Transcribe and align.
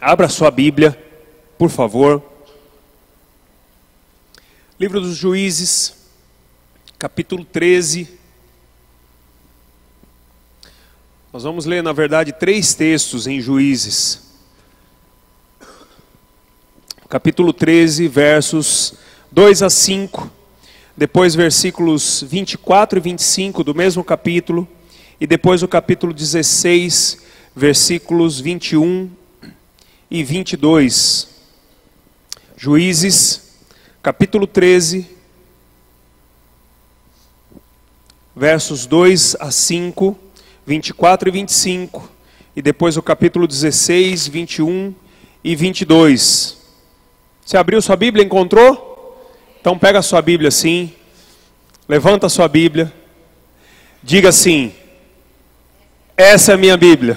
Abra 0.00 0.28
sua 0.28 0.50
Bíblia, 0.50 0.96
por 1.56 1.70
favor. 1.70 2.22
Livro 4.78 5.00
dos 5.00 5.16
Juízes, 5.16 5.94
capítulo 6.98 7.46
13. 7.46 8.06
Nós 11.32 11.44
vamos 11.44 11.64
ler, 11.64 11.82
na 11.82 11.94
verdade, 11.94 12.30
três 12.30 12.74
textos 12.74 13.26
em 13.26 13.40
Juízes. 13.40 14.22
Capítulo 17.08 17.54
13, 17.54 18.06
versos 18.06 18.94
2 19.32 19.62
a 19.62 19.70
5. 19.70 20.30
Depois, 20.94 21.34
versículos 21.34 22.22
24 22.22 22.98
e 22.98 23.00
25 23.00 23.64
do 23.64 23.74
mesmo 23.74 24.04
capítulo. 24.04 24.68
E 25.18 25.26
depois, 25.26 25.62
o 25.62 25.68
capítulo 25.68 26.12
16, 26.12 27.22
versículos 27.54 28.38
21 28.38 29.10
e 30.10 30.22
22. 30.22 31.28
Juízes, 32.56 33.54
capítulo 34.02 34.46
13, 34.46 35.06
versos 38.34 38.86
2 38.86 39.36
a 39.40 39.50
5, 39.50 40.18
24 40.66 41.28
e 41.28 41.32
25, 41.32 42.10
e 42.54 42.62
depois 42.62 42.96
o 42.96 43.02
capítulo 43.02 43.46
16, 43.46 44.28
21 44.28 44.94
e 45.42 45.56
22. 45.56 46.56
Você 47.44 47.56
abriu 47.56 47.80
sua 47.82 47.96
Bíblia, 47.96 48.24
encontrou? 48.24 48.86
Então 49.60 49.78
pega 49.78 49.98
a 49.98 50.02
sua 50.02 50.22
Bíblia 50.22 50.48
assim, 50.48 50.92
levanta 51.88 52.26
a 52.26 52.30
sua 52.30 52.48
Bíblia, 52.48 52.92
diga 54.02 54.28
assim: 54.28 54.72
Essa 56.16 56.52
é 56.52 56.54
a 56.54 56.58
minha 56.58 56.76
Bíblia. 56.76 57.16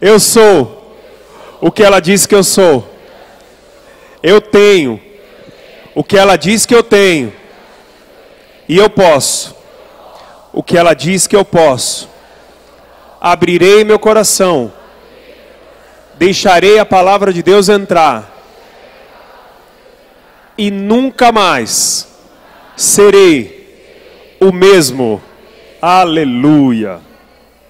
Eu 0.00 0.20
sou 0.20 0.81
o 1.62 1.70
que 1.70 1.84
ela 1.84 2.00
diz 2.00 2.26
que 2.26 2.34
eu 2.34 2.42
sou. 2.42 2.92
Eu 4.20 4.40
tenho 4.40 5.00
o 5.94 6.02
que 6.02 6.18
ela 6.18 6.36
diz 6.36 6.66
que 6.66 6.74
eu 6.74 6.82
tenho. 6.82 7.32
E 8.68 8.76
eu 8.76 8.90
posso 8.90 9.54
o 10.52 10.60
que 10.60 10.76
ela 10.76 10.92
diz 10.92 11.28
que 11.28 11.36
eu 11.36 11.44
posso. 11.44 12.10
Abrirei 13.20 13.84
meu 13.84 13.96
coração. 13.96 14.72
Deixarei 16.16 16.80
a 16.80 16.84
palavra 16.84 17.32
de 17.32 17.44
Deus 17.44 17.68
entrar. 17.68 18.28
E 20.58 20.68
nunca 20.68 21.30
mais 21.30 22.08
serei 22.76 24.36
o 24.40 24.50
mesmo. 24.50 25.22
Aleluia. 25.80 26.98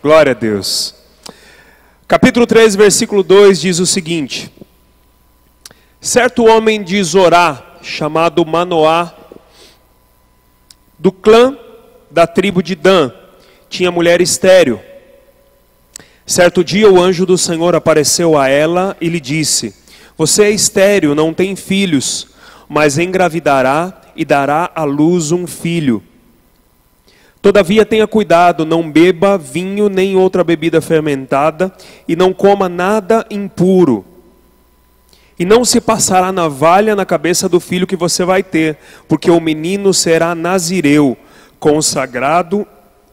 Glória 0.03 0.33
a 0.33 0.35
Deus. 0.35 1.02
Capítulo 2.13 2.47
3, 2.47 2.77
versículo 2.77 3.23
2 3.23 3.59
diz 3.59 3.79
o 3.79 3.87
seguinte: 3.87 4.53
Certo 5.99 6.45
homem 6.45 6.83
de 6.83 7.03
Zorá, 7.03 7.79
chamado 7.81 8.45
Manoá, 8.45 9.15
do 10.99 11.11
clã 11.11 11.57
da 12.11 12.27
tribo 12.27 12.63
de 12.63 12.75
Dan, 12.75 13.11
tinha 13.71 13.91
mulher 13.91 14.21
estéril. 14.21 14.79
Certo 16.27 16.63
dia 16.63 16.87
o 16.87 17.01
anjo 17.01 17.25
do 17.25 17.39
Senhor 17.39 17.75
apareceu 17.75 18.37
a 18.37 18.47
ela 18.47 18.95
e 19.01 19.09
lhe 19.09 19.19
disse: 19.19 19.75
Você 20.19 20.43
é 20.43 20.51
estéril, 20.51 21.15
não 21.15 21.33
tem 21.33 21.57
filhos, 21.57 22.29
mas 22.69 22.99
engravidará 22.99 24.03
e 24.15 24.23
dará 24.23 24.71
à 24.75 24.85
luz 24.85 25.33
um 25.33 25.47
filho. 25.47 26.03
Todavia 27.43 27.85
tenha 27.85 28.07
cuidado, 28.07 28.65
não 28.65 28.89
beba 28.89 29.37
vinho 29.37 29.89
nem 29.89 30.17
outra 30.17 30.45
bebida 30.45 30.81
fermentada, 30.81 31.73
e 32.07 32.15
não 32.15 32.33
coma 32.33 32.69
nada 32.69 33.27
impuro. 33.29 34.05
E 35.37 35.45
não 35.45 35.65
se 35.65 35.81
passará 35.81 36.31
navalha 36.31 36.95
na 36.95 37.05
cabeça 37.05 37.49
do 37.49 37.59
filho 37.59 37.87
que 37.87 37.97
você 37.97 38.25
vai 38.25 38.45
ter, 38.45 38.79
porque 39.09 39.29
o 39.29 39.41
menino 39.41 39.93
será 39.93 40.37
nazireu, 40.37 41.17
consagrado 41.59 42.65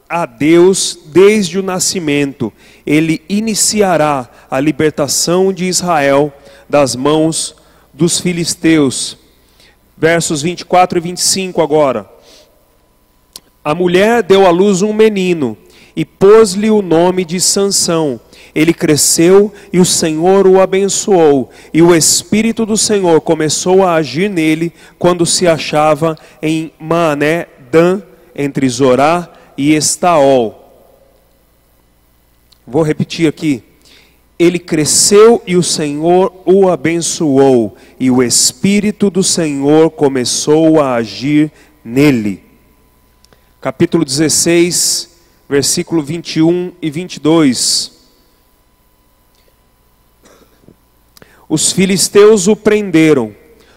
a 0.08 0.26
Deus 0.26 0.96
desde 1.06 1.58
o 1.58 1.62
nascimento. 1.62 2.52
Ele 2.86 3.20
iniciará 3.28 4.28
a 4.48 4.60
libertação 4.60 5.52
de 5.52 5.64
Israel 5.64 6.32
das 6.68 6.94
mãos 6.94 7.56
dos 7.92 8.20
filisteus. 8.20 9.18
Versos 9.98 10.40
24 10.40 10.98
e 10.98 11.00
25 11.00 11.60
agora. 11.60 12.19
A 13.62 13.74
mulher 13.74 14.22
deu 14.22 14.46
à 14.46 14.50
luz 14.50 14.80
um 14.80 14.92
menino 14.92 15.56
e 15.94 16.04
pôs-lhe 16.04 16.70
o 16.70 16.80
nome 16.80 17.26
de 17.26 17.38
Sansão. 17.38 18.18
Ele 18.54 18.72
cresceu 18.72 19.52
e 19.70 19.78
o 19.78 19.84
Senhor 19.84 20.46
o 20.46 20.60
abençoou, 20.60 21.50
e 21.72 21.82
o 21.82 21.94
espírito 21.94 22.64
do 22.64 22.76
Senhor 22.76 23.20
começou 23.20 23.84
a 23.84 23.94
agir 23.94 24.30
nele 24.30 24.72
quando 24.98 25.26
se 25.26 25.46
achava 25.46 26.18
em 26.40 26.72
Mané 26.80 27.46
Dan, 27.70 28.02
entre 28.34 28.68
Zorá 28.68 29.30
e 29.56 29.74
Estaol. 29.74 30.56
Vou 32.66 32.82
repetir 32.82 33.28
aqui. 33.28 33.62
Ele 34.38 34.58
cresceu 34.58 35.42
e 35.46 35.54
o 35.54 35.62
Senhor 35.62 36.32
o 36.46 36.68
abençoou, 36.68 37.76
e 38.00 38.10
o 38.10 38.22
espírito 38.22 39.10
do 39.10 39.22
Senhor 39.22 39.90
começou 39.90 40.80
a 40.80 40.94
agir 40.94 41.52
nele 41.84 42.49
capítulo 43.60 44.06
16, 44.06 45.10
versículo 45.48 46.02
21 46.02 46.72
e 46.80 46.90
22. 46.90 47.92
Os 51.46 51.70
filisteus 51.70 52.48
o 52.48 52.56
prenderam, 52.56 53.34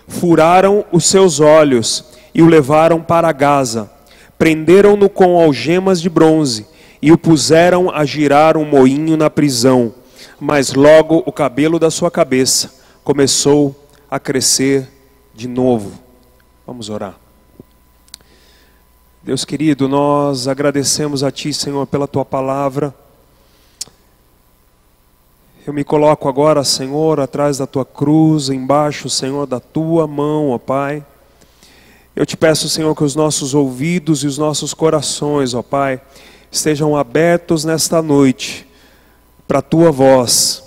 furaram 0.07 0.85
os 0.91 1.05
seus 1.05 1.39
olhos 1.39 2.05
e 2.33 2.41
o 2.41 2.47
levaram 2.47 3.01
para 3.01 3.31
Gaza. 3.31 3.91
Prenderam-no 4.38 5.09
com 5.09 5.38
algemas 5.38 6.01
de 6.01 6.09
bronze 6.09 6.65
e 7.01 7.11
o 7.11 7.17
puseram 7.17 7.89
a 7.89 8.05
girar 8.05 8.55
um 8.55 8.65
moinho 8.65 9.17
na 9.17 9.29
prisão. 9.29 9.94
Mas 10.39 10.73
logo 10.73 11.23
o 11.25 11.31
cabelo 11.31 11.77
da 11.77 11.91
sua 11.91 12.09
cabeça 12.09 12.73
começou 13.03 13.75
a 14.09 14.19
crescer 14.19 14.88
de 15.33 15.47
novo. 15.47 16.00
Vamos 16.65 16.89
orar. 16.89 17.22
Deus 19.25 19.45
querido, 19.45 19.88
nós 19.88 20.50
agradecemos 20.50 21.23
a 21.23 21.31
Ti, 21.31 21.53
Senhor, 21.53 21.88
pela 21.88 22.06
Tua 22.06 22.25
palavra. 22.25 22.94
Eu 25.66 25.72
me 25.72 25.81
coloco 25.81 26.28
agora, 26.28 26.61
Senhor, 26.66 27.22
atrás 27.22 27.57
da 27.57 27.66
Tua 27.66 27.85
cruz, 27.85 28.50
embaixo, 28.50 29.09
Senhor, 29.09 29.47
da 29.47 29.62
Tua 29.62 30.06
mão, 30.07 30.50
ó 30.50 30.57
Pai. 30.57 31.06
Eu 32.13 32.25
te 32.25 32.35
peço, 32.35 32.67
Senhor, 32.67 32.94
que 32.94 33.06
os 33.06 33.16
nossos 33.16 33.56
ouvidos 33.56 34.25
e 34.25 34.28
os 34.28 34.38
nossos 34.38 34.73
corações, 34.73 35.53
ó 35.53 35.63
Pai, 35.63 36.01
estejam 36.51 36.94
abertos 36.94 37.63
nesta 37.63 38.01
noite 38.01 38.67
para 39.47 39.59
a 39.59 39.62
Tua 39.62 39.89
voz. 39.89 40.62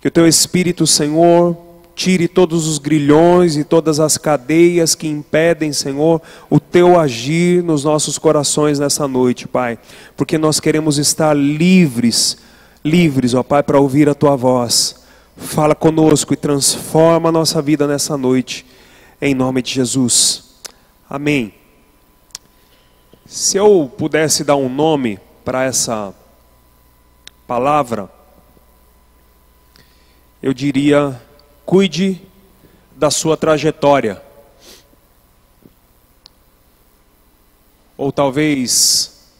Que 0.00 0.08
o 0.08 0.10
Teu 0.10 0.26
Espírito, 0.26 0.88
Senhor, 0.88 1.56
Tire 2.02 2.26
todos 2.26 2.66
os 2.66 2.78
grilhões 2.78 3.56
e 3.56 3.62
todas 3.62 4.00
as 4.00 4.18
cadeias 4.18 4.92
que 4.92 5.06
impedem, 5.06 5.72
Senhor, 5.72 6.20
o 6.50 6.58
teu 6.58 6.98
agir 6.98 7.62
nos 7.62 7.84
nossos 7.84 8.18
corações 8.18 8.80
nessa 8.80 9.06
noite, 9.06 9.46
Pai. 9.46 9.78
Porque 10.16 10.36
nós 10.36 10.58
queremos 10.58 10.98
estar 10.98 11.32
livres, 11.32 12.38
livres, 12.84 13.34
ó 13.34 13.44
Pai, 13.44 13.62
para 13.62 13.78
ouvir 13.78 14.08
a 14.08 14.16
tua 14.16 14.34
voz. 14.34 15.04
Fala 15.36 15.76
conosco 15.76 16.34
e 16.34 16.36
transforma 16.36 17.28
a 17.28 17.32
nossa 17.32 17.62
vida 17.62 17.86
nessa 17.86 18.16
noite, 18.16 18.66
em 19.20 19.32
nome 19.32 19.62
de 19.62 19.72
Jesus. 19.72 20.56
Amém. 21.08 21.54
Se 23.24 23.56
eu 23.56 23.88
pudesse 23.96 24.42
dar 24.42 24.56
um 24.56 24.68
nome 24.68 25.20
para 25.44 25.62
essa 25.62 26.12
palavra, 27.46 28.10
eu 30.42 30.52
diria 30.52 31.16
Cuide 31.64 32.20
da 32.96 33.10
sua 33.10 33.36
trajetória. 33.36 34.22
Ou 37.96 38.10
talvez, 38.10 39.30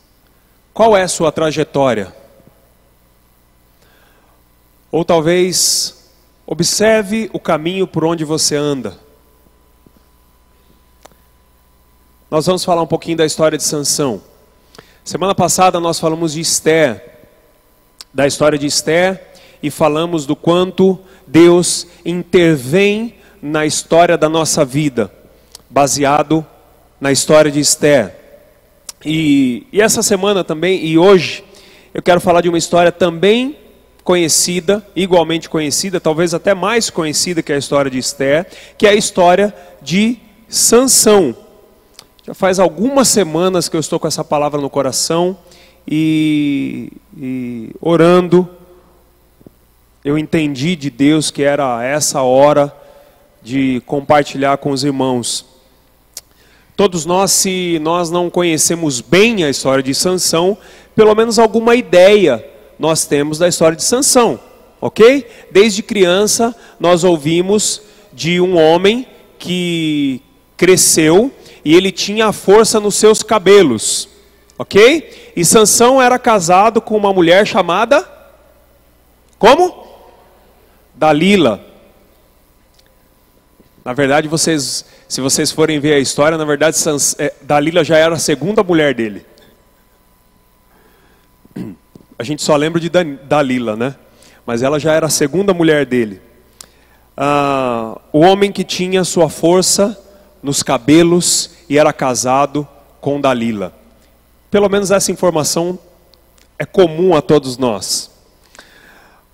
qual 0.72 0.96
é 0.96 1.02
a 1.02 1.08
sua 1.08 1.32
trajetória? 1.32 2.14
Ou 4.90 5.04
talvez, 5.04 6.10
observe 6.46 7.30
o 7.32 7.40
caminho 7.40 7.86
por 7.86 8.04
onde 8.04 8.24
você 8.24 8.56
anda. 8.56 8.98
Nós 12.30 12.46
vamos 12.46 12.64
falar 12.64 12.82
um 12.82 12.86
pouquinho 12.86 13.16
da 13.16 13.26
história 13.26 13.58
de 13.58 13.64
Sansão. 13.64 14.22
Semana 15.04 15.34
passada 15.34 15.80
nós 15.80 15.98
falamos 15.98 16.34
de 16.34 16.40
Esther, 16.40 17.18
da 18.14 18.26
história 18.26 18.58
de 18.58 18.66
Esther, 18.66 19.31
e 19.62 19.70
falamos 19.70 20.26
do 20.26 20.34
quanto 20.34 20.98
Deus 21.26 21.86
intervém 22.04 23.14
na 23.40 23.64
história 23.64 24.16
da 24.16 24.28
nossa 24.28 24.64
vida, 24.64 25.12
baseado 25.70 26.44
na 27.00 27.10
história 27.10 27.50
de 27.50 27.60
Esther. 27.60 28.14
E, 29.04 29.66
e 29.72 29.80
essa 29.80 30.02
semana 30.02 30.44
também, 30.44 30.84
e 30.84 30.96
hoje, 30.96 31.44
eu 31.92 32.02
quero 32.02 32.20
falar 32.20 32.40
de 32.40 32.48
uma 32.48 32.58
história 32.58 32.92
também 32.92 33.56
conhecida, 34.04 34.84
igualmente 34.94 35.48
conhecida, 35.48 36.00
talvez 36.00 36.34
até 36.34 36.54
mais 36.54 36.90
conhecida 36.90 37.42
que 37.42 37.52
a 37.52 37.58
história 37.58 37.90
de 37.90 37.98
Esther, 37.98 38.46
que 38.76 38.86
é 38.86 38.90
a 38.90 38.94
história 38.94 39.54
de 39.80 40.18
Sansão. 40.48 41.36
Já 42.24 42.34
faz 42.34 42.58
algumas 42.58 43.08
semanas 43.08 43.68
que 43.68 43.76
eu 43.76 43.80
estou 43.80 43.98
com 43.98 44.06
essa 44.06 44.24
palavra 44.24 44.60
no 44.60 44.70
coração 44.70 45.36
e, 45.86 46.92
e 47.16 47.70
orando, 47.80 48.48
eu 50.04 50.18
entendi 50.18 50.74
de 50.74 50.90
Deus 50.90 51.30
que 51.30 51.42
era 51.42 51.84
essa 51.84 52.22
hora 52.22 52.74
de 53.40 53.82
compartilhar 53.86 54.56
com 54.58 54.70
os 54.70 54.82
irmãos. 54.82 55.44
Todos 56.76 57.06
nós, 57.06 57.30
se 57.30 57.78
nós 57.80 58.10
não 58.10 58.28
conhecemos 58.28 59.00
bem 59.00 59.44
a 59.44 59.50
história 59.50 59.82
de 59.82 59.94
Sansão, 59.94 60.56
pelo 60.96 61.14
menos 61.14 61.38
alguma 61.38 61.76
ideia 61.76 62.44
nós 62.78 63.04
temos 63.06 63.38
da 63.38 63.46
história 63.46 63.76
de 63.76 63.84
Sansão, 63.84 64.40
ok? 64.80 65.24
Desde 65.50 65.82
criança 65.82 66.54
nós 66.80 67.04
ouvimos 67.04 67.82
de 68.12 68.40
um 68.40 68.58
homem 68.58 69.06
que 69.38 70.20
cresceu 70.56 71.30
e 71.64 71.76
ele 71.76 71.92
tinha 71.92 72.26
a 72.26 72.32
força 72.32 72.80
nos 72.80 72.96
seus 72.96 73.22
cabelos, 73.22 74.08
ok? 74.58 75.32
E 75.36 75.44
Sansão 75.44 76.02
era 76.02 76.18
casado 76.18 76.80
com 76.80 76.96
uma 76.96 77.12
mulher 77.12 77.46
chamada 77.46 78.10
como? 79.38 79.91
Dalila. 80.94 81.60
Na 83.84 83.92
verdade, 83.92 84.28
vocês, 84.28 84.84
se 85.08 85.20
vocês 85.20 85.50
forem 85.50 85.80
ver 85.80 85.94
a 85.94 85.98
história, 85.98 86.38
na 86.38 86.44
verdade, 86.44 86.76
Sans, 86.76 87.16
é, 87.18 87.34
Dalila 87.42 87.82
já 87.82 87.96
era 87.96 88.14
a 88.14 88.18
segunda 88.18 88.62
mulher 88.62 88.94
dele. 88.94 89.26
A 92.18 92.24
gente 92.24 92.42
só 92.42 92.54
lembra 92.54 92.78
de 92.78 92.88
Dalila, 92.88 93.74
né? 93.74 93.96
Mas 94.46 94.62
ela 94.62 94.78
já 94.78 94.92
era 94.92 95.06
a 95.06 95.10
segunda 95.10 95.52
mulher 95.52 95.84
dele. 95.84 96.22
Ah, 97.16 98.00
o 98.12 98.20
homem 98.20 98.52
que 98.52 98.62
tinha 98.62 99.02
sua 99.02 99.28
força 99.28 99.98
nos 100.40 100.62
cabelos 100.62 101.50
e 101.68 101.78
era 101.78 101.92
casado 101.92 102.66
com 103.00 103.20
Dalila. 103.20 103.72
Pelo 104.52 104.68
menos 104.68 104.92
essa 104.92 105.10
informação 105.10 105.76
é 106.56 106.64
comum 106.64 107.16
a 107.16 107.20
todos 107.20 107.58
nós. 107.58 108.11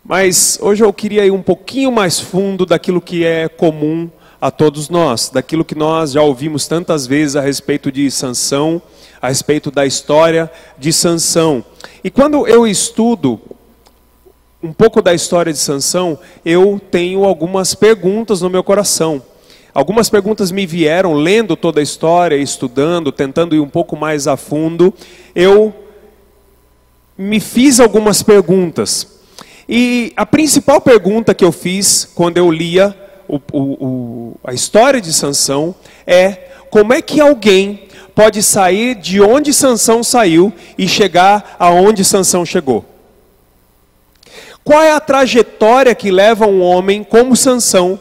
Mas 0.08 0.58
hoje 0.62 0.82
eu 0.82 0.90
queria 0.90 1.26
ir 1.26 1.30
um 1.30 1.42
pouquinho 1.42 1.92
mais 1.92 2.18
fundo 2.18 2.64
daquilo 2.64 2.98
que 2.98 3.26
é 3.26 3.46
comum 3.46 4.08
a 4.40 4.50
todos 4.50 4.88
nós, 4.88 5.28
daquilo 5.28 5.66
que 5.66 5.74
nós 5.74 6.12
já 6.12 6.22
ouvimos 6.22 6.66
tantas 6.66 7.06
vezes 7.06 7.36
a 7.36 7.42
respeito 7.42 7.92
de 7.92 8.10
Sansão, 8.10 8.80
a 9.20 9.28
respeito 9.28 9.70
da 9.70 9.84
história 9.84 10.50
de 10.78 10.94
Sansão. 10.94 11.62
E 12.02 12.10
quando 12.10 12.46
eu 12.46 12.66
estudo 12.66 13.38
um 14.62 14.72
pouco 14.72 15.02
da 15.02 15.12
história 15.12 15.52
de 15.52 15.58
Sansão, 15.58 16.18
eu 16.42 16.80
tenho 16.90 17.24
algumas 17.24 17.74
perguntas 17.74 18.40
no 18.40 18.48
meu 18.48 18.64
coração. 18.64 19.22
Algumas 19.74 20.08
perguntas 20.08 20.50
me 20.50 20.64
vieram 20.64 21.12
lendo 21.12 21.54
toda 21.54 21.80
a 21.80 21.82
história, 21.82 22.36
estudando, 22.36 23.12
tentando 23.12 23.54
ir 23.54 23.60
um 23.60 23.68
pouco 23.68 23.94
mais 23.94 24.26
a 24.26 24.38
fundo. 24.38 24.94
Eu 25.34 25.74
me 27.18 27.40
fiz 27.40 27.78
algumas 27.78 28.22
perguntas. 28.22 29.17
E 29.68 30.12
a 30.16 30.24
principal 30.24 30.80
pergunta 30.80 31.34
que 31.34 31.44
eu 31.44 31.52
fiz 31.52 32.08
quando 32.14 32.38
eu 32.38 32.50
lia 32.50 32.96
o, 33.28 33.36
o, 33.52 33.60
o, 33.60 34.36
a 34.42 34.54
história 34.54 35.00
de 35.00 35.12
Sansão 35.12 35.74
é 36.06 36.48
como 36.70 36.94
é 36.94 37.02
que 37.02 37.20
alguém 37.20 37.88
pode 38.14 38.42
sair 38.42 38.94
de 38.94 39.20
onde 39.20 39.52
Sansão 39.52 40.02
saiu 40.02 40.52
e 40.78 40.88
chegar 40.88 41.54
aonde 41.58 42.04
Sansão 42.04 42.46
chegou? 42.46 42.84
Qual 44.64 44.82
é 44.82 44.92
a 44.92 45.00
trajetória 45.00 45.94
que 45.94 46.10
leva 46.10 46.46
um 46.46 46.60
homem 46.62 47.04
como 47.04 47.36
Sansão, 47.36 48.00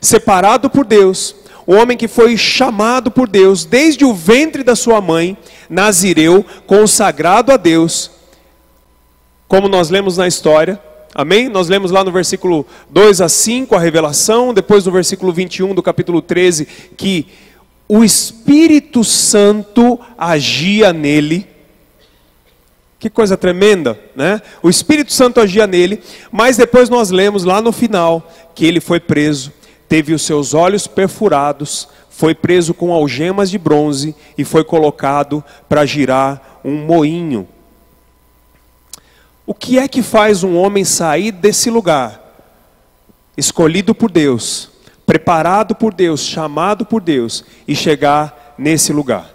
separado 0.00 0.70
por 0.70 0.84
Deus, 0.84 1.34
o 1.66 1.74
homem 1.74 1.96
que 1.96 2.08
foi 2.08 2.36
chamado 2.36 3.10
por 3.10 3.28
Deus 3.28 3.64
desde 3.64 4.04
o 4.04 4.14
ventre 4.14 4.62
da 4.62 4.76
sua 4.76 5.00
mãe, 5.00 5.36
Nazireu, 5.68 6.44
consagrado 6.66 7.52
a 7.52 7.56
Deus, 7.56 8.10
como 9.52 9.68
nós 9.68 9.90
lemos 9.90 10.16
na 10.16 10.26
história, 10.26 10.80
Amém? 11.14 11.46
Nós 11.46 11.68
lemos 11.68 11.90
lá 11.90 12.02
no 12.02 12.10
versículo 12.10 12.64
2 12.88 13.20
a 13.20 13.28
5 13.28 13.76
a 13.76 13.78
revelação, 13.78 14.54
depois 14.54 14.86
no 14.86 14.90
versículo 14.90 15.30
21 15.30 15.74
do 15.74 15.82
capítulo 15.82 16.22
13 16.22 16.64
que 16.96 17.26
o 17.86 18.02
Espírito 18.02 19.04
Santo 19.04 20.00
agia 20.16 20.90
nele. 20.90 21.46
Que 22.98 23.10
coisa 23.10 23.36
tremenda, 23.36 24.00
né? 24.16 24.40
O 24.62 24.70
Espírito 24.70 25.12
Santo 25.12 25.38
agia 25.38 25.66
nele, 25.66 26.00
mas 26.30 26.56
depois 26.56 26.88
nós 26.88 27.10
lemos 27.10 27.44
lá 27.44 27.60
no 27.60 27.72
final 27.72 28.26
que 28.54 28.64
ele 28.64 28.80
foi 28.80 29.00
preso, 29.00 29.52
teve 29.86 30.14
os 30.14 30.22
seus 30.22 30.54
olhos 30.54 30.86
perfurados, 30.86 31.86
foi 32.08 32.34
preso 32.34 32.72
com 32.72 32.90
algemas 32.90 33.50
de 33.50 33.58
bronze 33.58 34.16
e 34.38 34.46
foi 34.46 34.64
colocado 34.64 35.44
para 35.68 35.84
girar 35.84 36.60
um 36.64 36.86
moinho. 36.86 37.46
O 39.46 39.54
que 39.54 39.78
é 39.78 39.88
que 39.88 40.02
faz 40.02 40.44
um 40.44 40.56
homem 40.56 40.84
sair 40.84 41.32
desse 41.32 41.68
lugar, 41.68 42.20
escolhido 43.36 43.94
por 43.94 44.10
Deus, 44.10 44.70
preparado 45.04 45.74
por 45.74 45.92
Deus, 45.92 46.20
chamado 46.20 46.86
por 46.86 47.00
Deus, 47.00 47.44
e 47.66 47.74
chegar 47.74 48.54
nesse 48.56 48.92
lugar? 48.92 49.30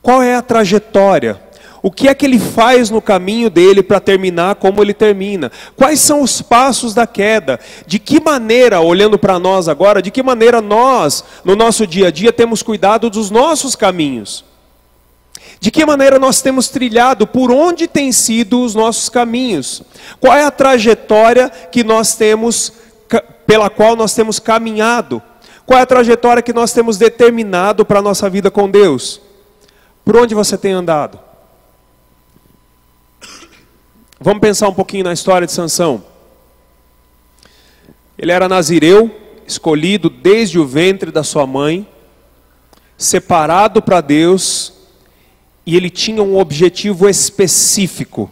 Qual 0.00 0.22
é 0.22 0.34
a 0.34 0.42
trajetória? 0.42 1.40
O 1.82 1.90
que 1.90 2.08
é 2.08 2.14
que 2.14 2.26
ele 2.26 2.38
faz 2.38 2.90
no 2.90 3.00
caminho 3.00 3.48
dele 3.48 3.82
para 3.82 4.00
terminar 4.00 4.54
como 4.56 4.82
ele 4.82 4.92
termina? 4.92 5.50
Quais 5.76 6.00
são 6.00 6.22
os 6.22 6.42
passos 6.42 6.92
da 6.92 7.06
queda? 7.06 7.58
De 7.86 7.98
que 7.98 8.20
maneira, 8.20 8.80
olhando 8.80 9.18
para 9.18 9.38
nós 9.38 9.66
agora, 9.66 10.02
de 10.02 10.10
que 10.10 10.22
maneira 10.22 10.60
nós, 10.60 11.24
no 11.42 11.56
nosso 11.56 11.86
dia 11.86 12.08
a 12.08 12.10
dia, 12.10 12.32
temos 12.32 12.62
cuidado 12.62 13.08
dos 13.08 13.30
nossos 13.30 13.74
caminhos? 13.74 14.44
De 15.60 15.70
que 15.70 15.84
maneira 15.84 16.18
nós 16.18 16.40
temos 16.40 16.68
trilhado, 16.68 17.26
por 17.26 17.52
onde 17.52 17.86
têm 17.86 18.10
sido 18.12 18.64
os 18.64 18.74
nossos 18.74 19.10
caminhos? 19.10 19.82
Qual 20.18 20.34
é 20.34 20.42
a 20.42 20.50
trajetória 20.50 21.50
que 21.50 21.84
nós 21.84 22.14
temos, 22.14 22.72
pela 23.46 23.68
qual 23.68 23.94
nós 23.94 24.14
temos 24.14 24.38
caminhado? 24.38 25.22
Qual 25.66 25.78
é 25.78 25.82
a 25.82 25.86
trajetória 25.86 26.42
que 26.42 26.54
nós 26.54 26.72
temos 26.72 26.96
determinado 26.96 27.84
para 27.84 27.98
a 27.98 28.02
nossa 28.02 28.30
vida 28.30 28.50
com 28.50 28.70
Deus? 28.70 29.20
Por 30.02 30.16
onde 30.16 30.34
você 30.34 30.56
tem 30.56 30.72
andado? 30.72 31.20
Vamos 34.18 34.40
pensar 34.40 34.66
um 34.66 34.74
pouquinho 34.74 35.04
na 35.04 35.12
história 35.12 35.46
de 35.46 35.52
Sansão. 35.52 36.02
Ele 38.18 38.32
era 38.32 38.48
nazireu, 38.48 39.14
escolhido 39.46 40.08
desde 40.08 40.58
o 40.58 40.66
ventre 40.66 41.10
da 41.10 41.22
sua 41.22 41.46
mãe, 41.46 41.86
separado 42.96 43.82
para 43.82 44.00
Deus, 44.00 44.79
e 45.64 45.76
ele 45.76 45.90
tinha 45.90 46.22
um 46.22 46.38
objetivo 46.38 47.08
específico. 47.08 48.30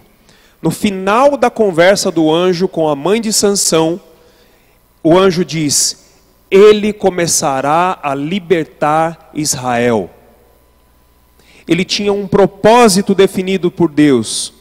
No 0.61 0.70
final 0.70 1.37
da 1.37 1.50
conversa 1.50 2.11
do 2.11 2.32
anjo 2.32 2.66
com 2.66 2.88
a 2.88 2.97
mãe 2.97 3.20
de 3.20 3.32
Sansão, 3.32 4.00
o 5.02 5.16
anjo 5.16 5.44
diz: 5.44 6.06
Ele 6.50 6.92
começará 6.92 7.99
a 8.02 8.14
libertar 8.14 9.30
Israel. 9.35 10.11
Ele 11.66 11.85
tinha 11.85 12.12
um 12.12 12.26
propósito 12.26 13.14
definido 13.14 13.70
por 13.70 13.90
Deus. 13.90 14.54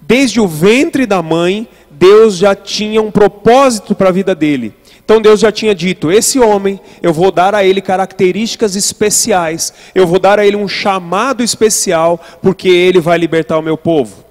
Desde 0.00 0.40
o 0.40 0.46
ventre 0.46 1.04
da 1.04 1.20
mãe, 1.20 1.68
Deus 1.90 2.36
já 2.36 2.54
tinha 2.54 3.02
um 3.02 3.10
propósito 3.10 3.94
para 3.94 4.10
a 4.10 4.12
vida 4.12 4.34
dele. 4.34 4.72
Então 5.06 5.22
Deus 5.22 5.38
já 5.38 5.52
tinha 5.52 5.72
dito: 5.72 6.10
esse 6.10 6.40
homem, 6.40 6.80
eu 7.00 7.12
vou 7.12 7.30
dar 7.30 7.54
a 7.54 7.64
ele 7.64 7.80
características 7.80 8.74
especiais, 8.74 9.72
eu 9.94 10.04
vou 10.04 10.18
dar 10.18 10.40
a 10.40 10.44
ele 10.44 10.56
um 10.56 10.66
chamado 10.66 11.44
especial, 11.44 12.20
porque 12.42 12.68
ele 12.68 13.00
vai 13.00 13.16
libertar 13.16 13.56
o 13.56 13.62
meu 13.62 13.78
povo. 13.78 14.24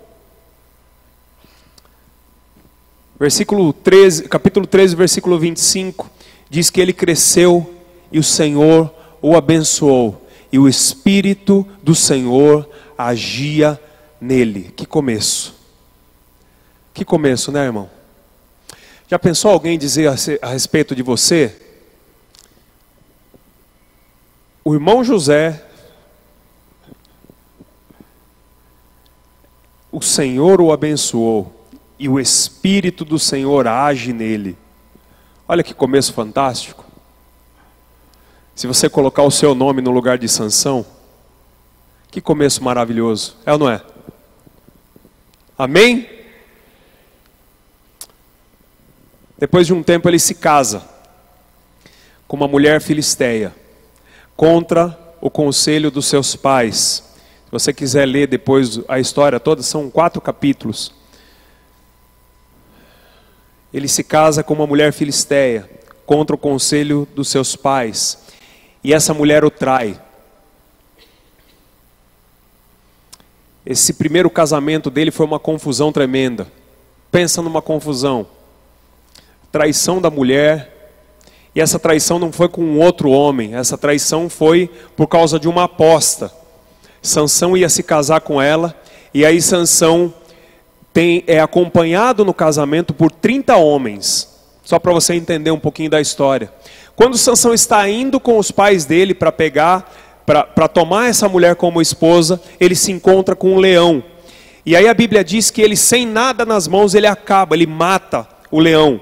Versículo 3.18 3.72
13, 3.72 4.24
capítulo 4.24 4.68
13, 4.68 4.98
versículo 4.98 5.40
25, 5.40 6.12
diz 6.50 6.70
que 6.70 6.82
ele 6.82 6.92
cresceu 6.92 7.74
e 8.12 8.20
o 8.20 8.24
Senhor 8.24 8.94
o 9.22 9.38
abençoou, 9.38 10.28
e 10.52 10.60
o 10.60 10.68
Espírito 10.68 11.66
do 11.82 11.96
Senhor 11.96 12.70
agia 12.98 13.80
nele. 14.20 14.74
Que 14.76 14.86
começo! 14.86 15.56
Que 16.94 17.06
começo, 17.06 17.50
né, 17.50 17.64
irmão? 17.64 17.95
Já 19.08 19.20
pensou 19.20 19.52
alguém 19.52 19.78
dizer 19.78 20.10
a 20.42 20.48
respeito 20.48 20.96
de 20.96 21.04
você? 21.04 21.56
O 24.64 24.74
irmão 24.74 25.04
José, 25.04 25.64
o 29.92 30.02
Senhor 30.02 30.60
o 30.60 30.72
abençoou 30.72 31.68
e 32.00 32.10
o 32.10 32.20
Espírito 32.20 33.06
do 33.06 33.20
Senhor 33.20 33.68
age 33.68 34.12
nele. 34.12 34.58
Olha 35.48 35.64
que 35.64 35.74
começo 35.74 36.12
fantástico. 36.12 36.84
Se 38.56 38.66
você 38.66 38.90
colocar 38.90 39.22
o 39.22 39.30
seu 39.30 39.54
nome 39.54 39.84
no 39.84 39.92
lugar 39.92 40.18
de 40.18 40.28
Sansão, 40.28 40.84
que 42.10 42.20
começo 42.20 42.64
maravilhoso, 42.64 43.38
é 43.46 43.52
ou 43.54 43.60
não 43.60 43.70
é? 43.70 43.84
Amém? 45.56 46.15
Depois 49.38 49.68
de 49.68 49.74
um 49.74 49.84
tempo 49.84 50.08
ele 50.08 50.20
se 50.20 50.36
casa 50.36 50.84
com 52.28 52.38
uma 52.38 52.48
mulher 52.48 52.82
filisteia 52.82 53.54
contra 54.36 54.98
o 55.20 55.30
conselho 55.30 55.92
dos 55.92 56.06
seus 56.06 56.36
pais. 56.36 57.04
Se 57.46 57.52
você 57.52 57.74
quiser 57.74 58.06
ler 58.06 58.28
depois 58.28 58.80
a 58.88 59.00
história 59.00 59.40
toda, 59.40 59.62
são 59.62 59.90
quatro 59.90 60.22
capítulos. 60.22 60.94
Ele 63.74 63.88
se 63.88 64.04
casa 64.04 64.44
com 64.44 64.54
uma 64.54 64.66
mulher 64.68 64.94
filisteia 64.94 65.70
contra 66.06 66.36
o 66.36 66.40
conselho 66.40 67.08
dos 67.14 67.28
seus 67.28 67.56
pais. 67.56 68.18
E 68.84 68.94
essa 68.94 69.14
mulher 69.14 69.44
o 69.44 69.50
trai. 69.50 70.00
Esse 73.66 73.94
primeiro 73.94 74.30
casamento 74.30 74.90
dele 74.90 75.12
foi 75.12 75.26
uma 75.26 75.40
confusão 75.40 75.92
tremenda. 75.92 76.48
Pensa 77.12 77.42
numa 77.42 77.62
confusão. 77.62 78.28
Traição 79.56 80.02
da 80.02 80.12
mulher. 80.12 80.92
E 81.56 81.62
essa 81.62 81.80
traição 81.80 82.20
não 82.20 82.30
foi 82.30 82.50
com 82.50 82.78
outro 82.78 83.10
homem, 83.10 83.56
essa 83.56 83.78
traição 83.78 84.30
foi 84.30 84.70
por 84.98 85.08
causa 85.08 85.40
de 85.40 85.48
uma 85.48 85.64
aposta. 85.64 86.30
Sansão 87.02 87.56
ia 87.56 87.70
se 87.70 87.82
casar 87.82 88.20
com 88.20 88.42
ela, 88.42 88.76
e 89.14 89.26
aí 89.26 89.42
Sansão 89.42 90.14
tem, 90.92 91.24
é 91.26 91.40
acompanhado 91.40 92.26
no 92.26 92.34
casamento 92.34 92.94
por 92.94 93.10
30 93.10 93.56
homens. 93.56 94.28
Só 94.62 94.78
para 94.78 94.92
você 94.92 95.14
entender 95.14 95.52
um 95.52 95.60
pouquinho 95.60 95.90
da 95.90 96.02
história. 96.02 96.52
Quando 96.94 97.18
Sansão 97.18 97.54
está 97.54 97.88
indo 97.88 98.20
com 98.20 98.38
os 98.38 98.52
pais 98.52 98.84
dele 98.84 99.14
para 99.14 99.32
pegar 99.32 99.90
para 100.26 100.68
tomar 100.68 101.08
essa 101.08 101.30
mulher 101.30 101.56
como 101.56 101.82
esposa, 101.82 102.42
ele 102.60 102.76
se 102.76 102.92
encontra 102.92 103.38
com 103.38 103.54
um 103.54 103.60
leão. 103.60 104.04
E 104.66 104.76
aí 104.76 104.86
a 104.86 104.94
Bíblia 104.94 105.24
diz 105.24 105.50
que 105.50 105.62
ele, 105.62 105.78
sem 105.78 106.06
nada 106.06 106.46
nas 106.46 106.68
mãos, 106.68 106.94
ele 106.94 107.08
acaba, 107.08 107.56
ele 107.56 107.66
mata 107.66 108.28
o 108.52 108.60
leão. 108.60 109.00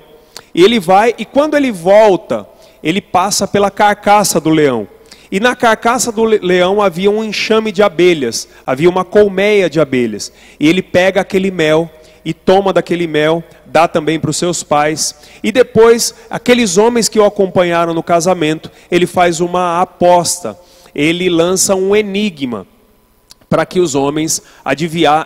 E 0.54 0.64
ele 0.64 0.80
vai, 0.80 1.14
e 1.18 1.26
quando 1.26 1.56
ele 1.56 1.72
volta, 1.72 2.48
ele 2.84 3.02
passa 3.02 3.48
pela 3.48 3.72
carcaça 3.72 4.40
do 4.40 4.50
leão. 4.50 4.88
E 5.32 5.40
na 5.40 5.56
carcaça 5.56 6.12
do 6.12 6.24
leão 6.24 6.82
havia 6.82 7.10
um 7.10 7.24
enxame 7.24 7.72
de 7.72 7.82
abelhas, 7.82 8.48
havia 8.68 8.90
uma 8.90 9.04
colmeia 9.04 9.70
de 9.70 9.80
abelhas. 9.80 10.32
E 10.60 10.68
ele 10.68 10.82
pega 10.82 11.22
aquele 11.22 11.50
mel 11.50 11.90
e 12.24 12.34
toma 12.34 12.72
daquele 12.72 13.08
mel, 13.08 13.44
dá 13.66 13.88
também 13.88 14.20
para 14.20 14.30
os 14.30 14.38
seus 14.38 14.62
pais. 14.62 15.16
E 15.44 15.52
depois, 15.52 16.14
aqueles 16.30 16.78
homens 16.78 17.10
que 17.10 17.20
o 17.20 17.26
acompanharam 17.26 17.94
no 17.94 18.04
casamento, 18.04 18.70
ele 18.92 19.08
faz 19.08 19.40
uma 19.40 19.82
aposta 19.82 20.58
ele 20.94 21.30
lança 21.30 21.76
um 21.76 21.96
enigma 21.96 22.68
para 23.50 23.66
que 23.66 23.80
os 23.80 23.94
homens 23.94 24.42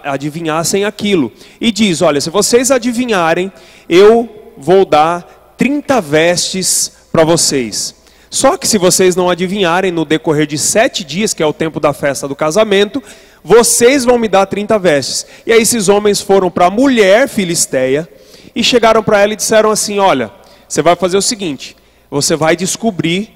adivinhassem 0.03 0.85
aquilo. 0.85 1.31
E 1.59 1.71
diz: 1.71 2.01
Olha, 2.01 2.21
se 2.21 2.29
vocês 2.29 2.71
adivinharem, 2.71 3.51
eu 3.87 4.46
vou 4.57 4.85
dar 4.85 5.53
30 5.57 6.01
vestes 6.01 6.91
para 7.11 7.23
vocês. 7.23 7.95
Só 8.29 8.57
que 8.57 8.67
se 8.67 8.77
vocês 8.77 9.15
não 9.15 9.29
adivinharem 9.29 9.91
no 9.91 10.03
decorrer 10.03 10.45
de 10.45 10.57
sete 10.57 11.03
dias, 11.03 11.33
que 11.33 11.41
é 11.41 11.45
o 11.45 11.53
tempo 11.53 11.79
da 11.79 11.93
festa 11.93 12.27
do 12.27 12.35
casamento, 12.35 13.01
vocês 13.43 14.03
vão 14.03 14.17
me 14.17 14.27
dar 14.27 14.45
30 14.45 14.77
vestes. 14.77 15.25
E 15.45 15.53
aí 15.53 15.61
esses 15.61 15.87
homens 15.87 16.19
foram 16.19 16.51
para 16.51 16.65
a 16.65 16.71
mulher 16.71 17.29
filisteia 17.29 18.07
e 18.53 18.63
chegaram 18.63 19.01
para 19.01 19.19
ela 19.19 19.33
e 19.33 19.37
disseram 19.37 19.71
assim: 19.71 19.99
Olha, 19.99 20.31
você 20.67 20.81
vai 20.81 20.95
fazer 20.95 21.17
o 21.17 21.21
seguinte, 21.21 21.77
você 22.09 22.35
vai 22.35 22.55
descobrir 22.55 23.31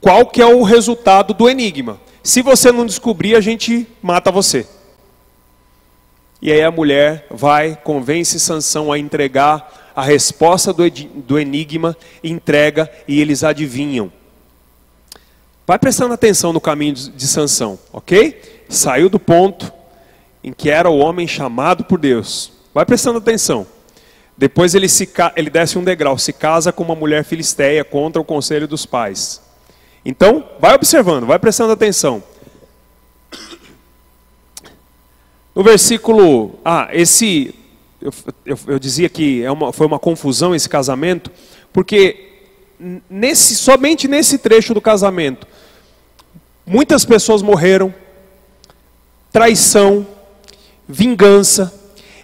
qual 0.00 0.26
que 0.26 0.40
é 0.40 0.46
o 0.46 0.62
resultado 0.62 1.34
do 1.34 1.48
enigma. 1.48 2.00
Se 2.22 2.40
você 2.42 2.70
não 2.70 2.86
descobrir, 2.86 3.34
a 3.34 3.40
gente 3.40 3.86
mata 4.00 4.30
você. 4.30 4.66
E 6.40 6.52
aí 6.52 6.62
a 6.62 6.70
mulher 6.70 7.26
vai, 7.30 7.74
convence 7.82 8.38
Sansão 8.38 8.92
a 8.92 8.98
entregar 8.98 9.83
a 9.94 10.02
resposta 10.02 10.72
do, 10.72 10.88
do 10.90 11.38
enigma, 11.38 11.96
entrega 12.22 12.90
e 13.06 13.20
eles 13.20 13.44
adivinham. 13.44 14.12
Vai 15.66 15.78
prestando 15.78 16.12
atenção 16.12 16.52
no 16.52 16.60
caminho 16.60 16.94
de 16.94 17.26
Sansão, 17.26 17.78
ok? 17.92 18.64
Saiu 18.68 19.08
do 19.08 19.18
ponto 19.18 19.72
em 20.42 20.52
que 20.52 20.68
era 20.68 20.90
o 20.90 20.98
homem 20.98 21.26
chamado 21.26 21.84
por 21.84 21.98
Deus. 21.98 22.52
Vai 22.74 22.84
prestando 22.84 23.18
atenção. 23.18 23.66
Depois 24.36 24.74
ele, 24.74 24.88
se, 24.88 25.08
ele 25.36 25.48
desce 25.48 25.78
um 25.78 25.84
degrau, 25.84 26.18
se 26.18 26.32
casa 26.32 26.72
com 26.72 26.82
uma 26.82 26.94
mulher 26.94 27.24
filisteia 27.24 27.84
contra 27.84 28.20
o 28.20 28.24
conselho 28.24 28.66
dos 28.66 28.84
pais. 28.84 29.40
Então, 30.04 30.46
vai 30.60 30.74
observando, 30.74 31.24
vai 31.24 31.38
prestando 31.38 31.72
atenção. 31.72 32.22
No 35.54 35.62
versículo. 35.62 36.58
Ah, 36.64 36.88
esse. 36.92 37.54
Eu, 38.04 38.12
eu, 38.44 38.58
eu 38.66 38.78
dizia 38.78 39.08
que 39.08 39.42
é 39.42 39.50
uma, 39.50 39.72
foi 39.72 39.86
uma 39.86 39.98
confusão 39.98 40.54
esse 40.54 40.68
casamento, 40.68 41.30
porque 41.72 42.32
nesse, 43.08 43.56
somente 43.56 44.06
nesse 44.06 44.36
trecho 44.36 44.74
do 44.74 44.80
casamento, 44.80 45.46
muitas 46.66 47.02
pessoas 47.06 47.40
morreram, 47.40 47.94
traição, 49.32 50.06
vingança. 50.86 51.72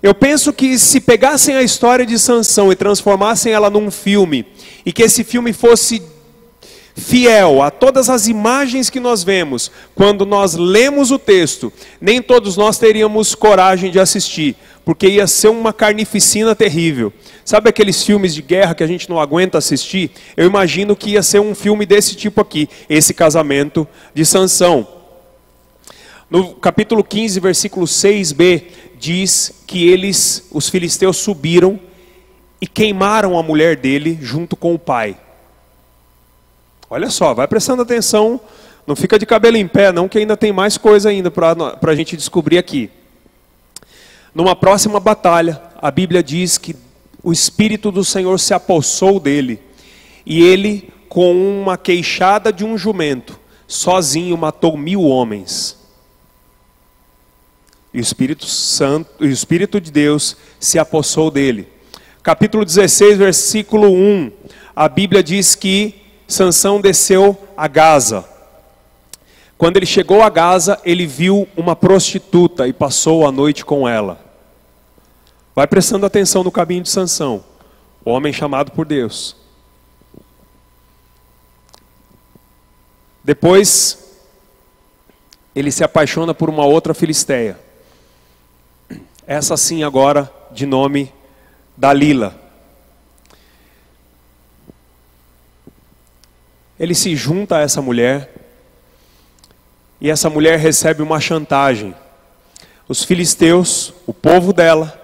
Eu 0.02 0.14
penso 0.14 0.52
que 0.52 0.78
se 0.78 1.00
pegassem 1.00 1.56
a 1.56 1.62
história 1.62 2.04
de 2.04 2.18
Sansão 2.18 2.70
e 2.70 2.76
transformassem 2.76 3.50
ela 3.50 3.70
num 3.70 3.90
filme, 3.90 4.44
e 4.84 4.92
que 4.92 5.02
esse 5.02 5.25
filme 5.25 5.54
fosse 5.54 6.02
fiel 7.00 7.62
a 7.62 7.71
todas 7.71 8.09
as 8.09 8.28
imagens 8.28 8.90
que 8.90 9.00
nós 9.00 9.25
vemos, 9.25 9.71
quando 9.95 10.25
nós 10.25 10.54
lemos 10.54 11.11
o 11.11 11.19
texto, 11.19 11.73
nem 12.00 12.23
todos 12.23 12.57
nós 12.57 12.78
teríamos 12.78 13.35
coragem 13.35 13.90
de 13.90 13.99
assistir, 13.99 14.54
porque 14.85 15.09
ia 15.09 15.26
ser 15.26 15.49
uma 15.49 15.73
carnificina 15.73 16.54
terrível. 16.54 17.12
Sabe 17.45 17.71
aqueles 17.71 18.04
filmes 18.04 18.35
de 18.35 18.42
guerra 18.42 18.75
que 18.75 18.85
a 18.85 18.87
gente 18.87 19.09
não 19.09 19.19
aguenta 19.19 19.59
assistir? 19.59 20.11
Eu 20.37 20.47
imagino 20.47 20.95
que 20.95 21.11
ia 21.11 21.23
ser 21.23 21.40
um 21.40 21.54
filme 21.54 21.85
desse 21.85 22.14
tipo 22.14 22.40
aqui, 22.40 22.69
esse 22.88 23.12
casamento 23.12 23.88
de 24.14 24.25
Sansão. 24.25 24.87
No 26.30 26.54
capítulo 26.54 27.02
15, 27.02 27.40
versículo 27.40 27.87
6b, 27.87 28.62
diz 28.99 29.62
que 29.66 29.88
eles, 29.88 30.47
os 30.52 30.69
filisteus, 30.69 31.16
subiram 31.16 31.80
e 32.61 32.66
queimaram 32.66 33.37
a 33.37 33.42
mulher 33.42 33.75
dele 33.75 34.19
junto 34.21 34.54
com 34.54 34.75
o 34.75 34.78
pai. 34.78 35.16
Olha 36.92 37.09
só, 37.09 37.32
vai 37.32 37.47
prestando 37.47 37.82
atenção, 37.82 38.40
não 38.85 38.97
fica 38.97 39.16
de 39.16 39.25
cabelo 39.25 39.56
em 39.56 39.68
pé, 39.68 39.92
não, 39.92 40.09
que 40.09 40.18
ainda 40.18 40.37
tem 40.37 40.52
mais 40.52 40.76
coisa 40.76 41.09
ainda 41.09 41.30
para 41.30 41.78
a 41.80 41.94
gente 41.94 42.16
descobrir 42.16 42.59
aqui. 42.59 42.90
Numa 44.35 44.56
próxima 44.56 44.99
batalha, 44.99 45.62
a 45.80 45.88
Bíblia 45.88 46.20
diz 46.20 46.59
que 46.59 46.75
o 47.23 47.30
Espírito 47.30 47.92
do 47.92 48.04
Senhor 48.04 48.40
se 48.40 48.52
apossou 48.52 49.20
dele, 49.20 49.61
e 50.26 50.42
ele, 50.42 50.92
com 51.09 51.32
uma 51.62 51.78
queixada 51.78 52.52
de 52.52 52.64
um 52.64 52.76
jumento, 52.76 53.38
sozinho 53.68 54.37
matou 54.37 54.76
mil 54.76 55.02
homens. 55.02 55.78
E 57.94 57.99
o 57.99 58.00
Espírito 58.00 58.47
Santo, 58.47 59.11
o 59.20 59.26
Espírito 59.26 59.80
de 59.80 59.92
Deus 59.92 60.37
se 60.59 60.76
apossou 60.76 61.30
dele. 61.30 61.68
Capítulo 62.20 62.64
16, 62.64 63.16
versículo 63.16 63.92
1. 63.92 64.32
A 64.75 64.88
Bíblia 64.88 65.23
diz 65.23 65.54
que 65.54 65.94
Sansão 66.32 66.80
desceu 66.80 67.37
a 67.56 67.66
Gaza. 67.66 68.25
Quando 69.58 69.76
ele 69.76 69.87
chegou 69.87 70.22
a 70.22 70.30
Gaza, 70.30 70.80
ele 70.84 71.06
viu 71.06 71.46
uma 71.56 71.76
prostituta 71.76 72.66
e 72.66 72.72
passou 72.72 73.26
a 73.26 73.32
noite 73.32 73.64
com 73.64 73.88
ela. 73.88 74.18
Vai 75.54 75.66
prestando 75.66 76.06
atenção 76.06 76.42
no 76.42 76.50
caminho 76.50 76.82
de 76.82 76.88
Sansão, 76.88 77.44
o 78.04 78.10
homem 78.10 78.32
chamado 78.32 78.70
por 78.72 78.87
Deus. 78.87 79.37
Depois, 83.22 83.99
ele 85.54 85.70
se 85.70 85.84
apaixona 85.84 86.32
por 86.32 86.49
uma 86.49 86.64
outra 86.64 86.94
filisteia. 86.94 87.58
Essa 89.26 89.56
sim 89.56 89.82
agora 89.82 90.32
de 90.50 90.64
nome 90.64 91.12
Dalila. 91.76 92.34
Ele 96.80 96.94
se 96.94 97.14
junta 97.14 97.58
a 97.58 97.60
essa 97.60 97.82
mulher 97.82 98.32
e 100.00 100.08
essa 100.08 100.30
mulher 100.30 100.58
recebe 100.58 101.02
uma 101.02 101.20
chantagem. 101.20 101.94
Os 102.88 103.04
filisteus, 103.04 103.92
o 104.06 104.14
povo 104.14 104.50
dela, 104.50 104.99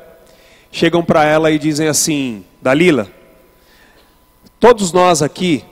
chegam 0.72 1.04
para 1.04 1.22
ela 1.26 1.50
e 1.50 1.58
dizem 1.58 1.86
assim: 1.86 2.46
Dalila, 2.62 3.06
todos 4.58 4.90
nós 4.90 5.20
aqui 5.20 5.62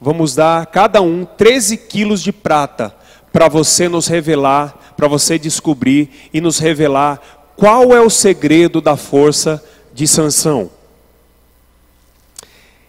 vamos 0.00 0.34
dar 0.34 0.64
cada 0.64 1.02
um 1.02 1.26
13 1.26 1.76
quilos 1.76 2.22
de 2.22 2.32
prata 2.32 2.96
para 3.30 3.46
você 3.46 3.86
nos 3.86 4.06
revelar, 4.06 4.94
para 4.96 5.08
você 5.08 5.38
descobrir 5.38 6.30
e 6.32 6.40
nos 6.40 6.58
revelar 6.58 7.20
qual 7.54 7.94
é 7.94 8.00
o 8.00 8.08
segredo 8.08 8.80
da 8.80 8.96
força 8.96 9.62
de 9.92 10.08
Sansão. 10.08 10.70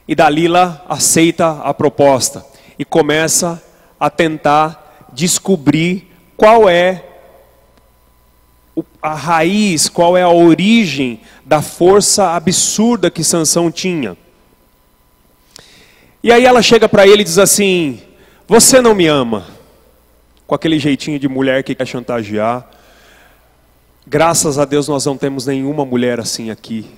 E 0.08 0.16
Dalila 0.16 0.86
aceita 0.88 1.60
a 1.64 1.74
proposta 1.74 2.50
e 2.82 2.86
começa 2.86 3.64
a 4.00 4.10
tentar 4.10 5.08
descobrir 5.14 6.08
qual 6.36 6.68
é 6.68 7.04
a 9.00 9.14
raiz, 9.14 9.88
qual 9.88 10.18
é 10.18 10.24
a 10.24 10.30
origem 10.30 11.22
da 11.46 11.62
força 11.62 12.32
absurda 12.32 13.12
que 13.12 13.24
Sansão 13.24 13.72
tinha. 13.72 14.18
E 16.24 16.32
aí 16.32 16.44
ela 16.44 16.64
chega 16.64 16.90
para 16.90 17.06
ele 17.06 17.22
e 17.22 17.24
diz 17.24 17.38
assim: 17.38 18.02
Você 18.48 18.82
não 18.82 18.96
me 18.96 19.06
ama? 19.06 19.46
Com 20.48 20.56
aquele 20.56 20.80
jeitinho 20.80 21.20
de 21.20 21.30
mulher 21.30 21.64
que 21.64 21.76
quer 21.76 21.86
chantagear. 21.86 22.68
Graças 24.08 24.58
a 24.58 24.66
Deus 24.66 24.88
nós 24.88 25.06
não 25.06 25.16
temos 25.16 25.46
nenhuma 25.46 25.86
mulher 25.86 26.20
assim 26.20 26.50
aqui. 26.50 26.90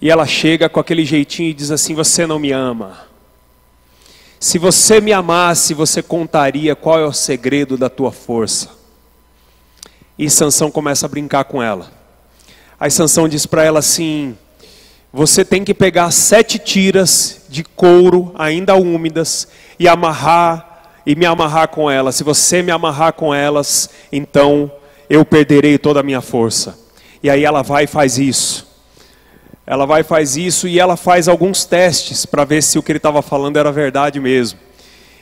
E 0.00 0.10
ela 0.10 0.26
chega 0.26 0.68
com 0.68 0.78
aquele 0.78 1.04
jeitinho 1.04 1.50
e 1.50 1.54
diz 1.54 1.70
assim: 1.70 1.94
Você 1.94 2.26
não 2.26 2.38
me 2.38 2.52
ama. 2.52 3.08
Se 4.40 4.58
você 4.58 5.00
me 5.00 5.12
amasse, 5.12 5.74
você 5.74 6.00
contaria 6.00 6.76
qual 6.76 7.00
é 7.00 7.04
o 7.04 7.12
segredo 7.12 7.76
da 7.76 7.90
tua 7.90 8.12
força. 8.12 8.70
E 10.16 10.30
Sansão 10.30 10.70
começa 10.70 11.06
a 11.06 11.08
brincar 11.08 11.44
com 11.44 11.60
ela. 11.60 11.90
Aí 12.78 12.90
Sansão 12.90 13.28
diz 13.28 13.46
para 13.46 13.64
ela 13.64 13.80
assim: 13.80 14.36
Você 15.12 15.44
tem 15.44 15.64
que 15.64 15.74
pegar 15.74 16.12
sete 16.12 16.58
tiras 16.58 17.42
de 17.48 17.64
couro 17.64 18.32
ainda 18.36 18.76
úmidas 18.76 19.48
e 19.78 19.88
amarrar 19.88 20.92
e 21.04 21.16
me 21.16 21.26
amarrar 21.26 21.68
com 21.68 21.90
elas. 21.90 22.14
Se 22.14 22.22
você 22.22 22.62
me 22.62 22.70
amarrar 22.70 23.14
com 23.14 23.34
elas, 23.34 23.90
então 24.12 24.70
eu 25.10 25.24
perderei 25.24 25.78
toda 25.78 26.00
a 26.00 26.04
minha 26.04 26.20
força. 26.20 26.78
E 27.20 27.28
aí 27.28 27.44
ela 27.44 27.62
vai 27.62 27.84
e 27.84 27.88
faz 27.88 28.18
isso. 28.18 28.67
Ela 29.70 29.84
vai 29.84 30.02
faz 30.02 30.34
isso 30.34 30.66
e 30.66 30.80
ela 30.80 30.96
faz 30.96 31.28
alguns 31.28 31.66
testes 31.66 32.24
para 32.24 32.42
ver 32.42 32.62
se 32.62 32.78
o 32.78 32.82
que 32.82 32.90
ele 32.90 32.96
estava 32.96 33.20
falando 33.20 33.58
era 33.58 33.70
verdade 33.70 34.18
mesmo. 34.18 34.58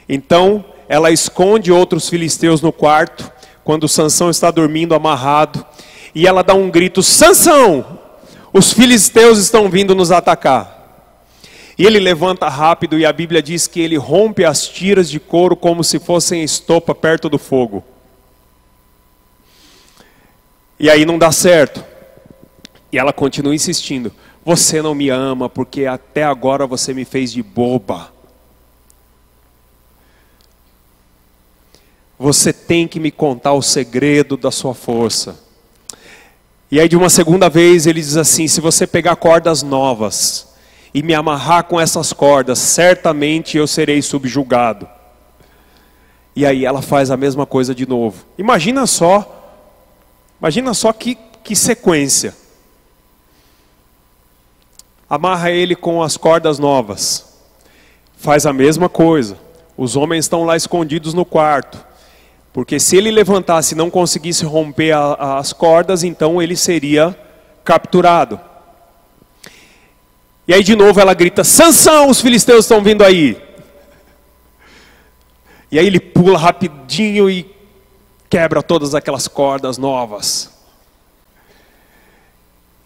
Então, 0.08 0.64
ela 0.88 1.10
esconde 1.10 1.72
outros 1.72 2.08
filisteus 2.08 2.62
no 2.62 2.70
quarto, 2.70 3.28
quando 3.64 3.88
Sansão 3.88 4.30
está 4.30 4.52
dormindo 4.52 4.94
amarrado, 4.94 5.66
e 6.14 6.28
ela 6.28 6.42
dá 6.42 6.54
um 6.54 6.70
grito: 6.70 7.02
"Sansão! 7.02 7.98
Os 8.52 8.72
filisteus 8.72 9.40
estão 9.40 9.68
vindo 9.68 9.96
nos 9.96 10.12
atacar!" 10.12 11.10
E 11.76 11.84
ele 11.84 11.98
levanta 11.98 12.48
rápido, 12.48 12.96
e 12.96 13.04
a 13.04 13.12
Bíblia 13.12 13.42
diz 13.42 13.66
que 13.66 13.80
ele 13.80 13.96
rompe 13.96 14.44
as 14.44 14.68
tiras 14.68 15.10
de 15.10 15.18
couro 15.18 15.56
como 15.56 15.82
se 15.82 15.98
fossem 15.98 16.44
estopa 16.44 16.94
perto 16.94 17.28
do 17.28 17.36
fogo. 17.36 17.82
E 20.78 20.88
aí 20.88 21.04
não 21.04 21.18
dá 21.18 21.32
certo. 21.32 21.84
E 22.92 22.98
ela 22.98 23.12
continua 23.12 23.52
insistindo: 23.52 24.12
Você 24.46 24.80
não 24.80 24.94
me 24.94 25.10
ama, 25.10 25.48
porque 25.50 25.86
até 25.86 26.22
agora 26.22 26.68
você 26.68 26.94
me 26.94 27.04
fez 27.04 27.32
de 27.32 27.42
boba. 27.42 28.12
Você 32.16 32.52
tem 32.52 32.86
que 32.86 33.00
me 33.00 33.10
contar 33.10 33.54
o 33.54 33.60
segredo 33.60 34.36
da 34.36 34.52
sua 34.52 34.72
força. 34.72 35.36
E 36.70 36.78
aí, 36.78 36.88
de 36.88 36.96
uma 36.96 37.10
segunda 37.10 37.48
vez, 37.48 37.88
ele 37.88 38.00
diz 38.00 38.16
assim: 38.16 38.46
Se 38.46 38.60
você 38.60 38.86
pegar 38.86 39.16
cordas 39.16 39.64
novas 39.64 40.54
e 40.94 41.02
me 41.02 41.12
amarrar 41.12 41.64
com 41.64 41.80
essas 41.80 42.12
cordas, 42.12 42.60
certamente 42.60 43.58
eu 43.58 43.66
serei 43.66 44.00
subjugado. 44.00 44.88
E 46.36 46.46
aí 46.46 46.64
ela 46.64 46.82
faz 46.82 47.10
a 47.10 47.16
mesma 47.16 47.46
coisa 47.46 47.74
de 47.74 47.84
novo. 47.84 48.24
Imagina 48.38 48.86
só, 48.86 49.58
imagina 50.38 50.72
só 50.72 50.92
que, 50.92 51.18
que 51.42 51.56
sequência. 51.56 52.45
Amarra 55.08 55.50
ele 55.50 55.76
com 55.76 56.02
as 56.02 56.16
cordas 56.16 56.58
novas. 56.58 57.38
Faz 58.16 58.44
a 58.44 58.52
mesma 58.52 58.88
coisa. 58.88 59.38
Os 59.76 59.94
homens 59.94 60.24
estão 60.24 60.44
lá 60.44 60.56
escondidos 60.56 61.14
no 61.14 61.24
quarto. 61.24 61.84
Porque 62.52 62.80
se 62.80 62.96
ele 62.96 63.10
levantasse 63.10 63.74
e 63.74 63.76
não 63.76 63.90
conseguisse 63.90 64.44
romper 64.44 64.92
a, 64.92 65.38
as 65.38 65.52
cordas, 65.52 66.02
então 66.02 66.40
ele 66.42 66.56
seria 66.56 67.16
capturado. 67.62 68.40
E 70.48 70.54
aí 70.54 70.64
de 70.64 70.74
novo 70.74 70.98
ela 70.98 71.12
grita: 71.12 71.44
Sansão, 71.44 72.08
os 72.08 72.20
filisteus 72.20 72.64
estão 72.64 72.82
vindo 72.82 73.04
aí. 73.04 73.40
E 75.70 75.78
aí 75.78 75.86
ele 75.86 76.00
pula 76.00 76.38
rapidinho 76.38 77.28
e 77.28 77.54
quebra 78.30 78.62
todas 78.62 78.94
aquelas 78.94 79.28
cordas 79.28 79.76
novas. 79.76 80.50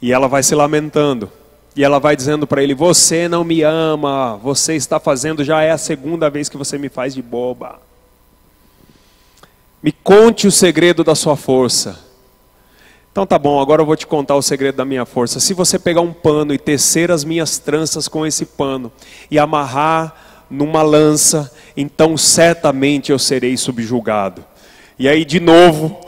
E 0.03 0.12
ela 0.12 0.27
vai 0.27 0.42
se 0.42 0.55
lamentando. 0.55 1.31
E 1.75 1.85
ela 1.85 1.99
vai 2.01 2.17
dizendo 2.17 2.47
para 2.47 2.63
ele: 2.63 2.75
Você 2.75 3.29
não 3.29 3.45
me 3.45 3.63
ama, 3.63 4.37
você 4.43 4.75
está 4.75 4.99
fazendo, 4.99 5.45
já 5.45 5.63
é 5.63 5.71
a 5.71 5.79
segunda 5.79 6.29
vez 6.29 6.49
que 6.49 6.57
você 6.57 6.77
me 6.77 6.89
faz 6.89 7.15
de 7.15 7.23
boba. 7.23 7.81
Me 9.83 9.93
conte 9.93 10.47
o 10.47 10.53
segredo 10.53 11.03
da 11.03 11.15
sua 11.15 11.37
força. 11.37 12.11
Então 13.13 13.27
tá 13.27 13.39
bom, 13.39 13.61
agora 13.61 13.83
eu 13.83 13.87
vou 13.87 13.97
te 13.97 14.07
contar 14.07 14.37
o 14.37 14.43
segredo 14.43 14.77
da 14.77 14.85
minha 14.85 15.05
força. 15.05 15.41
Se 15.41 15.53
você 15.53 15.79
pegar 15.79 16.01
um 16.01 16.13
pano 16.13 16.55
e 16.55 16.59
tecer 16.59 17.11
as 17.11 17.25
minhas 17.25 17.59
tranças 17.59 18.07
com 18.07 18.25
esse 18.25 18.47
pano 18.47 18.93
e 19.31 19.39
amarrar 19.39 20.15
numa 20.49 20.83
lança, 20.83 21.51
então 21.77 22.17
certamente 22.17 23.11
eu 23.11 23.19
serei 23.19 23.57
subjugado. 23.57 24.45
E 24.99 25.09
aí 25.09 25.25
de 25.25 25.41
novo 25.41 25.99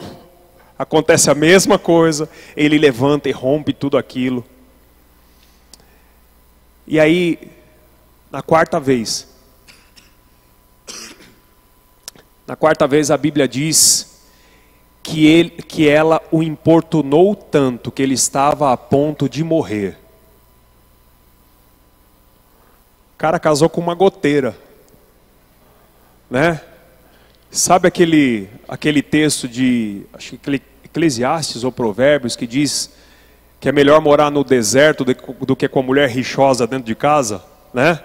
acontece 0.79 1.31
a 1.31 1.35
mesma 1.35 1.79
coisa, 1.79 2.29
ele 2.57 2.79
levanta 2.79 3.29
e 3.29 3.33
rompe 3.33 3.73
tudo 3.73 3.97
aquilo. 3.97 4.45
E 6.93 7.01
aí 7.01 7.39
na 8.31 8.43
quarta 8.43 8.79
vez, 8.79 9.27
na 12.47 12.55
quarta 12.55 12.87
vez 12.87 13.11
a 13.11 13.17
Bíblia 13.17 13.49
diz 13.49 14.21
que, 15.03 15.27
ele, 15.27 15.49
que 15.49 15.89
ela 15.89 16.21
o 16.31 16.43
importunou 16.43 17.35
tanto 17.35 17.91
que 17.91 18.03
ele 18.03 18.13
estava 18.13 18.75
a 18.75 18.77
ponto 18.77 19.27
de 19.27 19.43
morrer. 19.43 19.97
O 23.15 23.17
cara 23.17 23.41
casou 23.41 23.71
com 23.71 23.81
uma 23.81 23.95
goteira, 23.95 24.55
né? 26.31 26.61
Sabe 27.51 27.89
aquele, 27.89 28.51
aquele 28.69 29.01
texto 29.03 29.49
de, 29.49 30.03
acho 30.13 30.37
que 30.37 30.63
Eclesiastes 30.85 31.65
ou 31.65 31.73
Provérbios 31.73 32.37
que 32.37 32.47
diz 32.47 32.91
que 33.63 33.69
é 33.69 33.73
melhor 33.73 34.01
morar 34.01 34.29
no 34.29 34.43
deserto 34.43 35.05
do, 35.05 35.55
que 35.55 35.69
com 35.69 35.79
a 35.79 35.83
mulher 35.85 36.09
rixosa 36.09 36.67
dentro 36.67 36.85
de 36.85 36.97
casa, 36.97 37.45
né? 37.73 38.03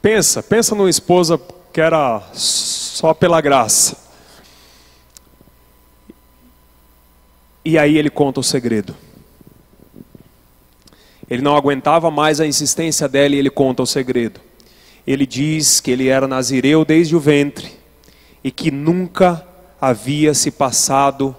Pensa, 0.00 0.42
pensa 0.42 0.74
numa 0.74 0.88
esposa 0.88 1.38
que 1.70 1.78
era 1.78 2.22
só 2.32 3.12
pela 3.12 3.42
graça. 3.42 3.98
E 7.62 7.76
aí 7.76 7.98
ele 7.98 8.08
conta 8.08 8.40
o 8.40 8.42
segredo. 8.42 8.96
Ele 11.28 11.42
não 11.42 11.54
aguentava 11.54 12.10
mais 12.10 12.40
a 12.40 12.46
insistência 12.46 13.06
dela 13.06 13.34
e 13.34 13.38
ele 13.38 13.50
conta 13.50 13.82
o 13.82 13.86
segredo. 13.86 14.40
Ele 15.06 15.26
diz 15.26 15.78
que 15.78 15.90
ele 15.90 16.08
era 16.08 16.26
nazireu 16.26 16.86
desde 16.86 17.14
o 17.14 17.20
ventre 17.20 17.70
e 18.42 18.50
que 18.50 18.70
nunca 18.70 19.46
havia 19.78 20.32
se 20.32 20.50
passado 20.50 21.36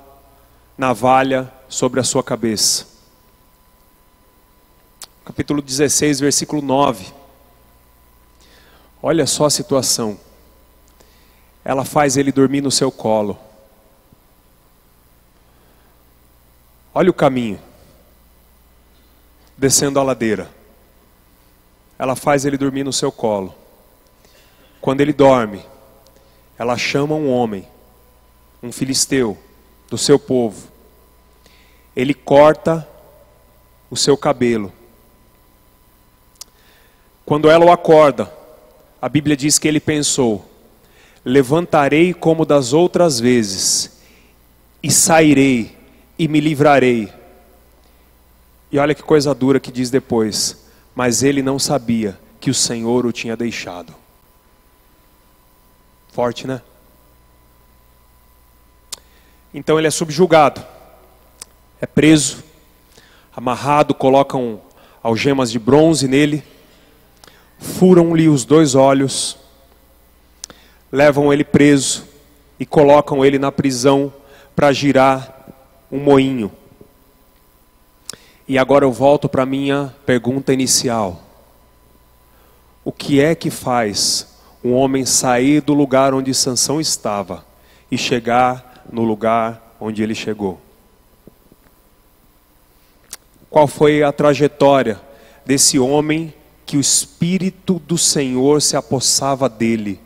navalha 0.77 1.51
sobre 1.69 1.99
a 1.99 2.03
sua 2.03 2.23
cabeça. 2.23 2.87
Capítulo 5.23 5.61
16, 5.61 6.19
versículo 6.19 6.61
9. 6.61 7.13
Olha 9.01 9.27
só 9.27 9.45
a 9.45 9.49
situação. 9.49 10.19
Ela 11.63 11.85
faz 11.85 12.17
ele 12.17 12.31
dormir 12.31 12.61
no 12.61 12.71
seu 12.71 12.91
colo. 12.91 13.37
Olha 16.91 17.11
o 17.11 17.13
caminho, 17.13 17.61
descendo 19.55 19.99
a 19.99 20.03
ladeira. 20.03 20.49
Ela 21.99 22.15
faz 22.15 22.45
ele 22.45 22.57
dormir 22.57 22.83
no 22.83 22.91
seu 22.91 23.11
colo. 23.11 23.53
Quando 24.81 25.01
ele 25.01 25.13
dorme, 25.13 25.63
ela 26.57 26.75
chama 26.77 27.13
um 27.13 27.29
homem, 27.29 27.67
um 28.63 28.71
filisteu, 28.71 29.37
do 29.87 29.97
seu 29.97 30.17
povo. 30.17 30.78
Ele 31.99 32.13
corta 32.13 32.87
o 33.91 33.97
seu 33.97 34.15
cabelo. 34.15 34.71
Quando 37.25 37.49
ela 37.49 37.65
o 37.65 37.71
acorda, 37.73 38.31
a 39.01 39.09
Bíblia 39.09 39.35
diz 39.35 39.59
que 39.59 39.67
ele 39.67 39.81
pensou: 39.81 40.49
levantarei 41.25 42.13
como 42.13 42.45
das 42.45 42.71
outras 42.71 43.19
vezes 43.19 43.99
e 44.81 44.89
sairei 44.89 45.77
e 46.17 46.25
me 46.29 46.39
livrarei. 46.39 47.11
E 48.71 48.79
olha 48.79 48.95
que 48.95 49.03
coisa 49.03 49.35
dura 49.35 49.59
que 49.59 49.69
diz 49.69 49.89
depois: 49.89 50.69
Mas 50.95 51.21
ele 51.21 51.41
não 51.41 51.59
sabia 51.59 52.17
que 52.39 52.49
o 52.49 52.55
Senhor 52.55 53.05
o 53.05 53.11
tinha 53.11 53.35
deixado. 53.35 53.93
Forte, 56.13 56.47
né? 56.47 56.61
Então 59.53 59.77
ele 59.77 59.87
é 59.87 59.91
subjugado, 59.91 60.65
é 61.81 61.85
preso, 61.85 62.43
amarrado, 63.35 63.93
colocam 63.93 64.61
algemas 65.01 65.51
de 65.51 65.57
bronze 65.57 66.07
nele, 66.07 66.43
furam-lhe 67.57 68.27
os 68.27 68.43
dois 68.43 68.75
olhos, 68.75 69.37
levam 70.91 71.31
ele 71.31 71.43
preso 71.43 72.05
e 72.59 72.65
colocam 72.65 73.23
ele 73.23 73.39
na 73.39 73.51
prisão 73.51 74.13
para 74.55 74.73
girar 74.73 75.47
um 75.91 75.99
moinho. 75.99 76.51
E 78.47 78.57
agora 78.57 78.83
eu 78.83 78.91
volto 78.91 79.29
para 79.29 79.43
a 79.43 79.45
minha 79.45 79.95
pergunta 80.05 80.51
inicial. 80.51 81.21
O 82.83 82.91
que 82.91 83.21
é 83.21 83.35
que 83.35 83.49
faz 83.49 84.39
um 84.63 84.73
homem 84.73 85.05
sair 85.05 85.61
do 85.61 85.73
lugar 85.73 86.13
onde 86.13 86.33
Sansão 86.33 86.81
estava 86.81 87.45
e 87.89 87.97
chegar 87.97 88.83
no 88.91 89.03
lugar 89.03 89.75
onde 89.79 90.01
ele 90.03 90.15
chegou? 90.15 90.59
Qual 93.49 93.67
foi 93.67 94.03
a 94.03 94.11
trajetória 94.11 94.99
desse 95.45 95.79
homem 95.79 96.33
que 96.65 96.77
o 96.77 96.79
Espírito 96.81 97.79
do 97.79 97.97
Senhor 97.97 98.61
se 98.61 98.75
apossava 98.75 99.49
dele? 99.49 99.99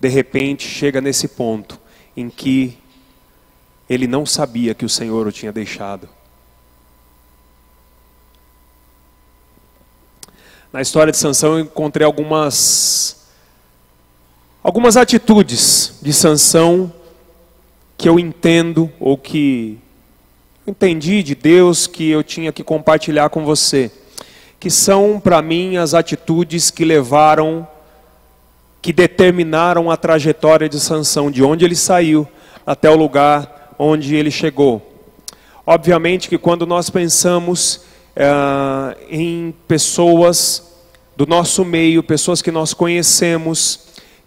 De 0.00 0.08
repente 0.08 0.66
chega 0.66 1.00
nesse 1.00 1.28
ponto 1.28 1.78
em 2.16 2.28
que 2.28 2.76
ele 3.88 4.06
não 4.06 4.26
sabia 4.26 4.74
que 4.74 4.84
o 4.84 4.88
Senhor 4.88 5.26
o 5.26 5.32
tinha 5.32 5.52
deixado. 5.52 6.08
Na 10.72 10.80
história 10.80 11.12
de 11.12 11.18
Sansão 11.18 11.58
eu 11.58 11.64
encontrei 11.64 12.04
algumas 12.04 13.28
algumas 14.62 14.96
atitudes 14.96 15.98
de 16.02 16.12
Sansão 16.12 16.92
que 17.96 18.08
eu 18.08 18.18
entendo 18.18 18.90
ou 18.98 19.16
que 19.16 19.78
entendi 20.66 21.22
de 21.22 21.34
Deus 21.34 21.86
que 21.86 22.10
eu 22.10 22.22
tinha 22.22 22.52
que 22.52 22.64
compartilhar 22.64 23.28
com 23.28 23.44
você, 23.44 23.90
que 24.58 24.70
são 24.70 25.20
para 25.20 25.42
mim 25.42 25.76
as 25.76 25.94
atitudes 25.94 26.70
que 26.70 26.84
levaram 26.84 27.68
que 28.80 28.92
determinaram 28.92 29.90
a 29.90 29.96
trajetória 29.96 30.68
de 30.68 30.78
Sansão, 30.78 31.30
de 31.30 31.42
onde 31.42 31.64
ele 31.64 31.74
saiu 31.74 32.28
até 32.66 32.90
o 32.90 32.96
lugar 32.96 33.74
onde 33.78 34.14
ele 34.14 34.30
chegou. 34.30 34.82
Obviamente 35.66 36.28
que 36.28 36.36
quando 36.36 36.66
nós 36.66 36.90
pensamos 36.90 37.76
uh, 38.14 38.94
em 39.08 39.54
pessoas 39.66 40.74
do 41.16 41.26
nosso 41.26 41.64
meio, 41.64 42.02
pessoas 42.02 42.42
que 42.42 42.50
nós 42.50 42.74
conhecemos, 42.74 43.80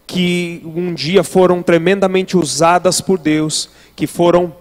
que 0.07 0.63
um 0.65 0.91
dia 0.91 1.23
foram 1.23 1.61
tremendamente 1.61 2.35
usadas 2.35 2.99
por 2.99 3.19
Deus, 3.19 3.69
que 3.95 4.07
foram 4.07 4.55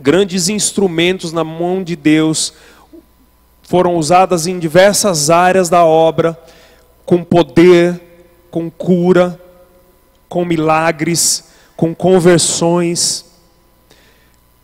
grandes 0.00 0.48
instrumentos 0.48 1.32
na 1.32 1.42
mão 1.44 1.82
de 1.82 1.96
Deus, 1.96 2.52
foram 3.62 3.96
usadas 3.96 4.46
em 4.46 4.58
diversas 4.58 5.28
áreas 5.28 5.68
da 5.68 5.84
obra, 5.84 6.38
com 7.04 7.22
poder, 7.22 8.00
com 8.50 8.70
cura, 8.70 9.40
com 10.28 10.44
milagres, 10.44 11.48
com 11.76 11.94
conversões, 11.94 13.26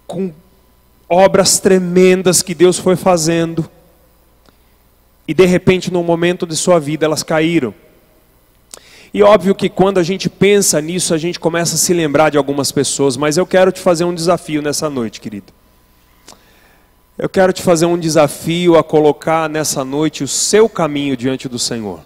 com 0.06 0.32
obras 1.08 1.58
tremendas 1.58 2.42
que 2.42 2.54
Deus 2.54 2.78
foi 2.78 2.96
fazendo. 2.96 3.68
E 5.26 5.32
de 5.32 5.46
repente, 5.46 5.92
no 5.92 6.02
momento 6.02 6.46
de 6.46 6.56
sua 6.56 6.78
vida, 6.78 7.06
elas 7.06 7.22
caíram. 7.22 7.74
E 9.14 9.22
óbvio 9.22 9.54
que 9.54 9.68
quando 9.68 9.98
a 9.98 10.02
gente 10.02 10.28
pensa 10.28 10.80
nisso, 10.80 11.14
a 11.14 11.18
gente 11.18 11.38
começa 11.38 11.76
a 11.76 11.78
se 11.78 11.94
lembrar 11.94 12.30
de 12.30 12.36
algumas 12.36 12.72
pessoas, 12.72 13.16
mas 13.16 13.36
eu 13.36 13.46
quero 13.46 13.70
te 13.70 13.78
fazer 13.78 14.04
um 14.04 14.12
desafio 14.12 14.60
nessa 14.60 14.90
noite, 14.90 15.20
querido. 15.20 15.52
Eu 17.16 17.28
quero 17.28 17.52
te 17.52 17.62
fazer 17.62 17.86
um 17.86 17.96
desafio 17.96 18.76
a 18.76 18.82
colocar 18.82 19.48
nessa 19.48 19.84
noite 19.84 20.24
o 20.24 20.28
seu 20.28 20.68
caminho 20.68 21.16
diante 21.16 21.48
do 21.48 21.60
Senhor. 21.60 22.00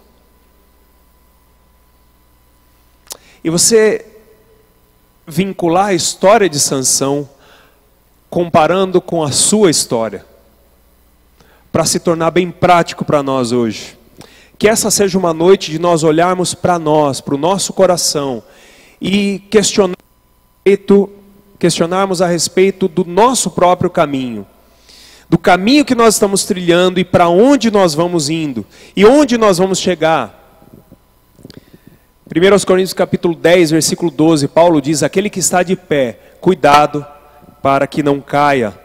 E 3.43 3.49
você 3.49 4.05
vincular 5.25 5.87
a 5.87 5.93
história 5.95 6.47
de 6.47 6.59
Sansão 6.59 7.27
comparando 8.29 9.01
com 9.01 9.23
a 9.23 9.31
sua 9.31 9.71
história, 9.71 10.23
para 11.71 11.85
se 11.85 11.99
tornar 11.99 12.29
bem 12.29 12.51
prático 12.51 13.03
para 13.03 13.23
nós 13.23 13.51
hoje. 13.51 13.98
Que 14.59 14.67
essa 14.67 14.91
seja 14.91 15.17
uma 15.17 15.33
noite 15.33 15.71
de 15.71 15.79
nós 15.79 16.03
olharmos 16.03 16.53
para 16.53 16.77
nós, 16.77 17.21
para 17.21 17.33
o 17.33 17.37
nosso 17.37 17.71
coração 17.71 18.43
e 18.99 19.39
questionar, 19.49 19.95
questionarmos 21.57 22.21
a 22.21 22.27
respeito 22.27 22.89
do 22.89 23.05
nosso 23.05 23.51
próprio 23.51 23.89
caminho, 23.89 24.45
do 25.29 25.37
caminho 25.37 25.85
que 25.85 25.95
nós 25.95 26.15
estamos 26.15 26.43
trilhando 26.43 26.99
e 26.99 27.05
para 27.05 27.29
onde 27.29 27.71
nós 27.71 27.93
vamos 27.93 28.29
indo 28.29 28.65
e 28.97 29.05
onde 29.05 29.37
nós 29.37 29.59
vamos 29.59 29.79
chegar. 29.79 30.35
1 32.27 32.65
Coríntios 32.65 32.93
capítulo 32.93 33.35
10, 33.35 33.71
versículo 33.71 34.11
12, 34.11 34.49
Paulo 34.49 34.81
diz: 34.81 35.03
Aquele 35.03 35.29
que 35.29 35.39
está 35.39 35.63
de 35.63 35.77
pé, 35.77 36.19
cuidado 36.41 37.05
para 37.61 37.87
que 37.87 38.03
não 38.03 38.19
caia. 38.19 38.77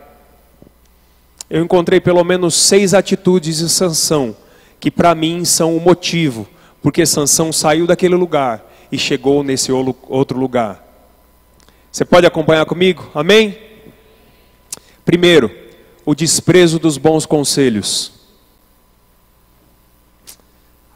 Eu 1.50 1.64
encontrei 1.64 1.98
pelo 1.98 2.22
menos 2.22 2.54
seis 2.54 2.94
atitudes 2.94 3.58
de 3.58 3.68
Sansão 3.68 4.37
que 4.84 4.90
para 4.90 5.14
mim 5.14 5.46
são 5.46 5.74
o 5.74 5.80
motivo 5.80 6.46
porque 6.82 7.06
Sansão 7.06 7.50
saiu 7.50 7.86
daquele 7.86 8.14
lugar 8.14 8.70
e 8.92 8.98
chegou 8.98 9.42
nesse 9.42 9.72
outro 9.72 10.38
lugar. 10.38 10.86
Você 11.90 12.04
pode 12.04 12.26
acompanhar 12.26 12.66
comigo? 12.66 13.10
Amém? 13.14 13.58
Primeiro, 15.02 15.50
o 16.04 16.14
desprezo 16.14 16.78
dos 16.78 16.98
bons 16.98 17.24
conselhos. 17.24 18.12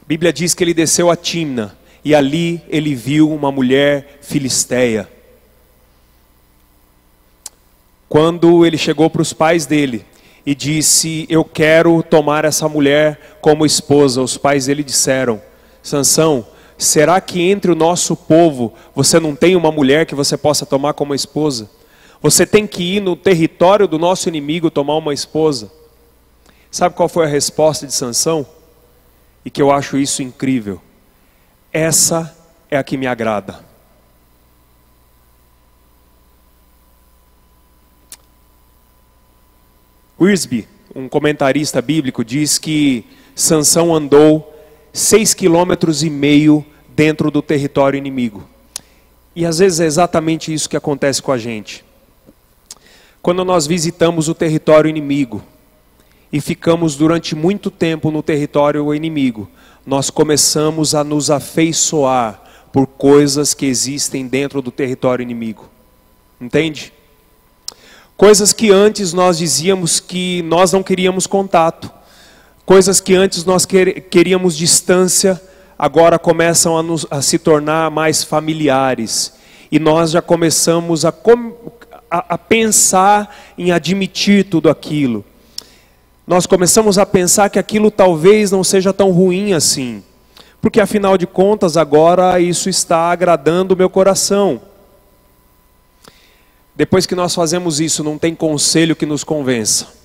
A 0.03 0.05
Bíblia 0.05 0.31
diz 0.31 0.53
que 0.53 0.63
ele 0.63 0.75
desceu 0.75 1.09
a 1.09 1.15
Timna 1.15 1.75
e 2.05 2.13
ali 2.13 2.61
ele 2.69 2.93
viu 2.93 3.33
uma 3.33 3.51
mulher 3.51 4.19
filisteia. 4.21 5.09
Quando 8.07 8.63
ele 8.63 8.77
chegou 8.77 9.09
para 9.09 9.23
os 9.23 9.33
pais 9.33 9.65
dele, 9.65 10.05
e 10.45 10.55
disse: 10.55 11.25
Eu 11.29 11.43
quero 11.43 12.01
tomar 12.03 12.45
essa 12.45 12.67
mulher 12.67 13.37
como 13.41 13.65
esposa. 13.65 14.21
Os 14.21 14.37
pais 14.37 14.65
dele 14.65 14.83
disseram: 14.83 15.41
Sansão, 15.81 16.45
será 16.77 17.19
que 17.21 17.41
entre 17.41 17.71
o 17.71 17.75
nosso 17.75 18.15
povo 18.15 18.73
você 18.95 19.19
não 19.19 19.35
tem 19.35 19.55
uma 19.55 19.71
mulher 19.71 20.05
que 20.05 20.15
você 20.15 20.37
possa 20.37 20.65
tomar 20.65 20.93
como 20.93 21.15
esposa? 21.15 21.69
Você 22.21 22.45
tem 22.45 22.67
que 22.67 22.97
ir 22.97 22.99
no 22.99 23.15
território 23.15 23.87
do 23.87 23.97
nosso 23.97 24.27
inimigo 24.27 24.69
tomar 24.69 24.97
uma 24.97 25.13
esposa. 25.13 25.71
Sabe 26.69 26.95
qual 26.95 27.07
foi 27.07 27.25
a 27.25 27.29
resposta 27.29 27.87
de 27.87 27.93
Sansão? 27.93 28.45
E 29.43 29.49
que 29.49 29.61
eu 29.61 29.71
acho 29.71 29.97
isso 29.97 30.21
incrível. 30.21 30.81
Essa 31.71 32.35
é 32.69 32.77
a 32.77 32.83
que 32.83 32.97
me 32.97 33.07
agrada. 33.07 33.68
Wiersbe, 40.21 40.67
um 40.93 41.07
comentarista 41.07 41.81
bíblico, 41.81 42.25
diz 42.25 42.57
que 42.57 43.05
Sansão 43.33 43.95
andou 43.95 44.53
seis 44.91 45.33
quilômetros 45.33 46.03
e 46.03 46.09
meio 46.09 46.65
dentro 46.89 47.31
do 47.31 47.41
território 47.41 47.97
inimigo. 47.97 48.43
E 49.33 49.45
às 49.45 49.59
vezes 49.59 49.79
é 49.79 49.85
exatamente 49.85 50.53
isso 50.53 50.69
que 50.69 50.75
acontece 50.75 51.21
com 51.21 51.31
a 51.31 51.37
gente. 51.37 51.85
Quando 53.21 53.45
nós 53.45 53.65
visitamos 53.65 54.27
o 54.27 54.33
território 54.33 54.89
inimigo 54.89 55.41
e 56.33 56.41
ficamos 56.41 56.97
durante 56.97 57.33
muito 57.33 57.71
tempo 57.71 58.11
no 58.11 58.21
território 58.21 58.93
inimigo, 58.93 59.49
nós 59.85 60.09
começamos 60.09 60.93
a 60.93 61.01
nos 61.01 61.31
afeiçoar 61.31 62.43
por 62.73 62.85
coisas 62.85 63.53
que 63.53 63.65
existem 63.65 64.27
dentro 64.27 64.61
do 64.61 64.69
território 64.71 65.23
inimigo. 65.23 65.69
Entende? 66.41 66.91
Coisas 68.19 68.51
que 68.51 68.69
antes 68.69 69.13
nós 69.13 69.37
dizíamos 69.37 70.01
que 70.01 70.41
nós 70.41 70.73
não 70.73 70.83
queríamos 70.83 71.25
contato. 71.25 71.89
Coisas 72.65 72.99
que 72.99 73.15
antes 73.15 73.45
nós 73.45 73.65
queríamos 73.65 74.57
distância, 74.57 75.41
agora 75.77 76.19
começam 76.19 76.77
a, 76.77 76.83
nos, 76.83 77.07
a 77.09 77.21
se 77.21 77.39
tornar 77.39 77.89
mais 77.89 78.21
familiares. 78.21 79.35
E 79.71 79.79
nós 79.79 80.11
já 80.11 80.21
começamos 80.21 81.05
a, 81.05 81.13
a, 82.11 82.33
a 82.33 82.37
pensar 82.37 83.33
em 83.57 83.71
admitir 83.71 84.43
tudo 84.43 84.69
aquilo. 84.69 85.23
Nós 86.27 86.45
começamos 86.45 86.97
a 86.97 87.05
pensar 87.05 87.49
que 87.49 87.57
aquilo 87.57 87.89
talvez 87.89 88.51
não 88.51 88.65
seja 88.65 88.91
tão 88.91 89.11
ruim 89.11 89.53
assim. 89.53 90.03
Porque 90.61 90.81
afinal 90.81 91.17
de 91.17 91.25
contas, 91.25 91.77
agora 91.77 92.37
isso 92.37 92.67
está 92.67 93.13
agradando 93.13 93.75
o 93.75 93.77
meu 93.77 93.89
coração. 93.89 94.59
Depois 96.79 97.05
que 97.05 97.13
nós 97.13 97.35
fazemos 97.35 97.81
isso, 97.81 98.05
não 98.05 98.17
tem 98.17 98.33
conselho 98.33 98.95
que 98.95 99.05
nos 99.05 99.21
convença. 99.21 99.98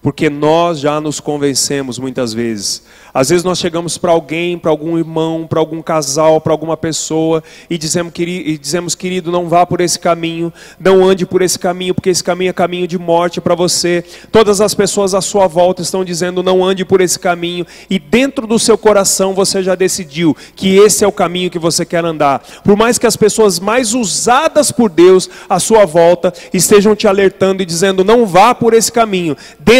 Porque 0.00 0.30
nós 0.30 0.78
já 0.78 1.00
nos 1.00 1.18
convencemos 1.18 1.98
muitas 1.98 2.32
vezes. 2.32 2.84
Às 3.12 3.30
vezes 3.30 3.42
nós 3.42 3.58
chegamos 3.58 3.98
para 3.98 4.12
alguém, 4.12 4.56
para 4.56 4.70
algum 4.70 4.96
irmão, 4.96 5.44
para 5.44 5.58
algum 5.58 5.82
casal, 5.82 6.40
para 6.40 6.52
alguma 6.52 6.76
pessoa 6.76 7.42
e 7.68 7.76
dizemos, 7.76 8.12
e 8.16 8.56
dizemos, 8.56 8.94
querido, 8.94 9.32
não 9.32 9.48
vá 9.48 9.66
por 9.66 9.80
esse 9.80 9.98
caminho, 9.98 10.52
não 10.78 11.04
ande 11.04 11.26
por 11.26 11.42
esse 11.42 11.58
caminho, 11.58 11.94
porque 11.94 12.10
esse 12.10 12.22
caminho 12.22 12.50
é 12.50 12.52
caminho 12.52 12.86
de 12.86 12.96
morte 12.96 13.40
para 13.40 13.56
você. 13.56 14.04
Todas 14.30 14.60
as 14.60 14.72
pessoas 14.72 15.14
à 15.14 15.20
sua 15.20 15.48
volta 15.48 15.82
estão 15.82 16.04
dizendo, 16.04 16.44
não 16.44 16.64
ande 16.64 16.84
por 16.84 17.00
esse 17.00 17.18
caminho, 17.18 17.66
e 17.90 17.98
dentro 17.98 18.46
do 18.46 18.58
seu 18.58 18.78
coração 18.78 19.34
você 19.34 19.64
já 19.64 19.74
decidiu 19.74 20.36
que 20.54 20.76
esse 20.76 21.02
é 21.02 21.08
o 21.08 21.12
caminho 21.12 21.50
que 21.50 21.58
você 21.58 21.84
quer 21.84 22.04
andar. 22.04 22.40
Por 22.62 22.76
mais 22.76 22.98
que 22.98 23.06
as 23.06 23.16
pessoas 23.16 23.58
mais 23.58 23.94
usadas 23.94 24.70
por 24.70 24.88
Deus 24.88 25.28
à 25.48 25.58
sua 25.58 25.84
volta 25.84 26.32
estejam 26.54 26.94
te 26.94 27.08
alertando 27.08 27.64
e 27.64 27.66
dizendo, 27.66 28.04
não 28.04 28.26
vá 28.26 28.54
por 28.54 28.74
esse 28.74 28.92
caminho, 28.92 29.36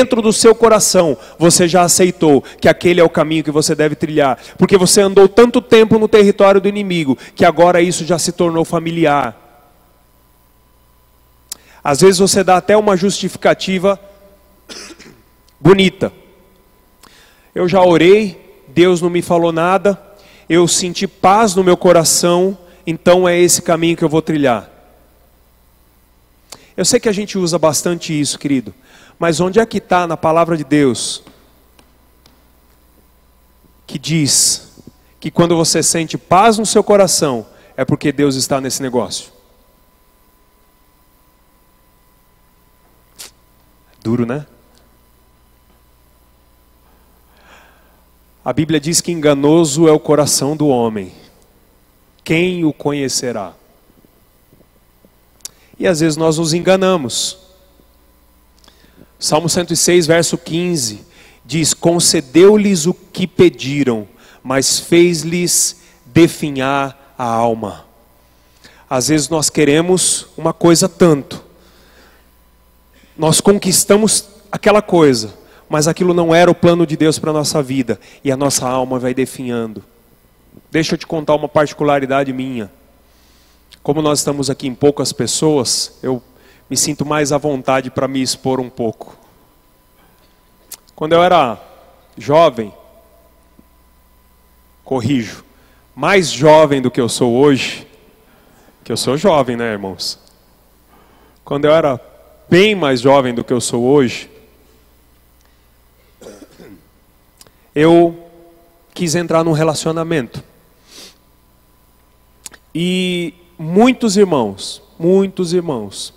dentro 0.08 0.22
do 0.22 0.32
seu 0.32 0.54
coração 0.54 1.18
você 1.38 1.68
já 1.68 1.82
aceitou 1.82 2.42
que 2.58 2.66
aquele 2.66 2.98
é 2.98 3.04
o 3.04 3.10
caminho 3.10 3.44
que 3.44 3.50
você 3.50 3.74
deve 3.74 3.94
trilhar, 3.94 4.38
porque 4.56 4.78
você 4.78 5.02
andou 5.02 5.28
tanto 5.28 5.60
tempo 5.60 5.98
no 5.98 6.08
território 6.08 6.62
do 6.62 6.68
inimigo 6.68 7.16
que 7.34 7.44
agora 7.44 7.82
isso 7.82 8.06
já 8.06 8.18
se 8.18 8.32
tornou 8.32 8.64
familiar. 8.64 9.36
Às 11.84 12.00
vezes 12.00 12.18
você 12.18 12.42
dá 12.42 12.56
até 12.56 12.74
uma 12.74 12.96
justificativa 12.96 14.00
bonita. 15.60 16.10
Eu 17.54 17.68
já 17.68 17.82
orei, 17.82 18.64
Deus 18.68 19.02
não 19.02 19.10
me 19.10 19.20
falou 19.20 19.52
nada, 19.52 20.00
eu 20.48 20.66
senti 20.66 21.06
paz 21.06 21.54
no 21.54 21.62
meu 21.62 21.76
coração, 21.76 22.56
então 22.86 23.28
é 23.28 23.38
esse 23.38 23.60
caminho 23.60 23.96
que 23.96 24.04
eu 24.04 24.08
vou 24.08 24.22
trilhar. 24.22 24.70
Eu 26.74 26.84
sei 26.84 26.98
que 26.98 27.08
a 27.08 27.12
gente 27.12 27.36
usa 27.36 27.58
bastante 27.58 28.18
isso, 28.18 28.38
querido, 28.38 28.72
mas 29.18 29.40
onde 29.40 29.58
é 29.58 29.66
que 29.66 29.78
está 29.78 30.06
na 30.06 30.16
palavra 30.16 30.56
de 30.56 30.64
Deus 30.64 31.22
que 33.86 33.98
diz 33.98 34.70
que 35.18 35.30
quando 35.30 35.56
você 35.56 35.82
sente 35.82 36.16
paz 36.16 36.58
no 36.58 36.66
seu 36.66 36.84
coração, 36.84 37.46
é 37.76 37.84
porque 37.84 38.12
Deus 38.12 38.36
está 38.36 38.60
nesse 38.60 38.82
negócio? 38.82 39.32
Duro, 44.02 44.26
né? 44.26 44.46
A 48.44 48.52
Bíblia 48.52 48.78
diz 48.78 49.00
que 49.00 49.10
enganoso 49.10 49.88
é 49.88 49.92
o 49.92 49.98
coração 49.98 50.56
do 50.56 50.68
homem. 50.68 51.12
Quem 52.22 52.64
o 52.64 52.72
conhecerá? 52.72 53.54
E 55.78 55.86
às 55.86 56.00
vezes 56.00 56.16
nós 56.16 56.38
nos 56.38 56.52
enganamos. 56.52 57.47
Salmo 59.18 59.48
106, 59.48 60.06
verso 60.06 60.38
15, 60.38 61.04
diz: 61.44 61.74
Concedeu-lhes 61.74 62.86
o 62.86 62.94
que 62.94 63.26
pediram, 63.26 64.06
mas 64.42 64.78
fez-lhes 64.78 65.80
definhar 66.06 67.14
a 67.18 67.24
alma. 67.24 67.84
Às 68.88 69.08
vezes 69.08 69.28
nós 69.28 69.50
queremos 69.50 70.28
uma 70.36 70.52
coisa 70.52 70.88
tanto, 70.88 71.44
nós 73.16 73.40
conquistamos 73.40 74.24
aquela 74.52 74.80
coisa, 74.80 75.34
mas 75.68 75.88
aquilo 75.88 76.14
não 76.14 76.32
era 76.32 76.50
o 76.50 76.54
plano 76.54 76.86
de 76.86 76.96
Deus 76.96 77.18
para 77.18 77.30
a 77.30 77.34
nossa 77.34 77.60
vida, 77.60 77.98
e 78.22 78.30
a 78.30 78.36
nossa 78.36 78.68
alma 78.68 78.98
vai 78.98 79.12
definhando. 79.12 79.82
Deixa 80.70 80.94
eu 80.94 80.98
te 80.98 81.06
contar 81.06 81.34
uma 81.34 81.48
particularidade 81.48 82.32
minha. 82.32 82.70
Como 83.82 84.00
nós 84.00 84.20
estamos 84.20 84.48
aqui 84.48 84.68
em 84.68 84.74
poucas 84.74 85.12
pessoas, 85.12 85.98
eu 86.02 86.22
me 86.68 86.76
sinto 86.76 87.04
mais 87.06 87.32
à 87.32 87.38
vontade 87.38 87.90
para 87.90 88.06
me 88.06 88.22
expor 88.22 88.60
um 88.60 88.68
pouco. 88.68 89.16
Quando 90.94 91.12
eu 91.12 91.22
era 91.22 91.60
jovem, 92.16 92.72
corrijo, 94.84 95.44
mais 95.94 96.30
jovem 96.30 96.82
do 96.82 96.90
que 96.90 97.00
eu 97.00 97.08
sou 97.08 97.34
hoje, 97.36 97.86
que 98.84 98.92
eu 98.92 98.96
sou 98.96 99.16
jovem, 99.16 99.56
né, 99.56 99.70
irmãos? 99.70 100.18
Quando 101.44 101.66
eu 101.66 101.72
era 101.72 102.00
bem 102.48 102.74
mais 102.74 103.00
jovem 103.00 103.34
do 103.34 103.44
que 103.44 103.52
eu 103.52 103.60
sou 103.60 103.84
hoje, 103.84 104.30
eu 107.74 108.28
quis 108.92 109.14
entrar 109.14 109.44
num 109.44 109.52
relacionamento. 109.52 110.42
E 112.74 113.34
muitos 113.58 114.16
irmãos, 114.16 114.82
muitos 114.98 115.52
irmãos, 115.52 116.12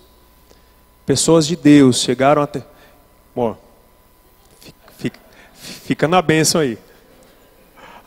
pessoas 1.11 1.45
de 1.45 1.57
Deus 1.57 1.99
chegaram 1.99 2.41
até. 2.41 2.63
Bom, 3.35 3.57
fica, 4.97 5.19
fica 5.53 6.07
na 6.07 6.21
bênção 6.21 6.61
aí. 6.61 6.77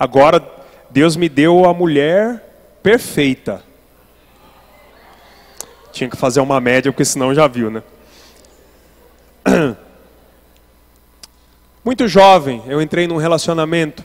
Agora, 0.01 0.43
Deus 0.88 1.14
me 1.14 1.29
deu 1.29 1.67
a 1.67 1.75
mulher 1.75 2.79
perfeita. 2.83 3.62
Tinha 5.93 6.09
que 6.09 6.17
fazer 6.17 6.40
uma 6.40 6.59
média, 6.62 6.90
porque 6.90 7.05
senão 7.05 7.35
já 7.35 7.47
viu, 7.47 7.71
né? 7.71 7.83
Muito 11.85 12.09
jovem, 12.09 12.62
eu 12.67 12.81
entrei 12.81 13.07
num 13.07 13.19
relacionamento 13.19 14.03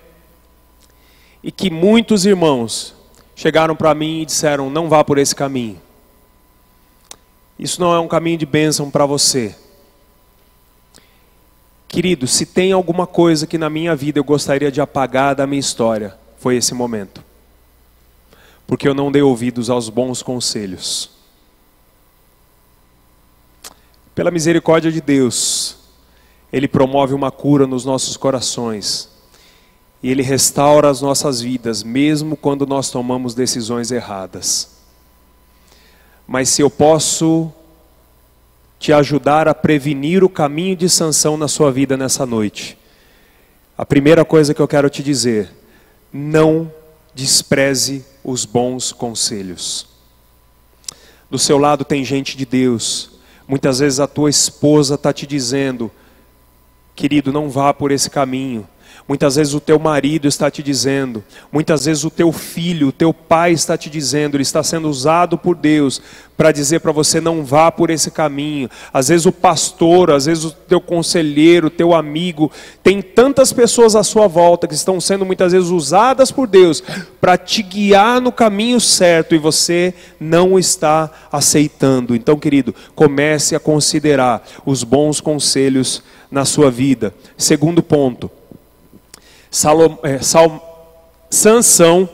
e 1.42 1.54
que 1.54 1.70
muitos 1.70 2.26
irmãos 2.26 2.94
chegaram 3.34 3.78
para 3.78 3.96
mim 3.96 4.24
e 4.24 4.26
disseram: 4.26 4.70
não 4.70 4.90
vá 4.90 5.06
por 5.06 5.18
esse 5.18 5.34
caminho. 5.34 5.82
Isso 7.60 7.82
não 7.82 7.94
é 7.94 8.00
um 8.00 8.08
caminho 8.08 8.38
de 8.38 8.46
bênção 8.46 8.90
para 8.90 9.06
você. 9.06 9.54
Querido, 11.90 12.26
se 12.26 12.46
tem 12.46 12.72
alguma 12.72 13.06
coisa 13.06 13.46
que 13.46 13.58
na 13.58 13.70
minha 13.70 13.94
vida 13.98 14.18
eu 14.18 14.24
gostaria 14.24 14.72
de 14.72 14.80
apagar 14.80 15.36
da 15.36 15.46
minha 15.46 15.60
história, 15.60 16.18
foi 16.38 16.56
esse 16.56 16.74
momento. 16.74 17.22
Porque 18.66 18.88
eu 18.88 18.94
não 18.94 19.12
dei 19.12 19.22
ouvidos 19.22 19.70
aos 19.70 19.90
bons 19.90 20.24
conselhos. 20.24 21.12
Pela 24.16 24.32
misericórdia 24.32 24.92
de 24.92 25.02
Deus, 25.02 25.78
Ele 26.54 26.68
promove 26.68 27.14
uma 27.14 27.32
cura 27.32 27.68
nos 27.68 27.84
nossos 27.84 28.16
corações 28.16 29.10
e 30.02 30.10
Ele 30.10 30.22
restaura 30.22 30.90
as 30.90 31.02
nossas 31.02 31.42
vidas, 31.42 31.84
mesmo 31.84 32.38
quando 32.38 32.66
nós 32.66 32.90
tomamos 32.90 33.34
decisões 33.34 33.92
erradas. 33.92 34.79
Mas 36.32 36.50
se 36.50 36.62
eu 36.62 36.70
posso 36.70 37.52
te 38.78 38.94
ajudar 38.94 39.48
a 39.48 39.56
prevenir 39.56 40.24
o 40.24 40.30
caminho 40.30 40.76
de 40.76 40.88
sanção 40.88 41.36
na 41.36 41.48
sua 41.48 41.72
vida 41.72 41.98
nessa 41.98 42.24
noite, 42.24 42.78
a 43.76 43.84
primeira 43.84 44.24
coisa 44.24 44.54
que 44.54 44.62
eu 44.62 44.68
quero 44.68 44.92
te 44.92 45.02
dizer, 45.02 45.50
não 46.14 46.72
despreze 47.16 48.06
os 48.24 48.46
bons 48.46 48.92
conselhos. 48.92 49.88
Do 51.32 51.40
seu 51.40 51.58
lado 51.58 51.84
tem 51.84 52.06
gente 52.06 52.38
de 52.38 52.46
Deus, 52.46 53.10
muitas 53.48 53.80
vezes 53.80 54.00
a 54.00 54.06
tua 54.06 54.30
esposa 54.30 54.94
está 54.94 55.12
te 55.12 55.26
dizendo, 55.26 55.90
querido, 56.96 57.34
não 57.34 57.50
vá 57.50 57.74
por 57.74 57.90
esse 57.90 58.08
caminho 58.08 58.68
Muitas 59.10 59.38
vezes 59.38 59.56
o 59.56 59.60
teu 59.60 59.80
marido 59.80 60.28
está 60.28 60.52
te 60.52 60.62
dizendo, 60.62 61.24
muitas 61.52 61.86
vezes 61.86 62.04
o 62.04 62.12
teu 62.12 62.32
filho, 62.32 62.90
o 62.90 62.92
teu 62.92 63.12
pai 63.12 63.54
está 63.54 63.76
te 63.76 63.90
dizendo, 63.90 64.36
ele 64.38 64.44
está 64.44 64.62
sendo 64.62 64.88
usado 64.88 65.36
por 65.36 65.56
Deus 65.56 66.00
para 66.38 66.52
dizer 66.52 66.80
para 66.80 66.92
você 66.92 67.20
não 67.20 67.44
vá 67.44 67.72
por 67.72 67.90
esse 67.90 68.12
caminho. 68.12 68.70
Às 68.94 69.08
vezes 69.08 69.26
o 69.26 69.32
pastor, 69.32 70.12
às 70.12 70.28
vezes 70.28 70.46
o 70.46 70.52
teu 70.52 70.80
conselheiro, 70.80 71.68
o 71.68 71.72
teu 71.72 71.96
amigo, 71.96 72.52
tem 72.84 73.02
tantas 73.02 73.52
pessoas 73.52 73.96
à 73.96 74.04
sua 74.04 74.28
volta 74.28 74.68
que 74.68 74.76
estão 74.76 75.02
sendo 75.02 75.26
muitas 75.26 75.54
vezes 75.54 75.70
usadas 75.70 76.32
por 76.32 76.46
Deus 76.48 76.84
para 77.20 77.36
te 77.36 77.64
guiar 77.64 78.22
no 78.22 78.32
caminho 78.32 78.80
certo 78.80 79.34
e 79.34 79.40
você 79.40 79.92
não 80.20 80.60
está 80.60 81.10
aceitando. 81.32 82.16
Então, 82.16 82.38
querido, 82.38 82.76
comece 82.94 83.56
a 83.56 83.60
considerar 83.60 84.48
os 84.64 84.84
bons 84.84 85.20
conselhos 85.20 86.04
na 86.30 86.46
sua 86.46 86.70
vida. 86.70 87.12
Segundo 87.36 87.82
ponto, 87.82 88.30
Salom, 89.52 89.98
é, 90.04 90.20
Sal, 90.20 91.28
Sansão, 91.30 92.08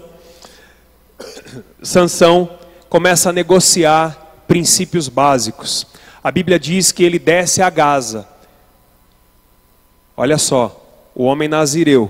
Sansão 1.83 2.49
começa 2.89 3.29
a 3.29 3.33
negociar 3.33 4.43
princípios 4.47 5.09
básicos. 5.09 5.85
A 6.23 6.31
Bíblia 6.31 6.57
diz 6.57 6.91
que 6.93 7.03
ele 7.03 7.19
desce 7.19 7.61
a 7.61 7.69
Gaza. 7.69 8.27
Olha 10.15 10.37
só, 10.37 10.81
o 11.13 11.25
homem 11.25 11.49
nazireu, 11.49 12.09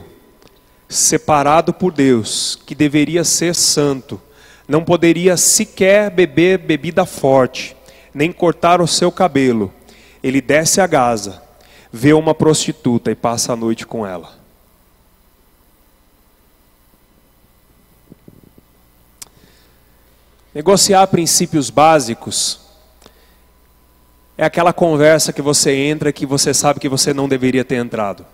separado 0.87 1.73
por 1.73 1.91
Deus, 1.91 2.59
que 2.65 2.75
deveria 2.75 3.23
ser 3.23 3.55
santo, 3.55 4.21
não 4.67 4.83
poderia 4.83 5.35
sequer 5.37 6.11
beber 6.11 6.59
bebida 6.59 7.03
forte, 7.03 7.75
nem 8.13 8.31
cortar 8.31 8.79
o 8.79 8.87
seu 8.87 9.11
cabelo. 9.11 9.73
Ele 10.21 10.39
desce 10.39 10.79
a 10.79 10.87
Gaza, 10.87 11.41
vê 11.91 12.13
uma 12.13 12.35
prostituta 12.35 13.09
e 13.09 13.15
passa 13.15 13.53
a 13.53 13.55
noite 13.55 13.87
com 13.87 14.05
ela. 14.05 14.44
Negociar 20.55 21.05
princípios 21.07 21.69
básicos 21.69 22.61
É 24.37 24.45
aquela 24.45 24.71
conversa 24.71 25.33
que 25.33 25.41
você 25.41 25.75
entra 25.75 26.13
que 26.13 26.25
você 26.25 26.53
sabe 26.53 26.79
que 26.79 26.87
você 26.87 27.13
não 27.13 27.27
deveria 27.27 27.65
ter 27.65 27.75
entrado. 27.75 28.25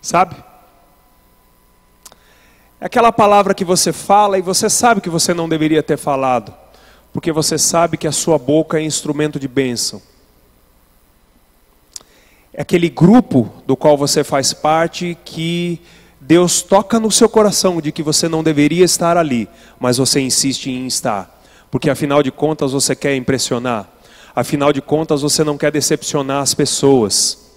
Sabe? 0.00 0.36
É 2.80 2.86
aquela 2.86 3.12
palavra 3.12 3.54
que 3.54 3.64
você 3.66 3.92
fala 3.92 4.38
e 4.38 4.42
você 4.42 4.68
sabe 4.70 5.00
que 5.02 5.10
você 5.10 5.32
não 5.32 5.48
deveria 5.48 5.82
ter 5.82 5.96
falado, 5.96 6.54
porque 7.12 7.30
você 7.30 7.56
sabe 7.56 7.96
que 7.96 8.06
a 8.06 8.12
sua 8.12 8.38
boca 8.38 8.78
é 8.78 8.82
instrumento 8.82 9.38
de 9.38 9.48
bênção. 9.48 10.02
É 12.52 12.62
aquele 12.62 12.88
grupo 12.90 13.52
do 13.66 13.76
qual 13.76 13.96
você 13.96 14.24
faz 14.24 14.52
parte 14.52 15.16
que 15.24 15.80
Deus 16.24 16.62
toca 16.62 17.00
no 17.00 17.10
seu 17.10 17.28
coração 17.28 17.80
de 17.80 17.90
que 17.90 18.00
você 18.00 18.28
não 18.28 18.44
deveria 18.44 18.84
estar 18.84 19.16
ali, 19.16 19.48
mas 19.80 19.96
você 19.96 20.20
insiste 20.20 20.70
em 20.70 20.86
estar, 20.86 21.42
porque 21.68 21.90
afinal 21.90 22.22
de 22.22 22.30
contas 22.30 22.70
você 22.70 22.94
quer 22.94 23.16
impressionar, 23.16 23.90
afinal 24.34 24.72
de 24.72 24.80
contas 24.80 25.22
você 25.22 25.42
não 25.42 25.58
quer 25.58 25.72
decepcionar 25.72 26.40
as 26.40 26.54
pessoas. 26.54 27.50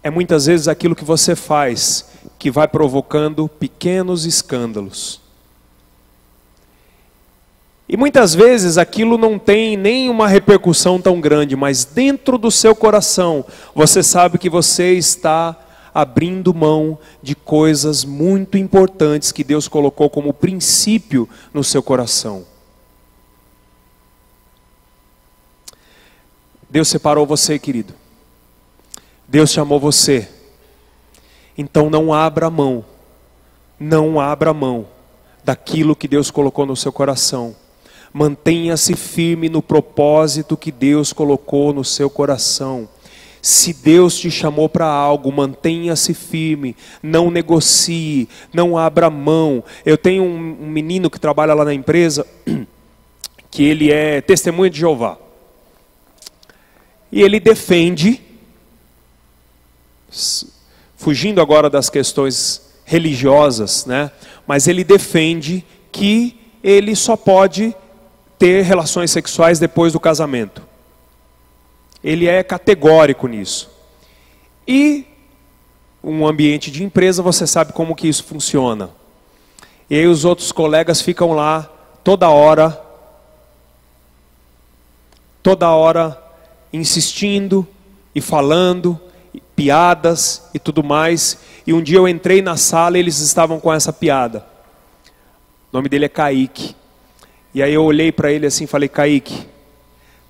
É 0.00 0.10
muitas 0.10 0.46
vezes 0.46 0.68
aquilo 0.68 0.94
que 0.94 1.04
você 1.04 1.34
faz 1.34 2.08
que 2.38 2.52
vai 2.52 2.68
provocando 2.68 3.48
pequenos 3.48 4.24
escândalos. 4.24 5.20
E 7.88 7.96
muitas 7.96 8.32
vezes 8.32 8.78
aquilo 8.78 9.18
não 9.18 9.40
tem 9.40 9.76
nem 9.76 10.08
uma 10.08 10.28
repercussão 10.28 11.00
tão 11.00 11.20
grande, 11.20 11.56
mas 11.56 11.84
dentro 11.84 12.38
do 12.38 12.50
seu 12.50 12.76
coração 12.76 13.44
você 13.74 14.04
sabe 14.04 14.38
que 14.38 14.48
você 14.48 14.92
está 14.92 15.63
abrindo 15.94 16.52
mão 16.52 16.98
de 17.22 17.36
coisas 17.36 18.04
muito 18.04 18.58
importantes 18.58 19.30
que 19.30 19.44
Deus 19.44 19.68
colocou 19.68 20.10
como 20.10 20.34
princípio 20.34 21.28
no 21.52 21.62
seu 21.62 21.82
coração. 21.82 22.44
Deus 26.68 26.88
separou 26.88 27.24
você, 27.24 27.56
querido. 27.56 27.94
Deus 29.28 29.50
chamou 29.50 29.78
você. 29.78 30.28
Então 31.56 31.88
não 31.88 32.12
abra 32.12 32.50
mão, 32.50 32.84
não 33.78 34.18
abra 34.18 34.52
mão 34.52 34.88
daquilo 35.44 35.94
que 35.94 36.08
Deus 36.08 36.32
colocou 36.32 36.66
no 36.66 36.74
seu 36.74 36.92
coração. 36.92 37.54
Mantenha-se 38.12 38.96
firme 38.96 39.48
no 39.48 39.62
propósito 39.62 40.56
que 40.56 40.72
Deus 40.72 41.12
colocou 41.12 41.72
no 41.72 41.84
seu 41.84 42.10
coração. 42.10 42.88
Se 43.44 43.74
Deus 43.74 44.16
te 44.16 44.30
chamou 44.30 44.70
para 44.70 44.86
algo, 44.86 45.30
mantenha-se 45.30 46.14
firme, 46.14 46.74
não 47.02 47.30
negocie, 47.30 48.26
não 48.54 48.78
abra 48.78 49.10
mão. 49.10 49.62
Eu 49.84 49.98
tenho 49.98 50.24
um, 50.24 50.66
menino 50.66 51.10
que 51.10 51.20
trabalha 51.20 51.52
lá 51.52 51.62
na 51.62 51.74
empresa, 51.74 52.26
que 53.50 53.62
ele 53.62 53.92
é 53.92 54.22
testemunha 54.22 54.70
de 54.70 54.78
Jeová. 54.78 55.18
E 57.12 57.20
ele 57.20 57.38
defende 57.38 58.22
fugindo 60.96 61.38
agora 61.38 61.68
das 61.68 61.90
questões 61.90 62.62
religiosas, 62.86 63.84
né? 63.84 64.10
Mas 64.46 64.68
ele 64.68 64.82
defende 64.82 65.62
que 65.92 66.40
ele 66.62 66.96
só 66.96 67.14
pode 67.14 67.76
ter 68.38 68.62
relações 68.62 69.10
sexuais 69.10 69.58
depois 69.58 69.92
do 69.92 70.00
casamento. 70.00 70.72
Ele 72.04 72.28
é 72.28 72.42
categórico 72.42 73.26
nisso. 73.26 73.70
E 74.68 75.06
um 76.02 76.26
ambiente 76.26 76.70
de 76.70 76.84
empresa, 76.84 77.22
você 77.22 77.46
sabe 77.46 77.72
como 77.72 77.96
que 77.96 78.06
isso 78.06 78.22
funciona. 78.24 78.90
E 79.88 79.96
aí 79.96 80.06
os 80.06 80.24
outros 80.24 80.52
colegas 80.52 81.00
ficam 81.00 81.32
lá 81.32 81.70
toda 82.04 82.28
hora 82.28 82.84
toda 85.44 85.68
hora 85.68 86.18
insistindo 86.72 87.68
e 88.14 88.20
falando 88.20 88.98
piadas 89.54 90.48
e 90.54 90.58
tudo 90.58 90.82
mais. 90.82 91.38
E 91.66 91.72
um 91.74 91.82
dia 91.82 91.98
eu 91.98 92.08
entrei 92.08 92.40
na 92.40 92.56
sala 92.56 92.96
e 92.96 93.00
eles 93.00 93.18
estavam 93.18 93.60
com 93.60 93.70
essa 93.70 93.92
piada. 93.92 94.46
O 95.70 95.76
nome 95.76 95.88
dele 95.90 96.06
é 96.06 96.08
Kaique. 96.08 96.74
E 97.54 97.62
aí 97.62 97.74
eu 97.74 97.84
olhei 97.84 98.10
para 98.10 98.32
ele 98.32 98.46
assim 98.46 98.64
e 98.64 98.66
falei: 98.66 98.88
Kaique, 98.88 99.46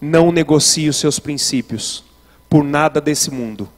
não 0.05 0.31
negocie 0.31 0.89
os 0.89 0.97
seus 0.97 1.19
princípios 1.19 2.05
por 2.49 2.63
nada 2.63 3.01
desse 3.01 3.31
mundo. 3.31 3.69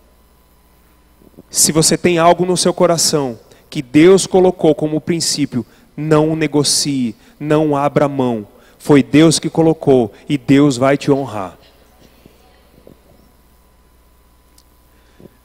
Se 1.48 1.70
você 1.70 1.96
tem 1.96 2.18
algo 2.18 2.44
no 2.44 2.56
seu 2.56 2.74
coração 2.74 3.38
que 3.70 3.80
Deus 3.80 4.26
colocou 4.26 4.74
como 4.74 5.00
princípio, 5.00 5.64
não 5.96 6.34
negocie, 6.34 7.14
não 7.38 7.76
abra 7.76 8.08
mão. 8.08 8.46
Foi 8.76 9.02
Deus 9.02 9.38
que 9.38 9.48
colocou 9.48 10.12
e 10.28 10.36
Deus 10.36 10.76
vai 10.76 10.96
te 10.96 11.10
honrar. 11.10 11.56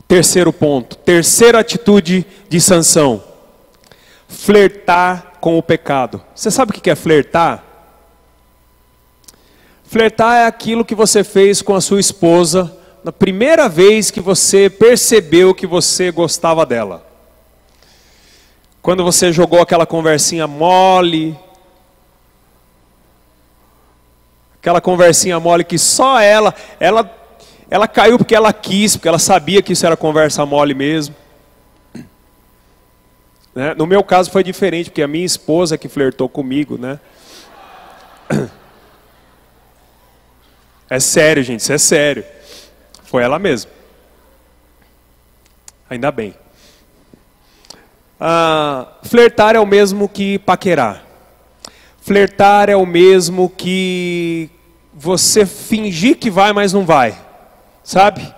Terceiro 0.07 0.51
ponto, 0.51 0.97
terceira 0.97 1.59
atitude 1.59 2.25
de 2.49 2.59
sanção: 2.59 3.23
flertar 4.27 5.33
com 5.39 5.57
o 5.57 5.63
pecado. 5.63 6.21
Você 6.35 6.49
sabe 6.49 6.71
o 6.71 6.73
que 6.73 6.89
é 6.89 6.95
flertar? 6.95 7.70
Flertar 9.91 10.37
é 10.37 10.45
aquilo 10.45 10.85
que 10.85 10.95
você 10.95 11.21
fez 11.21 11.61
com 11.61 11.75
a 11.75 11.81
sua 11.81 11.99
esposa 11.99 12.73
na 13.03 13.11
primeira 13.11 13.67
vez 13.67 14.09
que 14.09 14.21
você 14.21 14.69
percebeu 14.69 15.53
que 15.53 15.67
você 15.67 16.11
gostava 16.11 16.65
dela. 16.65 17.05
Quando 18.81 19.03
você 19.03 19.33
jogou 19.33 19.59
aquela 19.59 19.85
conversinha 19.85 20.47
mole, 20.47 21.37
aquela 24.61 24.79
conversinha 24.79 25.37
mole 25.41 25.65
que 25.65 25.77
só 25.77 26.21
ela, 26.21 26.55
ela 26.79 27.13
ela 27.69 27.85
caiu 27.85 28.17
porque 28.17 28.33
ela 28.33 28.53
quis, 28.53 28.95
porque 28.95 29.09
ela 29.09 29.19
sabia 29.19 29.61
que 29.61 29.73
isso 29.73 29.85
era 29.85 29.97
conversa 29.97 30.45
mole 30.45 30.73
mesmo. 30.73 31.13
Né? 33.53 33.75
No 33.75 33.85
meu 33.85 34.05
caso 34.05 34.31
foi 34.31 34.41
diferente, 34.41 34.89
porque 34.89 35.03
a 35.03 35.07
minha 35.07 35.25
esposa 35.25 35.77
que 35.77 35.89
flertou 35.89 36.29
comigo, 36.29 36.77
né? 36.77 36.97
É 40.91 40.99
sério, 40.99 41.41
gente, 41.41 41.61
isso 41.61 41.73
é 41.73 41.77
sério. 41.79 42.23
Foi 43.03 43.23
ela 43.23 43.39
mesma. 43.39 43.71
Ainda 45.89 46.11
bem. 46.11 46.35
Ah, 48.19 48.87
flertar 49.01 49.55
é 49.55 49.59
o 49.59 49.65
mesmo 49.65 50.07
que 50.07 50.37
paquerar. 50.37 51.03
Flertar 52.01 52.69
é 52.69 52.75
o 52.75 52.85
mesmo 52.85 53.49
que 53.49 54.51
você 54.93 55.45
fingir 55.45 56.17
que 56.17 56.29
vai, 56.29 56.53
mas 56.53 56.73
não 56.73 56.85
vai 56.85 57.17
sabe? 57.83 58.33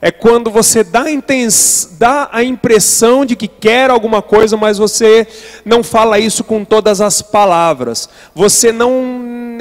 É 0.00 0.10
quando 0.10 0.50
você 0.50 0.82
dá, 0.82 1.04
dá 1.92 2.28
a 2.32 2.42
impressão 2.42 3.24
de 3.24 3.36
que 3.36 3.46
quer 3.46 3.88
alguma 3.88 4.20
coisa, 4.20 4.56
mas 4.56 4.76
você 4.76 5.26
não 5.64 5.84
fala 5.84 6.18
isso 6.18 6.42
com 6.42 6.64
todas 6.64 7.00
as 7.00 7.22
palavras. 7.22 8.08
Você 8.34 8.72
não 8.72 8.92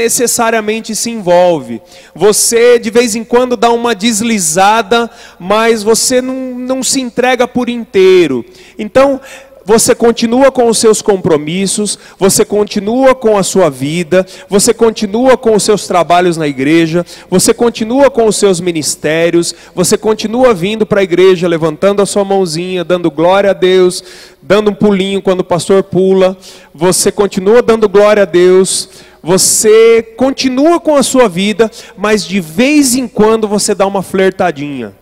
necessariamente 0.01 0.95
se 0.95 1.11
envolve. 1.11 1.81
Você 2.15 2.79
de 2.79 2.89
vez 2.89 3.15
em 3.15 3.23
quando 3.23 3.55
dá 3.55 3.71
uma 3.71 3.93
deslizada, 3.93 5.09
mas 5.39 5.83
você 5.83 6.21
não, 6.21 6.55
não 6.55 6.83
se 6.83 6.99
entrega 6.99 7.47
por 7.47 7.69
inteiro. 7.69 8.43
Então, 8.77 9.21
você 9.63 9.93
continua 9.93 10.51
com 10.51 10.67
os 10.67 10.79
seus 10.79 11.01
compromissos, 11.01 11.97
você 12.17 12.43
continua 12.43 13.13
com 13.13 13.37
a 13.37 13.43
sua 13.43 13.69
vida, 13.69 14.25
você 14.49 14.73
continua 14.73 15.37
com 15.37 15.55
os 15.55 15.63
seus 15.63 15.85
trabalhos 15.85 16.35
na 16.35 16.47
igreja, 16.47 17.05
você 17.29 17.53
continua 17.53 18.09
com 18.09 18.25
os 18.25 18.37
seus 18.37 18.59
ministérios, 18.59 19.53
você 19.75 19.97
continua 19.97 20.53
vindo 20.53 20.85
para 20.85 21.01
a 21.01 21.03
igreja, 21.03 21.47
levantando 21.47 22.01
a 22.01 22.07
sua 22.07 22.25
mãozinha, 22.25 22.83
dando 22.83 23.11
glória 23.11 23.51
a 23.51 23.53
Deus, 23.53 24.03
dando 24.41 24.71
um 24.71 24.73
pulinho 24.73 25.21
quando 25.21 25.41
o 25.41 25.45
pastor 25.45 25.83
pula, 25.83 26.35
você 26.73 27.11
continua 27.11 27.61
dando 27.61 27.87
glória 27.87 28.23
a 28.23 28.25
Deus, 28.25 28.89
você 29.21 30.01
continua 30.01 30.79
com 30.79 30.95
a 30.95 31.03
sua 31.03 31.29
vida, 31.29 31.69
mas 31.95 32.25
de 32.25 32.39
vez 32.39 32.95
em 32.95 33.07
quando 33.07 33.47
você 33.47 33.75
dá 33.75 33.85
uma 33.85 34.01
flertadinha. 34.01 34.95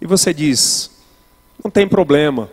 E 0.00 0.06
você 0.06 0.32
diz: 0.32 0.90
não 1.62 1.70
tem 1.70 1.88
problema. 1.88 2.48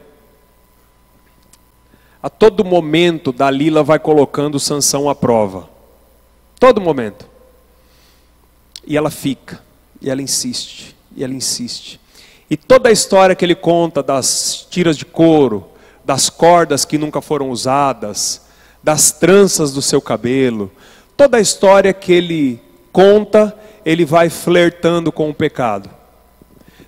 A 2.21 2.29
todo 2.29 2.65
momento, 2.65 3.31
Dalila 3.31 3.83
vai 3.83 3.99
colocando 3.99 4.59
Sansão 4.59 5.07
à 5.07 5.13
prova. 5.13 5.69
Todo 6.59 6.81
momento. 6.81 7.29
E 8.87 8.97
ela 8.97 9.11
fica, 9.11 9.61
e 10.01 10.09
ela 10.09 10.23
insiste, 10.23 10.95
e 11.15 11.23
ela 11.23 11.33
insiste. 11.33 11.99
E 12.49 12.57
toda 12.57 12.89
a 12.89 12.91
história 12.91 13.35
que 13.35 13.45
ele 13.45 13.53
conta 13.53 14.01
das 14.01 14.65
tiras 14.69 14.97
de 14.97 15.05
couro, 15.05 15.67
das 16.03 16.29
cordas 16.29 16.83
que 16.83 16.97
nunca 16.97 17.21
foram 17.21 17.49
usadas, 17.51 18.44
das 18.85 19.11
tranças 19.11 19.73
do 19.73 19.81
seu 19.81 19.99
cabelo, 19.99 20.71
toda 21.17 21.37
a 21.37 21.41
história 21.41 21.91
que 21.91 22.13
ele 22.13 22.61
conta, 22.93 23.57
ele 23.83 24.05
vai 24.05 24.29
flertando 24.29 25.11
com 25.11 25.27
o 25.27 25.33
pecado. 25.33 25.89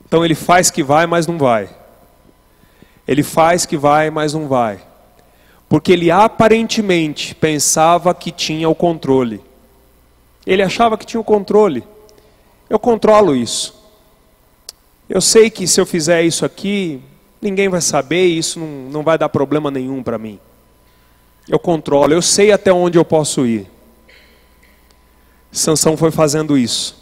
Então 0.05 0.23
ele 0.23 0.35
faz 0.35 0.69
que 0.69 0.83
vai, 0.83 1.07
mas 1.07 1.25
não 1.25 1.39
vai. 1.39 1.67
Ele 3.07 3.23
faz 3.23 3.65
que 3.65 3.75
vai, 3.75 4.11
mas 4.11 4.35
não 4.35 4.47
vai. 4.47 4.79
Porque 5.67 5.91
ele 5.91 6.11
aparentemente 6.11 7.33
pensava 7.33 8.13
que 8.13 8.31
tinha 8.31 8.69
o 8.69 8.75
controle. 8.75 9.41
Ele 10.45 10.61
achava 10.61 10.99
que 10.99 11.05
tinha 11.05 11.19
o 11.19 11.23
controle. 11.23 11.83
Eu 12.69 12.77
controlo 12.77 13.35
isso. 13.35 13.75
Eu 15.09 15.19
sei 15.19 15.49
que 15.49 15.65
se 15.65 15.81
eu 15.81 15.85
fizer 15.85 16.21
isso 16.21 16.45
aqui, 16.45 17.01
ninguém 17.41 17.69
vai 17.69 17.81
saber, 17.81 18.27
isso 18.27 18.59
não, 18.59 18.67
não 18.67 19.03
vai 19.03 19.17
dar 19.17 19.29
problema 19.29 19.71
nenhum 19.71 20.03
para 20.03 20.19
mim. 20.19 20.39
Eu 21.47 21.59
controlo, 21.59 22.13
eu 22.13 22.21
sei 22.21 22.51
até 22.51 22.73
onde 22.73 22.97
eu 22.97 23.05
posso 23.05 23.45
ir. 23.45 23.69
Sansão 25.51 25.95
foi 25.95 26.11
fazendo 26.11 26.57
isso. 26.57 26.97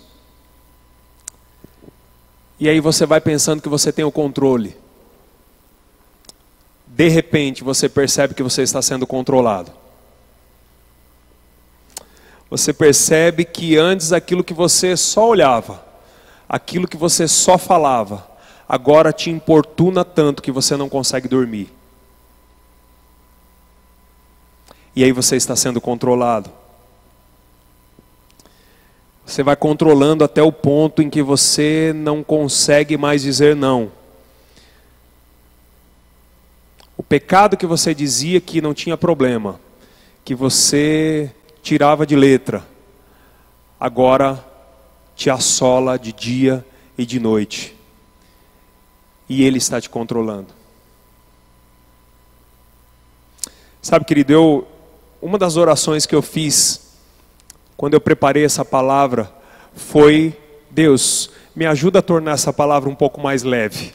E 2.59 2.69
aí 2.69 2.79
você 2.79 3.05
vai 3.05 3.19
pensando 3.19 3.61
que 3.61 3.69
você 3.69 3.91
tem 3.91 4.05
o 4.05 4.11
controle. 4.11 4.77
De 6.87 7.09
repente 7.09 7.63
você 7.63 7.89
percebe 7.89 8.33
que 8.33 8.43
você 8.43 8.61
está 8.61 8.81
sendo 8.81 9.05
controlado. 9.05 9.71
Você 12.49 12.71
percebe 12.71 13.43
que 13.43 13.75
antes 13.75 14.13
aquilo 14.13 14.43
que 14.43 14.53
você 14.53 14.95
só 14.95 15.27
olhava, 15.27 15.83
aquilo 16.47 16.87
que 16.87 16.95
você 16.95 17.27
só 17.27 17.57
falava, 17.57 18.25
agora 18.69 19.11
te 19.11 19.29
importuna 19.29 20.05
tanto 20.05 20.41
que 20.41 20.51
você 20.51 20.77
não 20.77 20.87
consegue 20.87 21.27
dormir. 21.27 21.74
E 24.95 25.03
aí 25.03 25.11
você 25.11 25.35
está 25.35 25.55
sendo 25.55 25.81
controlado. 25.81 26.49
Você 29.25 29.41
vai 29.41 29.55
controlando 29.55 30.23
até 30.23 30.41
o 30.41 30.51
ponto 30.51 31.01
em 31.01 31.09
que 31.09 31.21
você 31.21 31.91
não 31.95 32.23
consegue 32.23 32.95
mais 32.95 33.23
dizer 33.23 33.55
não. 33.55 33.91
O 36.95 37.03
pecado 37.03 37.57
que 37.57 37.65
você 37.65 37.93
dizia 37.93 38.39
que 38.39 38.61
não 38.61 38.73
tinha 38.73 38.95
problema, 38.95 39.59
que 40.23 40.33
você 40.33 41.33
tirava 41.61 42.05
de 42.05 42.15
letra, 42.15 42.65
agora 43.79 44.43
te 45.15 45.29
assola 45.29 45.97
de 45.97 46.13
dia 46.13 46.65
e 46.97 47.05
de 47.05 47.19
noite. 47.19 47.75
E 49.27 49.43
Ele 49.43 49.57
está 49.57 49.81
te 49.81 49.89
controlando. 49.89 50.53
Sabe, 53.81 54.05
querido, 54.05 54.31
eu, 54.31 54.67
uma 55.21 55.37
das 55.37 55.57
orações 55.57 56.05
que 56.05 56.15
eu 56.15 56.21
fiz 56.21 56.85
quando 57.77 57.93
eu 57.93 58.01
preparei 58.01 58.45
essa 58.45 58.63
palavra, 58.63 59.31
foi: 59.73 60.37
Deus, 60.71 61.29
me 61.55 61.65
ajuda 61.65 61.99
a 61.99 62.01
tornar 62.01 62.31
essa 62.31 62.53
palavra 62.53 62.89
um 62.89 62.95
pouco 62.95 63.19
mais 63.19 63.43
leve. 63.43 63.93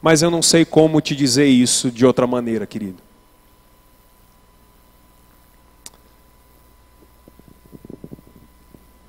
Mas 0.00 0.22
eu 0.22 0.30
não 0.30 0.42
sei 0.42 0.64
como 0.64 1.00
te 1.00 1.14
dizer 1.14 1.46
isso 1.46 1.90
de 1.90 2.06
outra 2.06 2.26
maneira, 2.26 2.66
querido. 2.66 3.02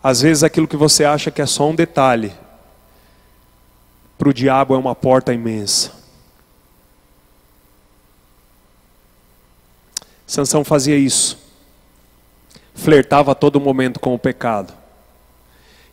Às 0.02 0.22
vezes 0.22 0.44
aquilo 0.44 0.68
que 0.68 0.78
você 0.78 1.04
acha 1.04 1.30
que 1.30 1.42
é 1.42 1.46
só 1.46 1.70
um 1.70 1.76
detalhe, 1.76 2.34
para 4.18 4.30
o 4.30 4.34
diabo 4.34 4.74
é 4.74 4.78
uma 4.78 4.96
porta 4.96 5.34
imensa. 5.34 5.99
Sansão 10.30 10.64
fazia 10.64 10.96
isso. 10.96 11.40
Flertava 12.76 13.32
a 13.32 13.36
todo 13.36 13.60
momento 13.60 14.00
com 14.00 14.14
o 14.14 14.20
pecado. 14.20 14.72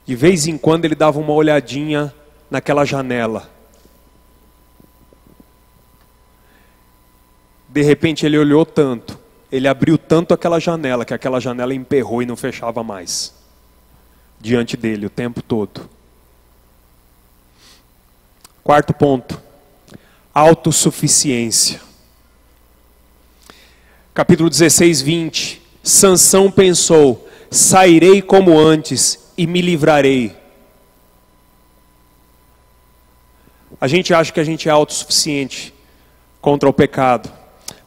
De 0.04 0.14
vez 0.14 0.46
em 0.46 0.58
quando 0.58 0.84
ele 0.84 0.94
dava 0.94 1.18
uma 1.18 1.32
olhadinha 1.32 2.12
naquela 2.50 2.84
janela. 2.84 3.48
De 7.66 7.80
repente 7.80 8.26
ele 8.26 8.36
olhou 8.36 8.66
tanto, 8.66 9.18
ele 9.50 9.66
abriu 9.66 9.96
tanto 9.96 10.34
aquela 10.34 10.60
janela 10.60 11.06
que 11.06 11.14
aquela 11.14 11.40
janela 11.40 11.74
emperrou 11.74 12.22
e 12.22 12.26
não 12.26 12.36
fechava 12.36 12.84
mais. 12.84 13.34
Diante 14.38 14.76
dele 14.76 15.06
o 15.06 15.10
tempo 15.10 15.40
todo. 15.40 15.88
Quarto 18.62 18.92
ponto: 18.92 19.40
autossuficiência 20.34 21.86
capítulo 24.16 24.48
16, 24.48 25.02
20. 25.02 25.62
Sansão 25.82 26.50
pensou: 26.50 27.28
sairei 27.50 28.22
como 28.22 28.58
antes 28.58 29.30
e 29.36 29.46
me 29.46 29.60
livrarei. 29.60 30.34
A 33.78 33.86
gente 33.86 34.14
acha 34.14 34.32
que 34.32 34.40
a 34.40 34.44
gente 34.44 34.70
é 34.70 34.72
autossuficiente 34.72 35.74
contra 36.40 36.66
o 36.66 36.72
pecado. 36.72 37.30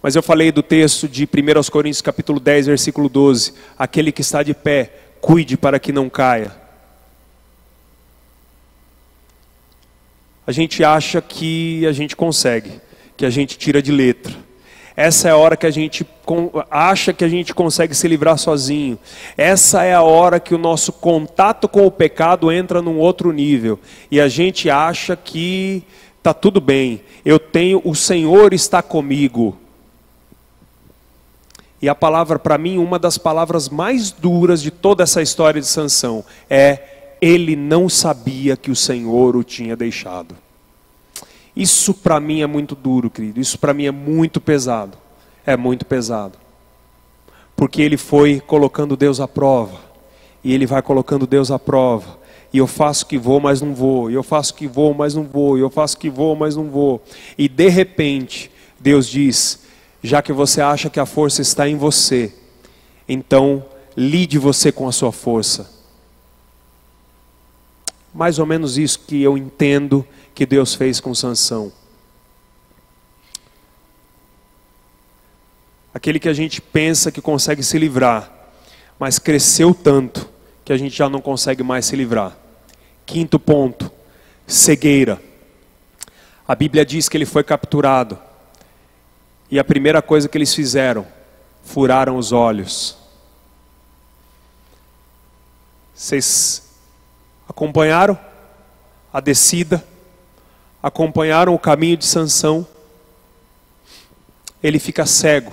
Mas 0.04 0.16
eu 0.16 0.22
falei 0.22 0.52
do 0.52 0.62
texto 0.62 1.10
de 1.10 1.24
1 1.24 1.72
Coríntios 1.72 2.02
capítulo 2.02 2.40
10, 2.40 2.68
versículo 2.68 3.10
12. 3.10 3.56
Aquele 3.78 4.12
que 4.12 4.22
está 4.22 4.44
de 4.44 4.54
pé, 4.54 4.94
cuide 5.20 5.58
para 5.58 5.80
que 5.80 5.92
não 5.92 6.12
caia. 6.12 6.56
A 10.46 10.52
gente 10.52 10.84
acha 10.84 11.22
que 11.22 11.88
a 11.88 11.92
gente 11.92 12.16
consegue, 12.16 12.80
que 13.18 13.26
a 13.26 13.32
gente 13.32 13.58
tira 13.58 13.82
de 13.82 13.92
letra. 13.92 14.49
Essa 15.00 15.30
é 15.30 15.32
a 15.32 15.38
hora 15.38 15.56
que 15.56 15.66
a 15.66 15.72
gente 15.72 16.06
acha 16.70 17.14
que 17.14 17.24
a 17.24 17.30
gente 17.30 17.54
consegue 17.56 17.96
se 17.96 18.06
livrar 18.06 18.38
sozinho. 18.38 19.00
Essa 19.38 19.86
é 19.86 19.94
a 19.94 20.02
hora 20.02 20.42
que 20.42 20.54
o 20.54 20.58
nosso 20.58 20.92
contato 20.92 21.70
com 21.70 21.86
o 21.86 21.92
pecado 21.92 22.52
entra 22.52 22.82
num 22.82 23.00
outro 23.00 23.32
nível. 23.32 23.80
E 24.12 24.20
a 24.20 24.28
gente 24.28 24.70
acha 24.70 25.16
que 25.16 25.86
está 26.18 26.34
tudo 26.34 26.60
bem. 26.60 27.00
Eu 27.24 27.40
tenho, 27.40 27.82
o 27.86 27.96
Senhor 27.96 28.54
está 28.54 28.82
comigo. 28.82 29.58
E 31.82 31.88
a 31.88 31.96
palavra, 31.96 32.38
para 32.38 32.58
mim, 32.58 32.78
uma 32.78 33.00
das 33.00 33.18
palavras 33.18 33.70
mais 33.70 34.12
duras 34.12 34.62
de 34.62 34.70
toda 34.70 35.04
essa 35.04 35.22
história 35.22 35.62
de 35.62 35.68
Sansão 35.68 36.26
é: 36.50 37.16
ele 37.22 37.56
não 37.56 37.88
sabia 37.88 38.58
que 38.58 38.70
o 38.70 38.76
Senhor 38.76 39.38
o 39.38 39.46
tinha 39.46 39.78
deixado. 39.78 40.36
Isso 41.60 41.94
para 41.94 42.22
mim 42.22 42.42
é 42.42 42.48
muito 42.48 42.74
duro, 42.74 43.10
querido. 43.10 43.42
Isso 43.42 43.60
para 43.60 43.74
mim 43.74 43.86
é 43.86 43.92
muito 43.92 44.40
pesado. 44.40 44.98
É 45.46 45.58
muito 45.58 45.86
pesado. 45.86 46.38
Porque 47.54 47.82
ele 47.82 47.98
foi 47.98 48.40
colocando 48.40 48.96
Deus 48.96 49.20
à 49.20 49.28
prova. 49.28 49.78
E 50.42 50.54
ele 50.54 50.66
vai 50.66 50.82
colocando 50.82 51.28
Deus 51.28 51.52
à 51.52 51.60
prova. 51.60 52.18
E 52.54 52.60
eu 52.60 52.66
faço 52.66 53.06
que 53.06 53.18
vou, 53.18 53.42
mas 53.42 53.62
não 53.62 53.76
vou. 53.76 54.10
E 54.10 54.14
eu 54.14 54.24
faço 54.24 54.54
que 54.54 54.70
vou, 54.70 54.94
mas 54.94 55.16
não 55.16 55.24
vou. 55.26 55.58
E 55.58 55.60
eu 55.60 55.70
faço 55.70 55.98
que 55.98 56.10
vou, 56.10 56.34
mas 56.34 56.56
não 56.56 56.70
vou. 56.70 57.04
E 57.38 57.50
de 57.50 57.68
repente, 57.68 58.50
Deus 58.80 59.06
diz: 59.06 59.64
já 60.02 60.22
que 60.22 60.32
você 60.32 60.62
acha 60.62 60.90
que 60.90 61.00
a 61.00 61.06
força 61.06 61.42
está 61.42 61.68
em 61.68 61.76
você, 61.76 62.34
então 63.08 63.66
lide 63.98 64.38
você 64.38 64.72
com 64.72 64.88
a 64.88 64.94
sua 64.94 65.12
força. 65.12 65.70
Mais 68.14 68.40
ou 68.40 68.46
menos 68.46 68.78
isso 68.78 69.02
que 69.06 69.22
eu 69.22 69.38
entendo 69.38 70.06
que 70.40 70.46
Deus 70.46 70.74
fez 70.74 71.02
com 71.02 71.14
Sansão. 71.14 71.70
Aquele 75.94 76.18
que 76.18 76.30
a 76.30 76.34
gente 76.34 76.62
pensa 76.62 77.12
que 77.12 77.20
consegue 77.20 77.62
se 77.62 77.78
livrar, 77.78 78.32
mas 78.98 79.20
cresceu 79.20 79.74
tanto 79.74 80.30
que 80.64 80.72
a 80.72 80.78
gente 80.78 80.96
já 80.96 81.10
não 81.10 81.20
consegue 81.20 81.62
mais 81.62 81.88
se 81.88 81.96
livrar. 81.98 82.38
Quinto 83.06 83.38
ponto: 83.38 83.92
cegueira. 84.48 85.22
A 86.48 86.56
Bíblia 86.56 86.86
diz 86.86 87.10
que 87.10 87.18
ele 87.18 87.26
foi 87.26 87.44
capturado. 87.44 88.18
E 89.52 89.60
a 89.60 89.64
primeira 89.66 90.02
coisa 90.02 90.30
que 90.30 90.38
eles 90.38 90.56
fizeram, 90.56 91.06
furaram 91.66 92.16
os 92.16 92.32
olhos. 92.32 92.98
Vocês 95.94 96.64
acompanharam 97.46 98.18
a 99.12 99.20
descida? 99.20 99.84
Acompanharam 100.82 101.54
o 101.54 101.60
caminho 101.60 101.98
de 101.98 102.06
Sansão, 102.06 102.66
ele 104.62 104.80
fica 104.80 105.06
cego. 105.06 105.52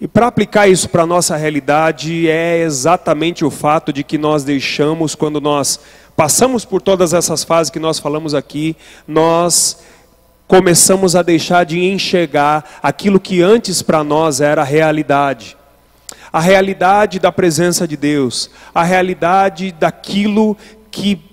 E 0.00 0.08
para 0.08 0.26
aplicar 0.26 0.66
isso 0.66 0.88
para 0.88 1.04
a 1.04 1.06
nossa 1.06 1.36
realidade 1.36 2.28
é 2.28 2.58
exatamente 2.58 3.44
o 3.44 3.50
fato 3.50 3.92
de 3.92 4.02
que 4.02 4.18
nós 4.18 4.42
deixamos, 4.42 5.14
quando 5.14 5.40
nós 5.40 5.78
passamos 6.16 6.64
por 6.64 6.82
todas 6.82 7.14
essas 7.14 7.44
fases 7.44 7.70
que 7.70 7.78
nós 7.78 8.00
falamos 8.00 8.34
aqui, 8.34 8.76
nós 9.06 9.78
começamos 10.48 11.14
a 11.14 11.22
deixar 11.22 11.64
de 11.64 11.78
enxergar 11.84 12.80
aquilo 12.82 13.20
que 13.20 13.42
antes 13.42 13.80
para 13.80 14.02
nós 14.02 14.40
era 14.40 14.64
realidade. 14.64 15.56
A 16.32 16.40
realidade 16.40 17.18
da 17.18 17.30
presença 17.30 17.86
de 17.86 17.96
Deus, 17.96 18.50
a 18.74 18.82
realidade 18.82 19.70
daquilo 19.70 20.56
que 20.90 21.31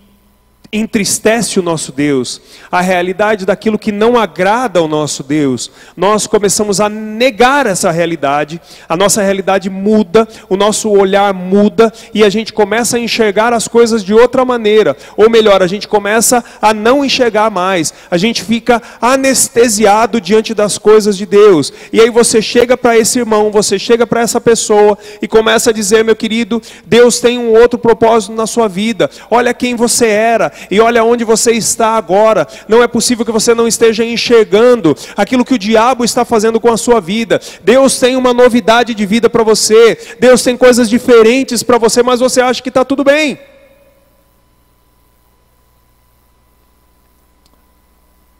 entristece 0.71 1.59
o 1.59 1.63
nosso 1.63 1.91
Deus, 1.91 2.39
a 2.71 2.79
realidade 2.79 3.43
daquilo 3.43 3.79
que 3.79 3.91
não 3.91 4.15
agrada 4.15 4.79
ao 4.79 4.87
nosso 4.87 5.23
Deus, 5.23 5.71
nós 5.97 6.27
começamos 6.27 6.79
a 6.79 6.87
negar 6.87 7.65
essa 7.65 7.89
realidade, 7.89 8.61
a 8.87 8.95
nossa 8.95 9.23
realidade 9.23 9.67
muda, 9.67 10.27
o 10.47 10.55
nosso 10.55 10.91
olhar 10.91 11.33
muda 11.33 11.91
e 12.13 12.23
a 12.23 12.29
gente 12.29 12.53
começa 12.53 12.97
a 12.97 12.99
enxergar 12.99 13.51
as 13.51 13.67
coisas 13.67 14.03
de 14.03 14.13
outra 14.13 14.45
maneira, 14.45 14.95
ou 15.17 15.27
melhor, 15.27 15.63
a 15.63 15.67
gente 15.67 15.87
começa 15.87 16.43
a 16.61 16.71
não 16.71 17.03
enxergar 17.03 17.49
mais, 17.49 17.91
a 18.11 18.17
gente 18.17 18.43
fica 18.43 18.79
anestesiado 19.01 20.21
diante 20.21 20.53
das 20.53 20.77
coisas 20.77 21.17
de 21.17 21.25
Deus, 21.25 21.73
e 21.91 21.99
aí 21.99 22.11
você 22.11 22.43
chega 22.43 22.77
para 22.77 22.95
esse 22.95 23.17
irmão, 23.17 23.49
você 23.49 23.79
chega 23.79 24.05
para 24.05 24.21
essa 24.21 24.39
pessoa 24.39 24.95
e 25.19 25.27
começa 25.27 25.71
a 25.71 25.73
dizer: 25.73 26.03
meu 26.03 26.15
querido, 26.15 26.61
Deus 26.85 27.19
tem 27.19 27.39
um 27.39 27.53
outro 27.53 27.79
propósito 27.79 28.33
na 28.33 28.45
sua 28.45 28.67
vida, 28.67 29.09
olha 29.31 29.53
quem 29.53 29.75
você 29.75 30.05
era 30.05 30.58
e 30.69 30.79
olha 30.79 31.03
onde 31.03 31.23
você 31.23 31.51
está 31.51 31.97
agora. 31.97 32.47
Não 32.67 32.81
é 32.81 32.87
possível 32.87 33.25
que 33.25 33.31
você 33.31 33.53
não 33.53 33.67
esteja 33.67 34.03
enxergando 34.03 34.95
aquilo 35.15 35.45
que 35.45 35.53
o 35.53 35.59
diabo 35.59 36.03
está 36.03 36.23
fazendo 36.25 36.59
com 36.59 36.71
a 36.71 36.77
sua 36.77 36.99
vida. 36.99 37.39
Deus 37.63 37.99
tem 37.99 38.15
uma 38.15 38.33
novidade 38.33 38.93
de 38.93 39.05
vida 39.05 39.29
para 39.29 39.43
você, 39.43 39.97
Deus 40.19 40.43
tem 40.43 40.57
coisas 40.57 40.89
diferentes 40.89 41.63
para 41.63 41.77
você, 41.77 42.03
mas 42.03 42.19
você 42.19 42.41
acha 42.41 42.61
que 42.61 42.69
está 42.69 42.83
tudo 42.83 43.03
bem. 43.03 43.39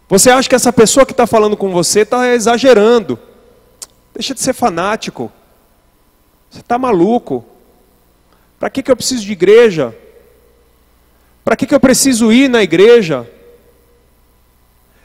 Você 0.09 0.31
acha 0.31 0.49
que 0.49 0.55
essa 0.55 0.73
pessoa 0.73 1.05
que 1.05 1.11
está 1.11 1.27
falando 1.27 1.55
com 1.55 1.71
você 1.71 1.99
está 1.99 2.33
exagerando. 2.33 3.19
Deixa 4.11 4.33
de 4.33 4.41
ser 4.41 4.53
fanático. 4.53 5.31
Você 6.49 6.61
está 6.61 6.79
maluco. 6.79 7.45
Para 8.59 8.71
que, 8.71 8.81
que 8.81 8.89
eu 8.89 8.95
preciso 8.95 9.23
de 9.23 9.31
igreja? 9.31 9.95
Para 11.49 11.55
que, 11.55 11.65
que 11.65 11.73
eu 11.73 11.79
preciso 11.79 12.31
ir 12.31 12.47
na 12.47 12.61
igreja? 12.61 13.27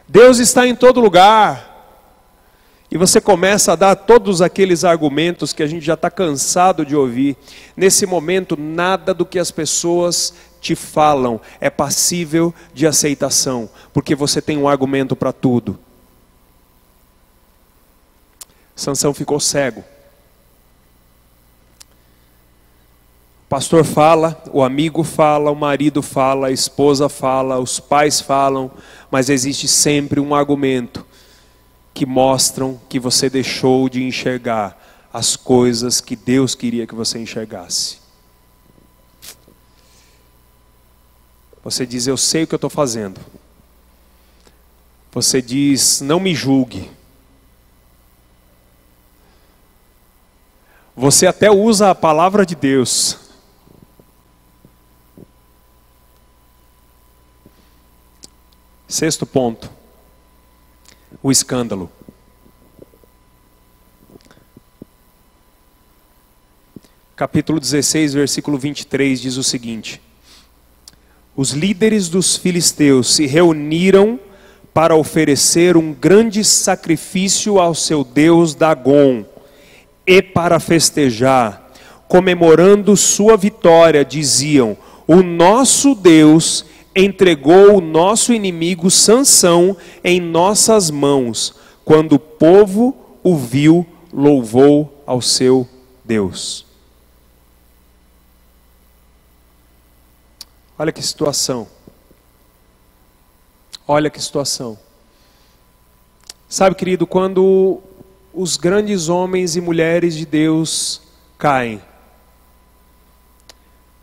Deus 0.06 0.38
está 0.38 0.68
em 0.68 0.74
todo 0.74 1.00
lugar. 1.00 1.96
E 2.90 2.98
você 2.98 3.18
começa 3.18 3.72
a 3.72 3.76
dar 3.76 3.94
todos 3.94 4.42
aqueles 4.42 4.84
argumentos 4.84 5.54
que 5.54 5.62
a 5.62 5.66
gente 5.66 5.86
já 5.86 5.94
está 5.94 6.10
cansado 6.10 6.84
de 6.84 6.94
ouvir. 6.94 7.34
Nesse 7.74 8.04
momento, 8.04 8.58
nada 8.60 9.14
do 9.14 9.24
que 9.24 9.38
as 9.38 9.50
pessoas 9.50 10.34
te 10.60 10.74
falam 10.74 11.40
é 11.62 11.70
passível 11.70 12.52
de 12.74 12.86
aceitação, 12.86 13.70
porque 13.94 14.14
você 14.14 14.42
tem 14.42 14.58
um 14.58 14.68
argumento 14.68 15.16
para 15.16 15.32
tudo. 15.32 15.78
Sansão 18.76 19.14
ficou 19.14 19.40
cego. 19.40 19.82
Pastor 23.54 23.84
fala, 23.84 24.42
o 24.52 24.64
amigo 24.64 25.04
fala, 25.04 25.48
o 25.48 25.54
marido 25.54 26.02
fala, 26.02 26.48
a 26.48 26.50
esposa 26.50 27.08
fala, 27.08 27.60
os 27.60 27.78
pais 27.78 28.20
falam, 28.20 28.68
mas 29.08 29.30
existe 29.30 29.68
sempre 29.68 30.18
um 30.18 30.34
argumento 30.34 31.06
que 31.94 32.04
mostram 32.04 32.80
que 32.88 32.98
você 32.98 33.30
deixou 33.30 33.88
de 33.88 34.02
enxergar 34.02 35.06
as 35.12 35.36
coisas 35.36 36.00
que 36.00 36.16
Deus 36.16 36.56
queria 36.56 36.84
que 36.84 36.96
você 36.96 37.16
enxergasse. 37.16 37.98
Você 41.62 41.86
diz, 41.86 42.08
eu 42.08 42.16
sei 42.16 42.42
o 42.42 42.46
que 42.48 42.54
eu 42.54 42.56
estou 42.56 42.68
fazendo. 42.68 43.20
Você 45.12 45.40
diz, 45.40 46.00
não 46.00 46.18
me 46.18 46.34
julgue. 46.34 46.90
Você 50.96 51.24
até 51.24 51.52
usa 51.52 51.90
a 51.90 51.94
palavra 51.94 52.44
de 52.44 52.56
Deus. 52.56 53.22
Sexto 58.86 59.24
ponto: 59.24 59.70
o 61.22 61.32
escândalo. 61.32 61.90
Capítulo 67.16 67.60
16, 67.60 68.12
versículo 68.12 68.58
23 68.58 69.20
diz 69.20 69.36
o 69.36 69.42
seguinte: 69.42 70.02
Os 71.34 71.52
líderes 71.52 72.08
dos 72.08 72.36
filisteus 72.36 73.14
se 73.14 73.26
reuniram 73.26 74.20
para 74.74 74.96
oferecer 74.96 75.76
um 75.76 75.92
grande 75.92 76.44
sacrifício 76.44 77.60
ao 77.60 77.74
seu 77.74 78.04
deus 78.04 78.54
Dagon 78.54 79.24
e 80.06 80.20
para 80.20 80.60
festejar, 80.60 81.72
comemorando 82.06 82.96
sua 82.96 83.36
vitória, 83.36 84.04
diziam: 84.04 84.76
O 85.06 85.22
nosso 85.22 85.94
Deus 85.94 86.66
entregou 86.94 87.76
o 87.76 87.80
nosso 87.80 88.32
inimigo 88.32 88.90
Sansão 88.90 89.76
em 90.02 90.20
nossas 90.20 90.90
mãos. 90.90 91.54
Quando 91.84 92.14
o 92.14 92.18
povo 92.18 92.96
o 93.22 93.36
viu, 93.36 93.86
louvou 94.12 95.02
ao 95.06 95.20
seu 95.20 95.68
Deus. 96.04 96.64
Olha 100.78 100.92
que 100.92 101.02
situação. 101.02 101.66
Olha 103.86 104.10
que 104.10 104.20
situação. 104.20 104.78
Sabe, 106.48 106.76
querido, 106.76 107.06
quando 107.06 107.80
os 108.32 108.56
grandes 108.56 109.08
homens 109.08 109.56
e 109.56 109.60
mulheres 109.60 110.14
de 110.14 110.26
Deus 110.26 111.02
caem, 111.38 111.80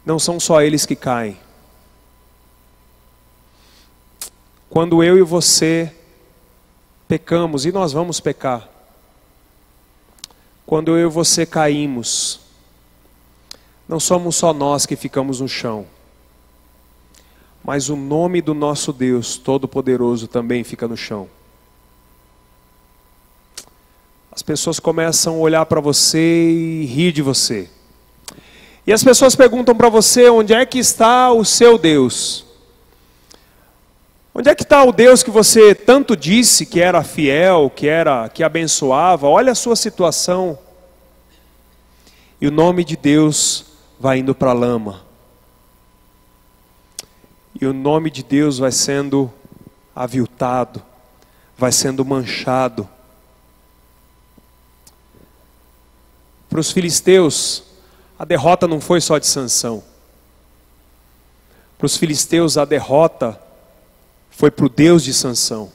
não 0.06 0.18
são 0.18 0.40
só 0.40 0.62
eles 0.62 0.86
que 0.86 0.96
caem. 0.96 1.38
Quando 4.72 5.04
eu 5.04 5.18
e 5.18 5.22
você 5.22 5.94
pecamos, 7.06 7.66
e 7.66 7.74
nós 7.74 7.92
vamos 7.92 8.22
pecar, 8.22 8.70
quando 10.66 10.98
eu 10.98 11.10
e 11.10 11.12
você 11.12 11.46
caímos, 11.46 12.40
não 13.86 14.00
somos 14.00 14.38
só 14.38 14.54
nós 14.54 14.86
que 14.86 14.96
ficamos 14.96 15.42
no 15.42 15.48
chão, 15.50 15.86
mas 17.62 17.90
o 17.90 17.98
nome 17.98 18.42
do 18.42 18.54
nosso 18.54 18.94
Deus 18.94 19.36
Todo-Poderoso 19.36 20.30
também 20.30 20.64
fica 20.64 20.88
no 20.88 20.96
chão. 20.96 21.28
As 24.32 24.42
pessoas 24.42 24.80
começam 24.80 25.36
a 25.36 25.40
olhar 25.40 25.66
para 25.66 25.82
você 25.82 26.50
e 26.50 26.86
rir 26.86 27.12
de 27.12 27.22
você. 27.22 27.70
E 28.88 28.94
as 28.94 29.04
pessoas 29.04 29.36
perguntam 29.36 29.76
para 29.76 29.90
você 29.90 30.30
onde 30.30 30.54
é 30.54 30.66
que 30.66 30.80
está 30.80 31.30
o 31.30 31.44
seu 31.44 31.78
Deus. 31.78 32.50
Onde 34.34 34.50
é 34.50 34.56
que 34.56 34.64
está 34.64 34.82
o 34.84 34.94
Deus 34.94 35.24
que 35.24 35.30
você 35.30 35.76
tanto 35.76 36.16
disse 36.16 36.66
que 36.66 36.80
era 36.80 37.04
fiel, 37.04 37.70
que 37.70 37.88
era 37.88 38.30
que 38.30 38.44
abençoava? 38.44 39.28
Olha 39.28 39.52
a 39.52 39.56
sua 39.56 39.76
situação. 39.76 40.58
E 42.40 42.48
o 42.48 42.52
nome 42.52 42.86
de 42.86 42.96
Deus 42.96 43.66
vai 44.00 44.20
indo 44.20 44.34
para 44.34 44.52
a 44.52 44.54
lama. 44.54 45.02
E 47.60 47.66
o 47.66 47.74
nome 47.74 48.10
de 48.10 48.24
Deus 48.24 48.58
vai 48.58 48.72
sendo 48.72 49.32
aviltado, 49.94 50.82
vai 51.58 51.72
sendo 51.72 52.06
manchado. 52.06 52.88
Para 56.50 56.60
os 56.60 56.72
filisteus, 56.72 57.64
a 58.18 58.24
derrota 58.24 58.66
não 58.66 58.80
foi 58.80 59.02
só 59.02 59.18
de 59.18 59.28
Sansão. 59.28 59.84
Para 61.78 61.86
os 61.86 61.98
filisteus, 61.98 62.58
a 62.58 62.64
derrota 62.64 63.40
foi 64.32 64.50
para 64.50 64.66
o 64.66 64.70
Deus 64.70 65.04
de 65.04 65.14
Sansão. 65.14 65.72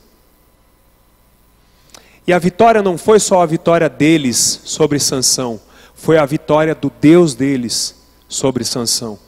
E 2.27 2.33
a 2.33 2.39
vitória 2.39 2.83
não 2.83 2.99
foi 2.99 3.21
só 3.21 3.41
a 3.41 3.47
vitória 3.47 3.89
deles 3.89 4.63
sobre 4.65 4.99
Sansão, 4.99 5.61
foi 5.95 6.19
a 6.19 6.27
vitória 6.27 6.75
do 6.75 6.91
Deus 6.91 7.35
deles 7.35 7.95
sobre 8.29 8.65
Sansão. 8.65 9.19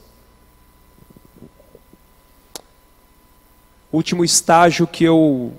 Último 3.91 4.25
estágio 4.25 4.85
que 4.85 5.03
eu 5.03 5.53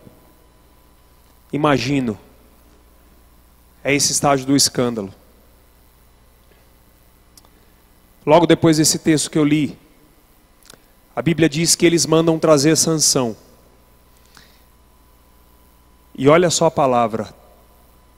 imagino 1.52 2.18
é 3.82 3.94
esse 3.94 4.12
estágio 4.12 4.46
do 4.46 4.54
escândalo. 4.54 5.12
Logo 8.24 8.46
depois 8.46 8.76
desse 8.76 8.98
texto 8.98 9.30
que 9.30 9.38
eu 9.38 9.44
li, 9.44 9.76
a 11.16 11.22
Bíblia 11.22 11.48
diz 11.48 11.74
que 11.74 11.86
eles 11.86 12.06
mandam 12.06 12.38
trazer 12.38 12.76
Sansão. 12.76 13.36
E 16.20 16.28
olha 16.28 16.50
só 16.50 16.66
a 16.66 16.70
palavra: 16.70 17.34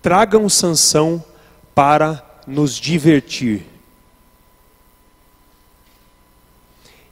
tragam 0.03 0.49
Sansão 0.49 1.25
para 1.73 2.21
nos 2.49 2.75
divertir. 2.75 3.65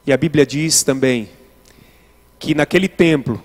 E 0.05 0.12
a 0.12 0.16
Bíblia 0.16 0.45
diz 0.45 0.82
também 0.82 1.30
que 2.41 2.57
naquele 2.57 2.88
templo, 2.88 3.41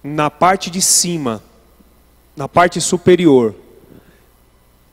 na 0.00 0.30
parte 0.30 0.70
de 0.70 0.80
cima, 0.80 1.42
na 2.36 2.46
parte 2.46 2.80
superior, 2.80 3.52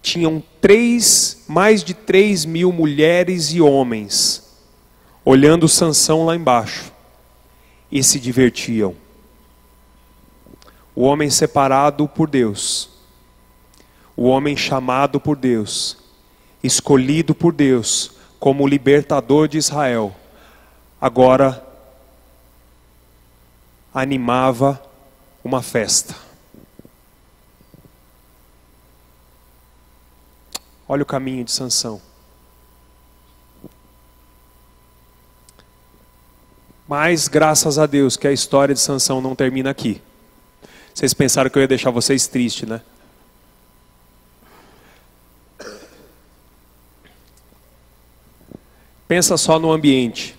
tinham 0.01 0.41
três, 0.59 1.43
mais 1.47 1.83
de 1.83 1.93
três 1.93 2.43
mil 2.43 2.71
mulheres 2.71 3.53
e 3.53 3.61
homens 3.61 4.57
olhando 5.23 5.69
Sansão 5.69 6.25
lá 6.25 6.35
embaixo. 6.35 6.91
e 7.91 8.03
se 8.03 8.19
divertiam. 8.19 9.04
O 10.95 11.03
homem 11.03 11.29
separado 11.29 12.07
por 12.07 12.29
Deus, 12.29 12.89
o 14.15 14.27
homem 14.27 14.55
chamado 14.55 15.19
por 15.19 15.35
Deus, 15.35 15.97
escolhido 16.63 17.35
por 17.35 17.51
Deus 17.51 18.13
como 18.39 18.67
libertador 18.67 19.47
de 19.47 19.57
Israel, 19.57 20.15
agora 21.01 21.65
animava 23.93 24.81
uma 25.43 25.61
festa. 25.61 26.15
Olha 30.87 31.03
o 31.03 31.05
caminho 31.05 31.43
de 31.43 31.51
Sansão. 31.51 32.01
Mas 36.87 37.27
graças 37.27 37.79
a 37.79 37.85
Deus 37.85 38.15
que 38.15 38.27
a 38.27 38.31
história 38.31 38.75
de 38.75 38.79
Sansão 38.79 39.19
não 39.19 39.35
termina 39.35 39.71
aqui. 39.71 40.01
Vocês 40.95 41.13
pensaram 41.13 41.49
que 41.49 41.57
eu 41.57 41.61
ia 41.61 41.67
deixar 41.67 41.91
vocês 41.91 42.25
tristes, 42.25 42.65
né? 42.65 42.79
Pensa 49.05 49.35
só 49.35 49.59
no 49.59 49.73
ambiente. 49.73 50.37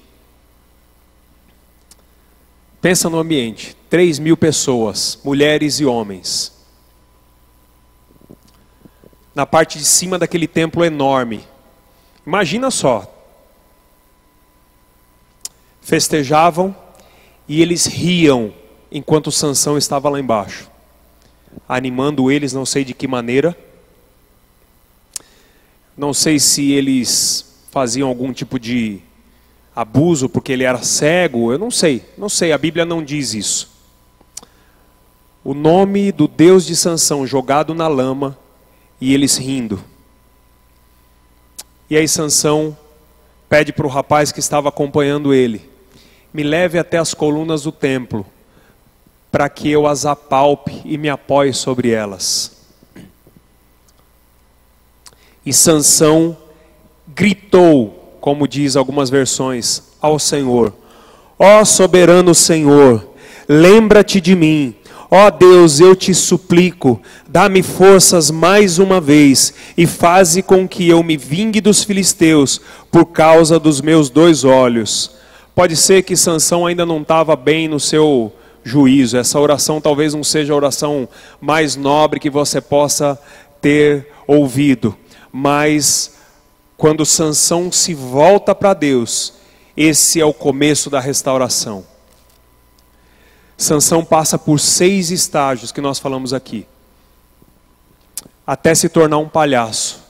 Pensa 2.80 3.10
no 3.10 3.18
ambiente. 3.18 3.76
3 3.90 4.18
mil 4.18 4.34
pessoas, 4.34 5.18
mulheres 5.22 5.78
e 5.78 5.84
homens. 5.84 6.54
Na 9.34 9.44
parte 9.44 9.78
de 9.78 9.84
cima 9.84 10.18
daquele 10.18 10.48
templo 10.48 10.82
enorme. 10.82 11.46
Imagina 12.26 12.70
só. 12.70 13.12
Festejavam 15.82 16.74
e 17.46 17.60
eles 17.60 17.84
riam 17.84 18.54
enquanto 18.96 19.30
Sansão 19.30 19.76
estava 19.76 20.08
lá 20.08 20.18
embaixo, 20.18 20.70
animando 21.68 22.30
eles, 22.30 22.54
não 22.54 22.64
sei 22.64 22.82
de 22.82 22.94
que 22.94 23.06
maneira. 23.06 23.54
Não 25.94 26.14
sei 26.14 26.38
se 26.38 26.72
eles 26.72 27.58
faziam 27.70 28.08
algum 28.08 28.32
tipo 28.32 28.58
de 28.58 29.00
abuso 29.74 30.30
porque 30.30 30.50
ele 30.50 30.64
era 30.64 30.82
cego, 30.82 31.52
eu 31.52 31.58
não 31.58 31.70
sei, 31.70 32.02
não 32.16 32.30
sei, 32.30 32.52
a 32.52 32.58
Bíblia 32.58 32.86
não 32.86 33.04
diz 33.04 33.34
isso. 33.34 33.70
O 35.44 35.52
nome 35.52 36.10
do 36.10 36.26
Deus 36.26 36.64
de 36.64 36.74
Sansão 36.74 37.26
jogado 37.26 37.74
na 37.74 37.88
lama 37.88 38.36
e 38.98 39.12
eles 39.12 39.36
rindo. 39.36 39.78
E 41.90 41.98
aí 41.98 42.08
Sansão 42.08 42.74
pede 43.46 43.74
para 43.74 43.86
o 43.86 43.90
rapaz 43.90 44.32
que 44.32 44.40
estava 44.40 44.70
acompanhando 44.70 45.34
ele: 45.34 45.68
"Me 46.32 46.42
leve 46.42 46.78
até 46.78 46.96
as 46.96 47.12
colunas 47.12 47.62
do 47.62 47.70
templo, 47.70 48.26
para 49.36 49.50
que 49.50 49.70
eu 49.70 49.86
as 49.86 50.06
apalpe 50.06 50.80
e 50.86 50.96
me 50.96 51.10
apoie 51.10 51.52
sobre 51.52 51.90
elas." 51.90 52.52
E 55.44 55.52
Sansão 55.52 56.34
gritou 57.06 58.06
como 58.26 58.48
diz 58.48 58.74
algumas 58.74 59.08
versões, 59.08 59.80
ao 60.00 60.18
Senhor: 60.18 60.74
Ó 61.38 61.64
soberano 61.64 62.34
Senhor, 62.34 63.08
lembra-te 63.48 64.20
de 64.20 64.34
mim. 64.34 64.74
Ó 65.08 65.30
Deus, 65.30 65.78
eu 65.78 65.94
te 65.94 66.12
suplico, 66.12 67.00
dá-me 67.28 67.62
forças 67.62 68.28
mais 68.28 68.80
uma 68.80 69.00
vez 69.00 69.54
e 69.76 69.86
faze 69.86 70.42
com 70.42 70.66
que 70.66 70.88
eu 70.88 71.04
me 71.04 71.16
vingue 71.16 71.60
dos 71.60 71.84
filisteus 71.84 72.60
por 72.90 73.04
causa 73.04 73.60
dos 73.60 73.80
meus 73.80 74.10
dois 74.10 74.42
olhos. 74.42 75.12
Pode 75.54 75.76
ser 75.76 76.02
que 76.02 76.16
Sansão 76.16 76.66
ainda 76.66 76.84
não 76.84 77.02
estava 77.02 77.36
bem 77.36 77.68
no 77.68 77.78
seu 77.78 78.32
juízo. 78.66 79.16
Essa 79.16 79.38
oração 79.38 79.80
talvez 79.80 80.12
não 80.12 80.24
seja 80.24 80.52
a 80.52 80.56
oração 80.56 81.08
mais 81.40 81.76
nobre 81.76 82.18
que 82.18 82.28
você 82.28 82.60
possa 82.60 83.16
ter 83.60 84.08
ouvido, 84.26 84.96
mas 85.30 86.16
quando 86.76 87.06
Sansão 87.06 87.70
se 87.70 87.94
volta 87.94 88.54
para 88.56 88.74
Deus, 88.74 89.34
esse 89.76 90.20
é 90.20 90.24
o 90.24 90.34
começo 90.34 90.90
da 90.90 90.98
restauração. 90.98 91.84
Sansão 93.56 94.04
passa 94.04 94.36
por 94.36 94.58
seis 94.58 95.12
estágios 95.12 95.70
que 95.70 95.80
nós 95.80 96.00
falamos 96.00 96.34
aqui, 96.34 96.66
até 98.44 98.74
se 98.74 98.88
tornar 98.88 99.18
um 99.18 99.28
palhaço. 99.28 100.04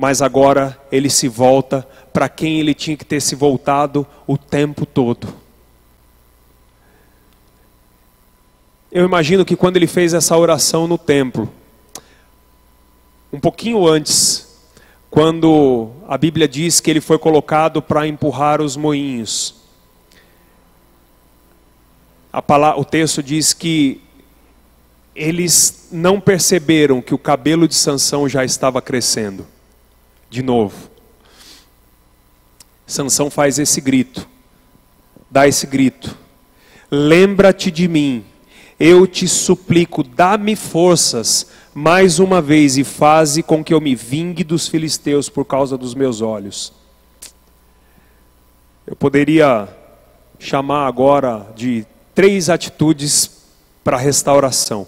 Mas 0.00 0.22
agora 0.22 0.80
ele 0.92 1.10
se 1.10 1.26
volta 1.26 1.86
para 2.12 2.28
quem 2.28 2.60
ele 2.60 2.72
tinha 2.72 2.96
que 2.96 3.04
ter 3.04 3.20
se 3.20 3.34
voltado 3.34 4.06
o 4.28 4.38
tempo 4.38 4.86
todo. 4.86 5.34
Eu 8.90 9.04
imagino 9.04 9.44
que 9.44 9.54
quando 9.54 9.76
ele 9.76 9.86
fez 9.86 10.14
essa 10.14 10.36
oração 10.36 10.86
no 10.86 10.96
templo, 10.96 11.52
um 13.30 13.38
pouquinho 13.38 13.86
antes 13.86 14.48
quando 15.10 15.90
a 16.06 16.16
Bíblia 16.16 16.48
diz 16.48 16.80
que 16.80 16.90
ele 16.90 17.00
foi 17.00 17.18
colocado 17.18 17.82
para 17.82 18.06
empurrar 18.06 18.60
os 18.60 18.76
moinhos. 18.76 19.56
Palavra, 22.46 22.80
o 22.80 22.84
texto 22.84 23.22
diz 23.22 23.52
que 23.52 24.00
eles 25.14 25.88
não 25.90 26.20
perceberam 26.20 27.02
que 27.02 27.14
o 27.14 27.18
cabelo 27.18 27.66
de 27.66 27.74
Sansão 27.74 28.28
já 28.28 28.44
estava 28.44 28.80
crescendo. 28.80 29.46
De 30.30 30.42
novo. 30.42 30.90
Sansão 32.86 33.28
faz 33.28 33.58
esse 33.58 33.80
grito. 33.80 34.28
Dá 35.30 35.48
esse 35.48 35.66
grito. 35.66 36.16
Lembra-te 36.90 37.70
de 37.70 37.88
mim. 37.88 38.24
Eu 38.78 39.06
te 39.08 39.26
suplico, 39.26 40.04
dá-me 40.04 40.54
forças 40.54 41.48
mais 41.74 42.20
uma 42.20 42.40
vez 42.40 42.78
e 42.78 42.84
faze 42.84 43.42
com 43.42 43.64
que 43.64 43.74
eu 43.74 43.80
me 43.80 43.94
vingue 43.94 44.44
dos 44.44 44.68
filisteus 44.68 45.28
por 45.28 45.44
causa 45.44 45.76
dos 45.76 45.94
meus 45.94 46.20
olhos. 46.20 46.72
Eu 48.86 48.94
poderia 48.94 49.68
chamar 50.38 50.86
agora 50.86 51.46
de 51.56 51.84
três 52.14 52.48
atitudes 52.48 53.30
para 53.82 53.96
restauração. 53.96 54.86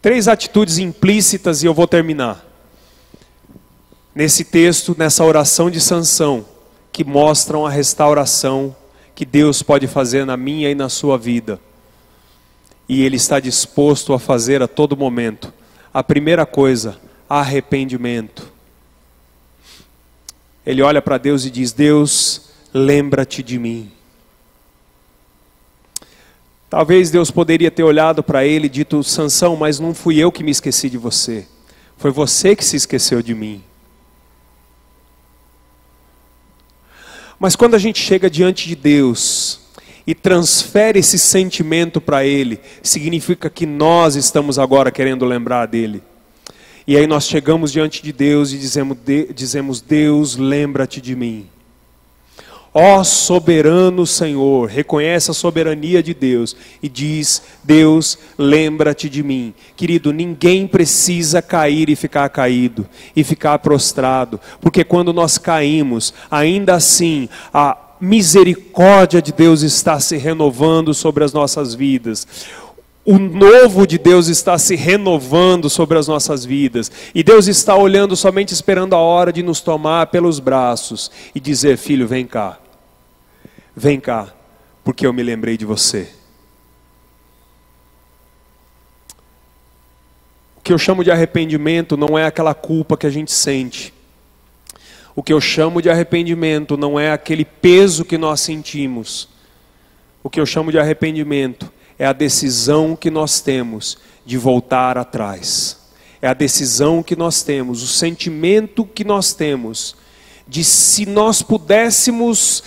Três 0.00 0.26
atitudes 0.26 0.78
implícitas 0.78 1.62
e 1.62 1.66
eu 1.66 1.74
vou 1.74 1.86
terminar. 1.86 2.44
Nesse 4.14 4.42
texto, 4.42 4.94
nessa 4.98 5.22
oração 5.24 5.70
de 5.70 5.80
Sansão, 5.80 6.44
que 6.92 7.04
mostram 7.04 7.66
a 7.66 7.70
restauração 7.70 8.74
que 9.22 9.26
Deus 9.26 9.62
pode 9.62 9.86
fazer 9.86 10.26
na 10.26 10.36
minha 10.36 10.68
e 10.68 10.74
na 10.74 10.88
sua 10.88 11.16
vida 11.16 11.60
e 12.88 13.04
Ele 13.04 13.14
está 13.14 13.38
disposto 13.38 14.12
a 14.12 14.18
fazer 14.18 14.60
a 14.60 14.66
todo 14.66 14.96
momento. 14.96 15.54
A 15.94 16.02
primeira 16.02 16.44
coisa, 16.44 16.98
arrependimento. 17.28 18.50
Ele 20.66 20.82
olha 20.82 21.00
para 21.00 21.18
Deus 21.18 21.44
e 21.44 21.50
diz: 21.50 21.70
Deus, 21.70 22.50
lembra-te 22.74 23.44
de 23.44 23.60
mim. 23.60 23.92
Talvez 26.68 27.08
Deus 27.08 27.30
poderia 27.30 27.70
ter 27.70 27.84
olhado 27.84 28.24
para 28.24 28.44
ele 28.44 28.66
e 28.66 28.70
dito: 28.70 29.04
Sansão, 29.04 29.54
mas 29.54 29.78
não 29.78 29.94
fui 29.94 30.18
eu 30.18 30.32
que 30.32 30.42
me 30.42 30.50
esqueci 30.50 30.90
de 30.90 30.98
você. 30.98 31.46
Foi 31.96 32.10
você 32.10 32.56
que 32.56 32.64
se 32.64 32.74
esqueceu 32.74 33.22
de 33.22 33.36
mim. 33.36 33.62
Mas 37.42 37.56
quando 37.56 37.74
a 37.74 37.78
gente 37.78 38.00
chega 38.00 38.30
diante 38.30 38.68
de 38.68 38.76
Deus, 38.76 39.58
e 40.06 40.14
transfere 40.14 41.00
esse 41.00 41.18
sentimento 41.18 42.00
para 42.00 42.24
Ele, 42.24 42.60
significa 42.80 43.50
que 43.50 43.66
nós 43.66 44.14
estamos 44.14 44.60
agora 44.60 44.92
querendo 44.92 45.24
lembrar 45.24 45.66
dele. 45.66 46.04
E 46.86 46.96
aí 46.96 47.04
nós 47.04 47.26
chegamos 47.26 47.72
diante 47.72 48.00
de 48.00 48.12
Deus 48.12 48.52
e 48.52 48.58
dizemos, 48.58 48.96
dizemos 49.34 49.80
Deus, 49.80 50.36
lembra-te 50.36 51.00
de 51.00 51.16
mim. 51.16 51.48
Ó 52.74 53.04
soberano 53.04 54.06
Senhor, 54.06 54.66
reconhece 54.66 55.30
a 55.30 55.34
soberania 55.34 56.02
de 56.02 56.14
Deus 56.14 56.56
e 56.82 56.88
diz: 56.88 57.42
Deus, 57.62 58.18
lembra-te 58.38 59.10
de 59.10 59.22
mim. 59.22 59.52
Querido, 59.76 60.10
ninguém 60.10 60.66
precisa 60.66 61.42
cair 61.42 61.90
e 61.90 61.96
ficar 61.96 62.28
caído 62.30 62.88
e 63.14 63.22
ficar 63.22 63.58
prostrado, 63.58 64.40
porque 64.60 64.84
quando 64.84 65.12
nós 65.12 65.36
caímos, 65.36 66.14
ainda 66.30 66.74
assim 66.74 67.28
a 67.52 67.76
misericórdia 68.00 69.20
de 69.20 69.32
Deus 69.32 69.62
está 69.62 70.00
se 70.00 70.16
renovando 70.16 70.94
sobre 70.94 71.22
as 71.22 71.32
nossas 71.32 71.74
vidas. 71.74 72.26
O 73.04 73.18
novo 73.18 73.84
de 73.84 73.98
Deus 73.98 74.28
está 74.28 74.56
se 74.58 74.76
renovando 74.76 75.68
sobre 75.68 75.98
as 75.98 76.06
nossas 76.06 76.44
vidas. 76.44 76.90
E 77.12 77.22
Deus 77.24 77.48
está 77.48 77.74
olhando 77.74 78.14
somente 78.14 78.54
esperando 78.54 78.94
a 78.94 78.98
hora 78.98 79.32
de 79.32 79.42
nos 79.42 79.60
tomar 79.60 80.06
pelos 80.06 80.38
braços 80.38 81.10
e 81.34 81.40
dizer: 81.40 81.76
Filho, 81.76 82.06
vem 82.06 82.26
cá. 82.26 82.60
Vem 83.74 83.98
cá, 83.98 84.32
porque 84.84 85.04
eu 85.04 85.12
me 85.12 85.22
lembrei 85.22 85.56
de 85.56 85.64
você. 85.64 86.08
O 90.56 90.60
que 90.62 90.72
eu 90.72 90.78
chamo 90.78 91.02
de 91.02 91.10
arrependimento 91.10 91.96
não 91.96 92.16
é 92.16 92.24
aquela 92.26 92.54
culpa 92.54 92.96
que 92.96 93.06
a 93.06 93.10
gente 93.10 93.32
sente. 93.32 93.92
O 95.16 95.24
que 95.24 95.32
eu 95.32 95.40
chamo 95.40 95.82
de 95.82 95.90
arrependimento 95.90 96.76
não 96.76 97.00
é 97.00 97.10
aquele 97.10 97.44
peso 97.44 98.04
que 98.04 98.16
nós 98.16 98.40
sentimos. 98.40 99.28
O 100.22 100.30
que 100.30 100.38
eu 100.38 100.46
chamo 100.46 100.70
de 100.70 100.78
arrependimento 100.78 101.70
é 101.98 102.06
a 102.06 102.12
decisão 102.12 102.96
que 102.96 103.10
nós 103.10 103.40
temos 103.40 103.98
de 104.24 104.36
voltar 104.38 104.96
atrás. 104.98 105.78
É 106.20 106.28
a 106.28 106.34
decisão 106.34 107.02
que 107.02 107.16
nós 107.16 107.42
temos, 107.42 107.82
o 107.82 107.86
sentimento 107.86 108.84
que 108.84 109.04
nós 109.04 109.34
temos 109.34 109.96
de 110.46 110.62
se 110.62 111.06
nós 111.06 111.42
pudéssemos 111.42 112.62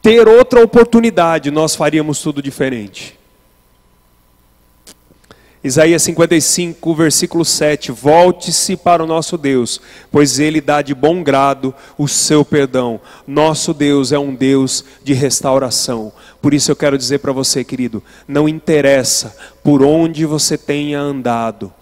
ter 0.00 0.28
outra 0.28 0.62
oportunidade, 0.62 1.50
nós 1.50 1.74
faríamos 1.74 2.20
tudo 2.20 2.42
diferente. 2.42 3.18
Isaías 5.64 6.02
55, 6.02 6.94
versículo 6.94 7.42
7: 7.42 7.90
Volte-se 7.90 8.76
para 8.76 9.02
o 9.02 9.06
nosso 9.06 9.38
Deus, 9.38 9.80
pois 10.12 10.38
ele 10.38 10.60
dá 10.60 10.82
de 10.82 10.94
bom 10.94 11.22
grado 11.22 11.74
o 11.96 12.06
seu 12.06 12.44
perdão. 12.44 13.00
Nosso 13.26 13.72
Deus 13.72 14.12
é 14.12 14.18
um 14.18 14.34
Deus 14.34 14.84
de 15.02 15.14
restauração. 15.14 16.12
Por 16.44 16.52
isso 16.52 16.70
eu 16.70 16.76
quero 16.76 16.98
dizer 16.98 17.20
para 17.20 17.32
você, 17.32 17.64
querido, 17.64 18.02
não 18.28 18.46
interessa 18.46 19.34
por 19.62 19.82
onde 19.82 20.26
você 20.26 20.58
tenha 20.58 21.00
andado, 21.00 21.72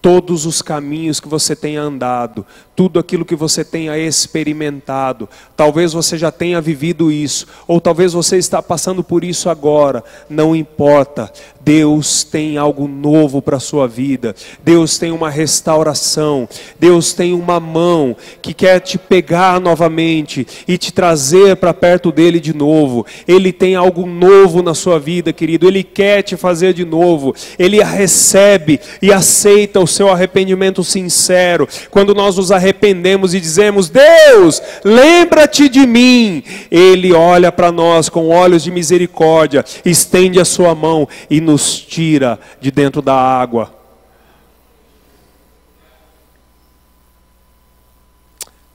todos 0.00 0.46
os 0.46 0.62
caminhos 0.62 1.20
que 1.20 1.28
você 1.28 1.56
tenha 1.56 1.82
andado, 1.82 2.46
tudo 2.76 2.98
aquilo 2.98 3.24
que 3.24 3.34
você 3.34 3.64
tenha 3.64 3.98
experimentado. 3.98 5.28
Talvez 5.56 5.92
você 5.92 6.16
já 6.16 6.30
tenha 6.30 6.60
vivido 6.60 7.10
isso, 7.10 7.46
ou 7.66 7.80
talvez 7.80 8.12
você 8.12 8.36
está 8.36 8.62
passando 8.62 9.02
por 9.02 9.24
isso 9.24 9.50
agora, 9.50 10.04
não 10.30 10.54
importa. 10.54 11.32
Deus 11.68 12.24
tem 12.24 12.56
algo 12.56 12.88
novo 12.88 13.42
para 13.42 13.58
a 13.58 13.60
sua 13.60 13.86
vida. 13.86 14.34
Deus 14.64 14.96
tem 14.96 15.10
uma 15.10 15.28
restauração. 15.28 16.48
Deus 16.80 17.12
tem 17.12 17.34
uma 17.34 17.60
mão 17.60 18.16
que 18.40 18.54
quer 18.54 18.80
te 18.80 18.96
pegar 18.96 19.60
novamente 19.60 20.46
e 20.66 20.78
te 20.78 20.90
trazer 20.90 21.56
para 21.56 21.74
perto 21.74 22.10
dele 22.10 22.40
de 22.40 22.54
novo. 22.54 23.04
Ele 23.26 23.52
tem 23.52 23.74
algo 23.74 24.06
novo 24.06 24.62
na 24.62 24.72
sua 24.72 24.98
vida, 24.98 25.30
querido. 25.30 25.68
Ele 25.68 25.84
quer 25.84 26.22
te 26.22 26.38
fazer 26.38 26.72
de 26.72 26.86
novo. 26.86 27.34
Ele 27.58 27.82
recebe 27.82 28.80
e 29.02 29.12
aceita 29.12 29.78
o 29.78 29.86
seu 29.88 30.08
arrependimento 30.08 30.84
sincero. 30.84 31.68
Quando 31.90 32.14
nós 32.14 32.36
nos 32.36 32.52
arrependemos 32.52 33.34
e 33.34 33.40
dizemos: 33.40 33.88
Deus, 33.88 34.62
lembra-te 34.84 35.68
de 35.68 35.86
mim. 35.86 36.42
Ele 36.70 37.12
olha 37.12 37.50
para 37.50 37.72
nós 37.72 38.08
com 38.08 38.28
olhos 38.28 38.62
de 38.62 38.70
misericórdia, 38.70 39.64
estende 39.84 40.38
a 40.38 40.44
sua 40.44 40.74
mão 40.74 41.08
e 41.28 41.40
nos 41.40 41.80
tira 41.80 42.38
de 42.60 42.70
dentro 42.70 43.02
da 43.02 43.14
água. 43.14 43.74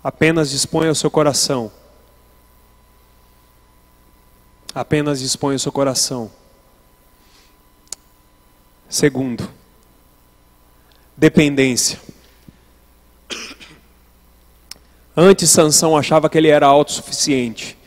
Apenas 0.03 0.49
disponha 0.49 0.91
o 0.91 0.95
seu 0.95 1.09
coração. 1.09 1.71
Apenas 4.75 5.19
disponha 5.19 5.55
o 5.55 5.59
seu 5.59 5.71
coração. 5.71 6.29
Segundo, 8.89 9.49
dependência. 11.15 11.99
Antes 15.15 15.49
Sansão 15.51 15.95
achava 15.95 16.29
que 16.29 16.37
ele 16.37 16.47
era 16.47 16.65
autossuficiente. 16.65 17.77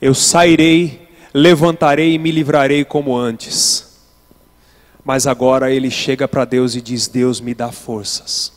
Eu 0.00 0.14
sairei, 0.14 1.08
levantarei 1.32 2.14
e 2.14 2.18
me 2.18 2.30
livrarei 2.30 2.84
como 2.84 3.16
antes. 3.16 3.96
Mas 5.02 5.26
agora 5.26 5.70
ele 5.72 5.90
chega 5.90 6.28
para 6.28 6.44
Deus 6.44 6.74
e 6.74 6.82
diz: 6.82 7.08
Deus 7.08 7.40
me 7.40 7.54
dá 7.54 7.72
forças. 7.72 8.52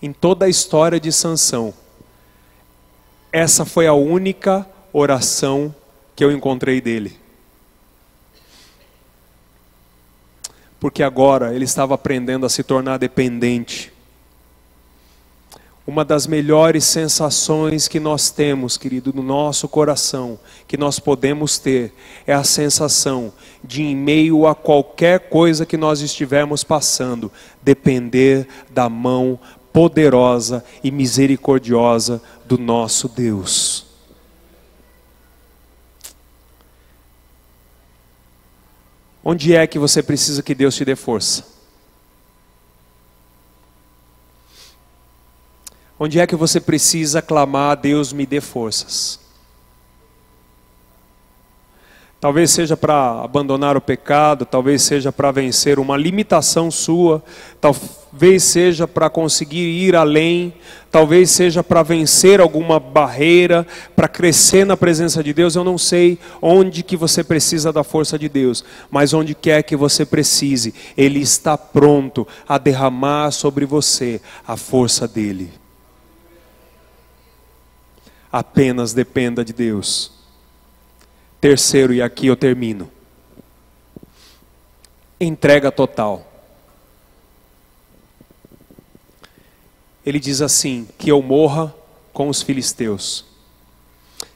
Em 0.00 0.12
toda 0.12 0.46
a 0.46 0.48
história 0.48 1.00
de 1.00 1.10
Sansão, 1.10 1.74
essa 3.32 3.64
foi 3.64 3.86
a 3.86 3.92
única 3.92 4.66
oração 4.92 5.74
que 6.14 6.24
eu 6.24 6.32
encontrei 6.32 6.80
dele. 6.80 7.18
Porque 10.86 11.02
agora 11.02 11.52
ele 11.52 11.64
estava 11.64 11.96
aprendendo 11.96 12.46
a 12.46 12.48
se 12.48 12.62
tornar 12.62 12.96
dependente. 12.96 13.92
Uma 15.84 16.04
das 16.04 16.28
melhores 16.28 16.84
sensações 16.84 17.88
que 17.88 17.98
nós 17.98 18.30
temos, 18.30 18.76
querido, 18.76 19.12
no 19.12 19.20
nosso 19.20 19.66
coração, 19.66 20.38
que 20.68 20.76
nós 20.76 21.00
podemos 21.00 21.58
ter, 21.58 21.92
é 22.24 22.32
a 22.32 22.44
sensação 22.44 23.32
de, 23.64 23.82
em 23.82 23.96
meio 23.96 24.46
a 24.46 24.54
qualquer 24.54 25.28
coisa 25.28 25.66
que 25.66 25.76
nós 25.76 26.02
estivermos 26.02 26.62
passando, 26.62 27.32
depender 27.60 28.46
da 28.70 28.88
mão 28.88 29.40
poderosa 29.72 30.64
e 30.84 30.92
misericordiosa 30.92 32.22
do 32.44 32.56
nosso 32.56 33.08
Deus. 33.08 33.85
Onde 39.28 39.56
é 39.56 39.66
que 39.66 39.76
você 39.76 40.04
precisa 40.04 40.40
que 40.40 40.54
Deus 40.54 40.76
te 40.76 40.84
dê 40.84 40.94
força? 40.94 41.44
Onde 45.98 46.20
é 46.20 46.26
que 46.28 46.36
você 46.36 46.60
precisa 46.60 47.20
clamar 47.20 47.76
Deus 47.76 48.12
me 48.12 48.24
dê 48.24 48.40
forças? 48.40 49.18
Talvez 52.26 52.50
seja 52.50 52.76
para 52.76 53.22
abandonar 53.22 53.76
o 53.76 53.80
pecado, 53.80 54.44
talvez 54.44 54.82
seja 54.82 55.12
para 55.12 55.30
vencer 55.30 55.78
uma 55.78 55.96
limitação 55.96 56.72
sua, 56.72 57.22
talvez 57.60 58.42
seja 58.42 58.88
para 58.88 59.08
conseguir 59.08 59.68
ir 59.68 59.94
além, 59.94 60.52
talvez 60.90 61.30
seja 61.30 61.62
para 61.62 61.84
vencer 61.84 62.40
alguma 62.40 62.80
barreira, 62.80 63.64
para 63.94 64.08
crescer 64.08 64.66
na 64.66 64.76
presença 64.76 65.22
de 65.22 65.32
Deus. 65.32 65.54
Eu 65.54 65.62
não 65.62 65.78
sei 65.78 66.18
onde 66.42 66.82
que 66.82 66.96
você 66.96 67.22
precisa 67.22 67.72
da 67.72 67.84
força 67.84 68.18
de 68.18 68.28
Deus, 68.28 68.64
mas 68.90 69.14
onde 69.14 69.32
quer 69.32 69.62
que 69.62 69.76
você 69.76 70.04
precise, 70.04 70.74
Ele 70.96 71.20
está 71.20 71.56
pronto 71.56 72.26
a 72.48 72.58
derramar 72.58 73.30
sobre 73.30 73.64
você 73.64 74.20
a 74.44 74.56
força 74.56 75.06
dele. 75.06 75.52
Apenas 78.32 78.92
dependa 78.92 79.44
de 79.44 79.52
Deus. 79.52 80.15
Terceiro, 81.40 81.92
e 81.92 82.02
aqui 82.02 82.26
eu 82.26 82.36
termino. 82.36 82.90
Entrega 85.20 85.70
total. 85.70 86.32
Ele 90.04 90.20
diz 90.20 90.40
assim: 90.40 90.88
que 90.98 91.10
eu 91.10 91.20
morra 91.20 91.74
com 92.12 92.28
os 92.28 92.42
filisteus. 92.42 93.24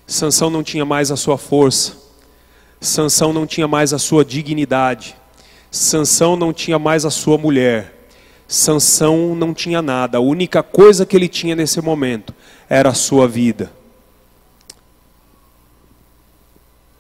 Sansão 0.07 0.51
não 0.51 0.63
tinha 0.63 0.85
mais 0.85 1.11
a 1.11 1.17
sua 1.17 1.39
força. 1.39 1.97
Sansão 2.81 3.33
não 3.33 3.47
tinha 3.47 3.69
mais 3.69 3.93
a 3.93 3.99
sua 3.99 4.25
dignidade. 4.25 5.17
Sansão 5.71 6.35
não 6.35 6.53
tinha 6.53 6.79
mais 6.79 7.05
a 7.05 7.11
sua 7.11 7.39
mulher. 7.39 8.09
Sansão 8.49 9.37
não 9.37 9.55
tinha 9.55 9.81
nada. 9.81 10.19
A 10.19 10.21
única 10.21 10.63
coisa 10.63 11.07
que 11.07 11.17
ele 11.17 11.29
tinha 11.29 11.55
nesse 11.55 11.81
momento 11.81 12.35
era 12.69 12.89
a 12.89 12.95
sua 12.95 13.29
vida. 13.29 13.71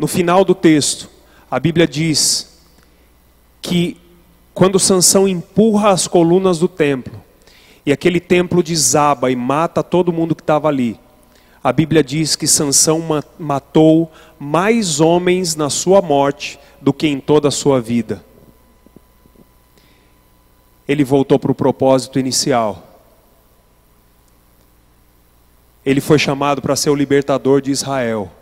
No 0.01 0.07
final 0.07 0.46
do 0.46 0.55
texto, 0.55 1.11
a 1.51 1.61
Bíblia 1.61 1.86
diz 1.86 2.59
que 3.61 3.98
quando 4.55 4.78
Sansão 4.78 5.28
empurra 5.28 5.90
as 5.90 6.09
colunas 6.09 6.59
do 6.59 6.66
templo 6.66 7.22
e 7.84 7.92
aquele 7.92 8.18
templo 8.18 8.62
desaba 8.62 9.30
e 9.30 9.36
mata 9.36 9.82
todo 9.82 10.11
mundo 10.11 10.34
que 10.34 10.40
estava 10.40 10.68
ali, 10.68 10.98
a 11.62 11.70
Bíblia 11.70 12.03
diz 12.03 12.34
que 12.34 12.46
Sansão 12.46 13.03
matou 13.38 14.11
mais 14.38 15.01
homens 15.01 15.55
na 15.55 15.68
sua 15.68 16.01
morte 16.01 16.59
do 16.80 16.94
que 16.94 17.07
em 17.07 17.20
toda 17.20 17.48
a 17.48 17.51
sua 17.51 17.78
vida. 17.78 18.24
Ele 20.88 21.05
voltou 21.05 21.38
para 21.38 21.53
o 21.53 21.55
propósito 21.55 22.18
inicial. 22.18 23.03
Ele 25.84 26.01
foi 26.01 26.18
chamado 26.18 26.62
para 26.62 26.74
ser 26.74 26.88
o 26.88 26.94
libertador 26.94 27.61
de 27.61 27.70
Israel 27.70 28.32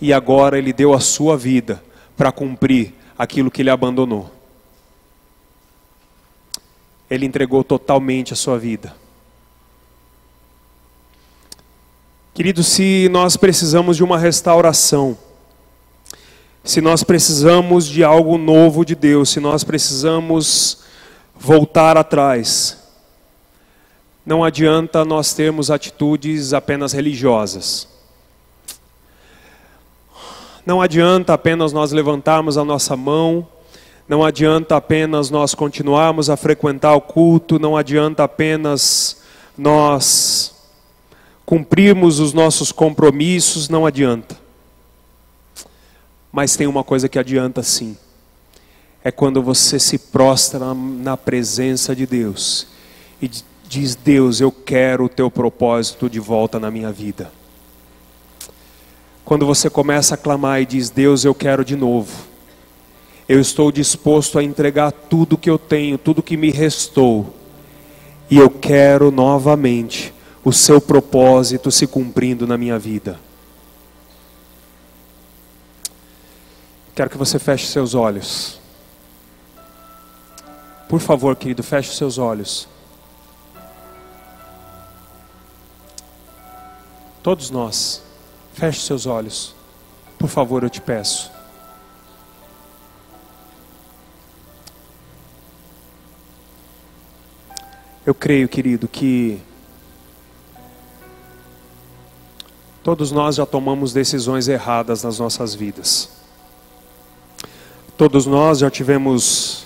e 0.00 0.12
agora 0.12 0.58
ele 0.58 0.72
deu 0.72 0.94
a 0.94 1.00
sua 1.00 1.36
vida 1.36 1.82
para 2.16 2.32
cumprir 2.32 2.94
aquilo 3.18 3.50
que 3.50 3.62
ele 3.62 3.70
abandonou. 3.70 4.30
Ele 7.10 7.26
entregou 7.26 7.64
totalmente 7.64 8.32
a 8.32 8.36
sua 8.36 8.58
vida. 8.58 8.94
Querido, 12.34 12.62
se 12.62 13.08
nós 13.10 13.36
precisamos 13.36 13.96
de 13.96 14.04
uma 14.04 14.16
restauração, 14.16 15.18
se 16.62 16.80
nós 16.80 17.02
precisamos 17.02 17.86
de 17.86 18.04
algo 18.04 18.38
novo 18.38 18.84
de 18.84 18.94
Deus, 18.94 19.30
se 19.30 19.40
nós 19.40 19.64
precisamos 19.64 20.84
voltar 21.34 21.96
atrás, 21.96 22.78
não 24.24 24.44
adianta 24.44 25.04
nós 25.04 25.32
termos 25.32 25.70
atitudes 25.70 26.52
apenas 26.52 26.92
religiosas. 26.92 27.97
Não 30.68 30.82
adianta 30.82 31.32
apenas 31.32 31.72
nós 31.72 31.92
levantarmos 31.92 32.58
a 32.58 32.62
nossa 32.62 32.94
mão, 32.94 33.48
Não 34.06 34.22
adianta 34.22 34.76
apenas 34.76 35.30
nós 35.30 35.54
continuarmos 35.54 36.28
a 36.28 36.36
frequentar 36.36 36.94
o 36.94 37.00
culto, 37.00 37.58
não 37.58 37.74
adianta 37.74 38.24
apenas 38.24 39.22
nós 39.56 40.54
cumprirmos 41.44 42.18
os 42.18 42.34
nossos 42.34 42.70
compromissos, 42.70 43.68
não 43.70 43.86
adianta. 43.86 44.38
Mas 46.30 46.56
tem 46.56 46.66
uma 46.66 46.84
coisa 46.84 47.08
que 47.08 47.18
adianta 47.18 47.62
sim. 47.62 47.96
É 49.02 49.10
quando 49.10 49.42
você 49.42 49.78
se 49.78 49.98
prostra 49.98 50.74
na 50.74 51.16
presença 51.16 51.96
de 51.96 52.06
Deus 52.06 52.66
e 53.20 53.30
diz: 53.66 53.94
Deus, 53.94 54.40
eu 54.40 54.50
quero 54.52 55.04
o 55.04 55.08
teu 55.08 55.30
propósito 55.30 56.10
de 56.10 56.20
volta 56.20 56.58
na 56.58 56.70
minha 56.70 56.92
vida. 56.92 57.37
Quando 59.28 59.44
você 59.44 59.68
começa 59.68 60.14
a 60.14 60.16
clamar 60.16 60.62
e 60.62 60.64
diz: 60.64 60.88
Deus, 60.88 61.22
eu 61.22 61.34
quero 61.34 61.62
de 61.62 61.76
novo. 61.76 62.10
Eu 63.28 63.38
estou 63.38 63.70
disposto 63.70 64.38
a 64.38 64.42
entregar 64.42 64.90
tudo 64.90 65.36
que 65.36 65.50
eu 65.50 65.58
tenho, 65.58 65.98
tudo 65.98 66.22
que 66.22 66.34
me 66.34 66.50
restou. 66.50 67.34
E 68.30 68.38
eu 68.38 68.48
quero 68.48 69.10
novamente 69.10 70.14
o 70.42 70.50
seu 70.50 70.80
propósito 70.80 71.70
se 71.70 71.86
cumprindo 71.86 72.46
na 72.46 72.56
minha 72.56 72.78
vida. 72.78 73.20
Quero 76.94 77.10
que 77.10 77.18
você 77.18 77.38
feche 77.38 77.66
seus 77.66 77.94
olhos. 77.94 78.58
Por 80.88 81.00
favor, 81.00 81.36
querido, 81.36 81.62
feche 81.62 81.94
seus 81.94 82.16
olhos. 82.16 82.66
Todos 87.22 87.50
nós, 87.50 88.07
feche 88.58 88.80
seus 88.80 89.06
olhos. 89.06 89.54
Por 90.18 90.28
favor, 90.28 90.64
eu 90.64 90.68
te 90.68 90.80
peço. 90.80 91.30
Eu 98.04 98.12
creio, 98.12 98.48
querido, 98.48 98.88
que 98.88 99.40
todos 102.82 103.12
nós 103.12 103.36
já 103.36 103.46
tomamos 103.46 103.92
decisões 103.92 104.48
erradas 104.48 105.04
nas 105.04 105.20
nossas 105.20 105.54
vidas. 105.54 106.10
Todos 107.96 108.26
nós 108.26 108.58
já 108.58 108.70
tivemos 108.70 109.64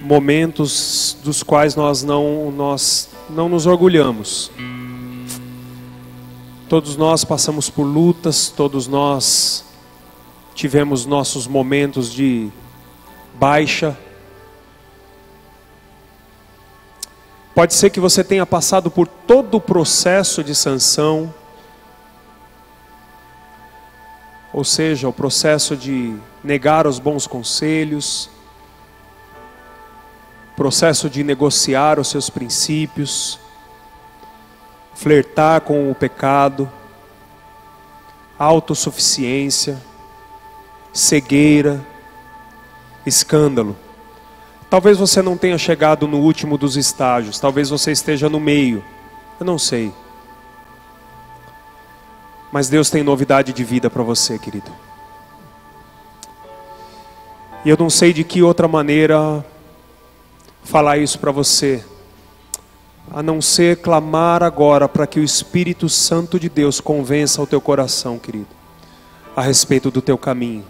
momentos 0.00 1.16
dos 1.22 1.44
quais 1.44 1.76
nós 1.76 2.02
não, 2.02 2.50
nós 2.50 3.10
não 3.30 3.48
nos 3.48 3.66
orgulhamos. 3.66 4.50
Todos 6.72 6.96
nós 6.96 7.22
passamos 7.22 7.68
por 7.68 7.82
lutas, 7.82 8.48
todos 8.48 8.88
nós 8.88 9.62
tivemos 10.54 11.04
nossos 11.04 11.46
momentos 11.46 12.10
de 12.10 12.48
baixa. 13.34 13.94
Pode 17.54 17.74
ser 17.74 17.90
que 17.90 18.00
você 18.00 18.24
tenha 18.24 18.46
passado 18.46 18.90
por 18.90 19.06
todo 19.06 19.56
o 19.56 19.60
processo 19.60 20.42
de 20.42 20.54
sanção, 20.54 21.34
ou 24.50 24.64
seja, 24.64 25.06
o 25.06 25.12
processo 25.12 25.76
de 25.76 26.16
negar 26.42 26.86
os 26.86 26.98
bons 26.98 27.26
conselhos, 27.26 28.30
processo 30.56 31.10
de 31.10 31.22
negociar 31.22 32.00
os 32.00 32.08
seus 32.08 32.30
princípios, 32.30 33.41
flertar 34.94 35.60
com 35.62 35.90
o 35.90 35.94
pecado, 35.94 36.70
autossuficiência, 38.38 39.80
cegueira, 40.92 41.84
escândalo. 43.06 43.76
Talvez 44.68 44.98
você 44.98 45.20
não 45.20 45.36
tenha 45.36 45.58
chegado 45.58 46.08
no 46.08 46.18
último 46.18 46.56
dos 46.56 46.76
estágios, 46.76 47.38
talvez 47.38 47.68
você 47.68 47.92
esteja 47.92 48.28
no 48.28 48.40
meio, 48.40 48.82
eu 49.38 49.46
não 49.46 49.58
sei. 49.58 49.92
Mas 52.50 52.68
Deus 52.68 52.90
tem 52.90 53.02
novidade 53.02 53.52
de 53.52 53.64
vida 53.64 53.88
para 53.88 54.02
você, 54.02 54.38
querido. 54.38 54.70
E 57.64 57.70
eu 57.70 57.76
não 57.78 57.88
sei 57.88 58.12
de 58.12 58.24
que 58.24 58.42
outra 58.42 58.66
maneira 58.66 59.44
falar 60.64 60.98
isso 60.98 61.18
para 61.18 61.30
você, 61.30 61.84
a 63.12 63.22
não 63.22 63.42
ser 63.42 63.76
clamar 63.76 64.42
agora 64.42 64.88
para 64.88 65.06
que 65.06 65.20
o 65.20 65.24
Espírito 65.24 65.86
Santo 65.86 66.40
de 66.40 66.48
Deus 66.48 66.80
convença 66.80 67.42
o 67.42 67.46
teu 67.46 67.60
coração, 67.60 68.18
querido, 68.18 68.48
a 69.36 69.42
respeito 69.42 69.90
do 69.90 70.00
teu 70.00 70.16
caminho. 70.16 70.64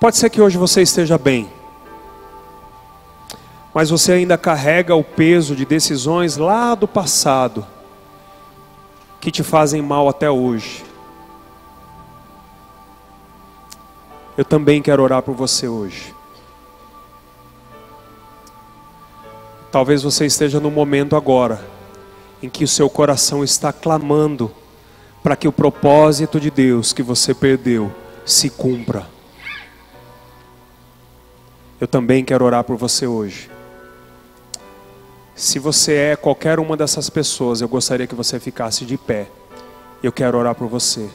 Pode 0.00 0.16
ser 0.16 0.30
que 0.30 0.40
hoje 0.40 0.58
você 0.58 0.82
esteja 0.82 1.16
bem, 1.16 1.48
mas 3.72 3.88
você 3.88 4.12
ainda 4.12 4.36
carrega 4.36 4.96
o 4.96 5.04
peso 5.04 5.54
de 5.54 5.64
decisões 5.64 6.36
lá 6.36 6.74
do 6.74 6.88
passado 6.88 7.64
que 9.20 9.30
te 9.30 9.44
fazem 9.44 9.80
mal 9.80 10.08
até 10.08 10.28
hoje. 10.28 10.84
Eu 14.36 14.44
também 14.44 14.82
quero 14.82 15.04
orar 15.04 15.22
por 15.22 15.36
você 15.36 15.68
hoje. 15.68 16.12
Talvez 19.72 20.02
você 20.02 20.26
esteja 20.26 20.60
no 20.60 20.70
momento 20.70 21.16
agora 21.16 21.58
em 22.42 22.50
que 22.50 22.62
o 22.62 22.68
seu 22.68 22.90
coração 22.90 23.42
está 23.42 23.72
clamando 23.72 24.52
para 25.22 25.34
que 25.34 25.48
o 25.48 25.52
propósito 25.52 26.38
de 26.38 26.50
Deus 26.50 26.92
que 26.92 27.02
você 27.02 27.32
perdeu 27.32 27.90
se 28.22 28.50
cumpra. 28.50 29.06
Eu 31.80 31.88
também 31.88 32.22
quero 32.22 32.44
orar 32.44 32.62
por 32.64 32.76
você 32.76 33.06
hoje. 33.06 33.50
Se 35.34 35.58
você 35.58 35.94
é 35.94 36.16
qualquer 36.16 36.60
uma 36.60 36.76
dessas 36.76 37.08
pessoas, 37.08 37.62
eu 37.62 37.68
gostaria 37.68 38.06
que 38.06 38.14
você 38.14 38.38
ficasse 38.38 38.84
de 38.84 38.98
pé. 38.98 39.26
Eu 40.02 40.12
quero 40.12 40.36
orar 40.36 40.54
por 40.54 40.68
você. 40.68 41.08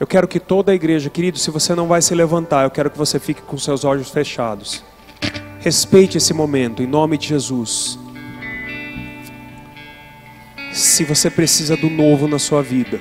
Eu 0.00 0.06
quero 0.06 0.26
que 0.26 0.40
toda 0.40 0.72
a 0.72 0.74
igreja, 0.74 1.08
querido, 1.08 1.38
se 1.38 1.52
você 1.52 1.76
não 1.76 1.86
vai 1.86 2.02
se 2.02 2.12
levantar, 2.12 2.64
eu 2.64 2.70
quero 2.70 2.90
que 2.90 2.98
você 2.98 3.20
fique 3.20 3.40
com 3.40 3.56
seus 3.56 3.84
olhos 3.84 4.10
fechados. 4.10 4.82
Respeite 5.66 6.16
esse 6.16 6.32
momento, 6.32 6.80
em 6.80 6.86
nome 6.86 7.18
de 7.18 7.26
Jesus. 7.26 7.98
Se 10.72 11.02
você 11.02 11.28
precisa 11.28 11.76
do 11.76 11.90
novo 11.90 12.28
na 12.28 12.38
sua 12.38 12.62
vida, 12.62 13.00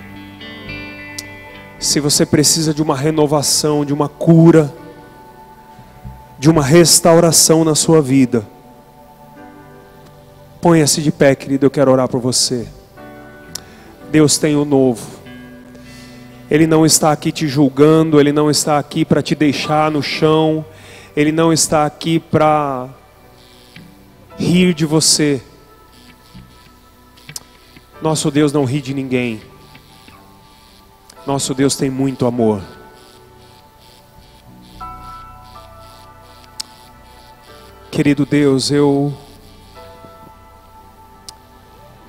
se 1.77 1.99
você 1.99 2.25
precisa 2.25 2.73
de 2.73 2.81
uma 2.81 2.97
renovação, 2.97 3.85
de 3.85 3.93
uma 3.93 4.09
cura, 4.09 4.73
de 6.39 6.49
uma 6.49 6.63
restauração 6.63 7.63
na 7.63 7.75
sua 7.75 8.01
vida, 8.01 8.43
ponha-se 10.59 11.03
de 11.03 11.11
pé, 11.11 11.35
querido, 11.35 11.67
eu 11.67 11.69
quero 11.69 11.91
orar 11.91 12.07
por 12.07 12.19
você. 12.19 12.67
Deus 14.09 14.39
tem 14.39 14.55
o 14.55 14.65
novo. 14.65 15.05
Ele 16.49 16.65
não 16.65 16.83
está 16.83 17.11
aqui 17.11 17.31
te 17.31 17.47
julgando, 17.47 18.19
Ele 18.19 18.31
não 18.31 18.49
está 18.49 18.79
aqui 18.79 19.05
para 19.05 19.21
te 19.21 19.35
deixar 19.35 19.91
no 19.91 20.01
chão, 20.01 20.65
Ele 21.15 21.31
não 21.31 21.53
está 21.53 21.85
aqui 21.85 22.19
para 22.19 22.89
rir 24.37 24.73
de 24.73 24.85
você. 24.85 25.41
Nosso 28.01 28.29
Deus 28.29 28.51
não 28.51 28.65
ri 28.65 28.81
de 28.81 28.93
ninguém. 28.93 29.41
Nosso 31.25 31.53
Deus 31.53 31.75
tem 31.75 31.89
muito 31.89 32.25
amor. 32.25 32.61
Querido 37.89 38.25
Deus, 38.25 38.69
eu. 38.71 39.15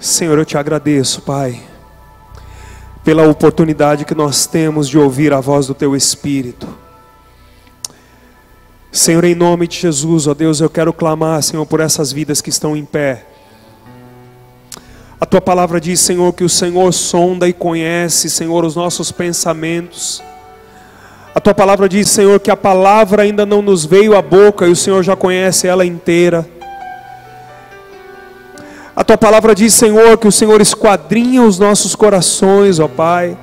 Senhor, 0.00 0.36
eu 0.36 0.44
te 0.44 0.58
agradeço, 0.58 1.22
Pai 1.22 1.62
pela 3.06 3.22
oportunidade 3.22 4.04
que 4.04 4.16
nós 4.16 4.48
temos 4.48 4.88
de 4.88 4.98
ouvir 4.98 5.32
a 5.32 5.40
voz 5.40 5.68
do 5.68 5.74
Teu 5.74 5.94
Espírito. 5.94 6.66
Senhor, 8.98 9.24
em 9.24 9.34
nome 9.34 9.68
de 9.68 9.78
Jesus, 9.78 10.26
ó 10.26 10.32
Deus, 10.32 10.60
eu 10.60 10.70
quero 10.70 10.92
clamar, 10.92 11.42
Senhor, 11.42 11.66
por 11.66 11.80
essas 11.80 12.12
vidas 12.12 12.40
que 12.40 12.48
estão 12.48 12.76
em 12.76 12.84
pé. 12.84 13.26
A 15.20 15.26
tua 15.26 15.40
palavra 15.40 15.80
diz, 15.80 16.00
Senhor, 16.00 16.32
que 16.32 16.44
o 16.44 16.48
Senhor 16.48 16.92
sonda 16.92 17.46
e 17.46 17.52
conhece, 17.52 18.30
Senhor, 18.30 18.64
os 18.64 18.74
nossos 18.74 19.12
pensamentos. 19.12 20.22
A 21.34 21.40
tua 21.40 21.52
palavra 21.52 21.88
diz, 21.88 22.08
Senhor, 22.08 22.40
que 22.40 22.50
a 22.50 22.56
palavra 22.56 23.22
ainda 23.22 23.44
não 23.44 23.60
nos 23.60 23.84
veio 23.84 24.16
à 24.16 24.22
boca 24.22 24.66
e 24.66 24.70
o 24.70 24.76
Senhor 24.76 25.02
já 25.02 25.14
conhece 25.14 25.66
ela 25.66 25.84
inteira. 25.84 26.48
A 28.94 29.04
tua 29.04 29.18
palavra 29.18 29.54
diz, 29.54 29.74
Senhor, 29.74 30.16
que 30.16 30.26
o 30.26 30.32
Senhor 30.32 30.58
esquadrinha 30.60 31.42
os 31.42 31.58
nossos 31.58 31.94
corações, 31.94 32.78
ó 32.78 32.88
Pai. 32.88 33.36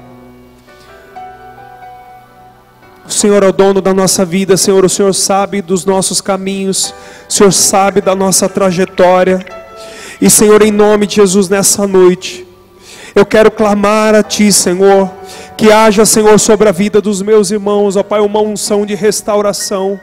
O 3.05 3.11
Senhor 3.11 3.43
é 3.43 3.47
o 3.47 3.51
dono 3.51 3.81
da 3.81 3.93
nossa 3.93 4.23
vida, 4.23 4.55
Senhor. 4.55 4.85
O 4.85 4.89
Senhor 4.89 5.13
sabe 5.13 5.61
dos 5.61 5.85
nossos 5.85 6.21
caminhos, 6.21 6.93
o 7.29 7.33
Senhor 7.33 7.51
sabe 7.51 7.99
da 7.99 8.15
nossa 8.15 8.47
trajetória. 8.47 9.45
E, 10.21 10.29
Senhor, 10.29 10.61
em 10.61 10.71
nome 10.71 11.05
de 11.05 11.15
Jesus, 11.15 11.49
nessa 11.49 11.85
noite, 11.85 12.47
eu 13.13 13.25
quero 13.25 13.51
clamar 13.51 14.15
a 14.15 14.23
Ti, 14.23 14.51
Senhor, 14.51 15.11
Que 15.57 15.71
haja, 15.71 16.05
Senhor, 16.05 16.39
sobre 16.39 16.67
a 16.67 16.71
vida 16.71 16.99
dos 16.99 17.21
meus 17.21 17.51
irmãos, 17.51 17.95
ó 17.95 18.03
Pai, 18.03 18.19
uma 18.21 18.39
unção 18.39 18.85
de 18.85 18.95
restauração. 18.95 19.99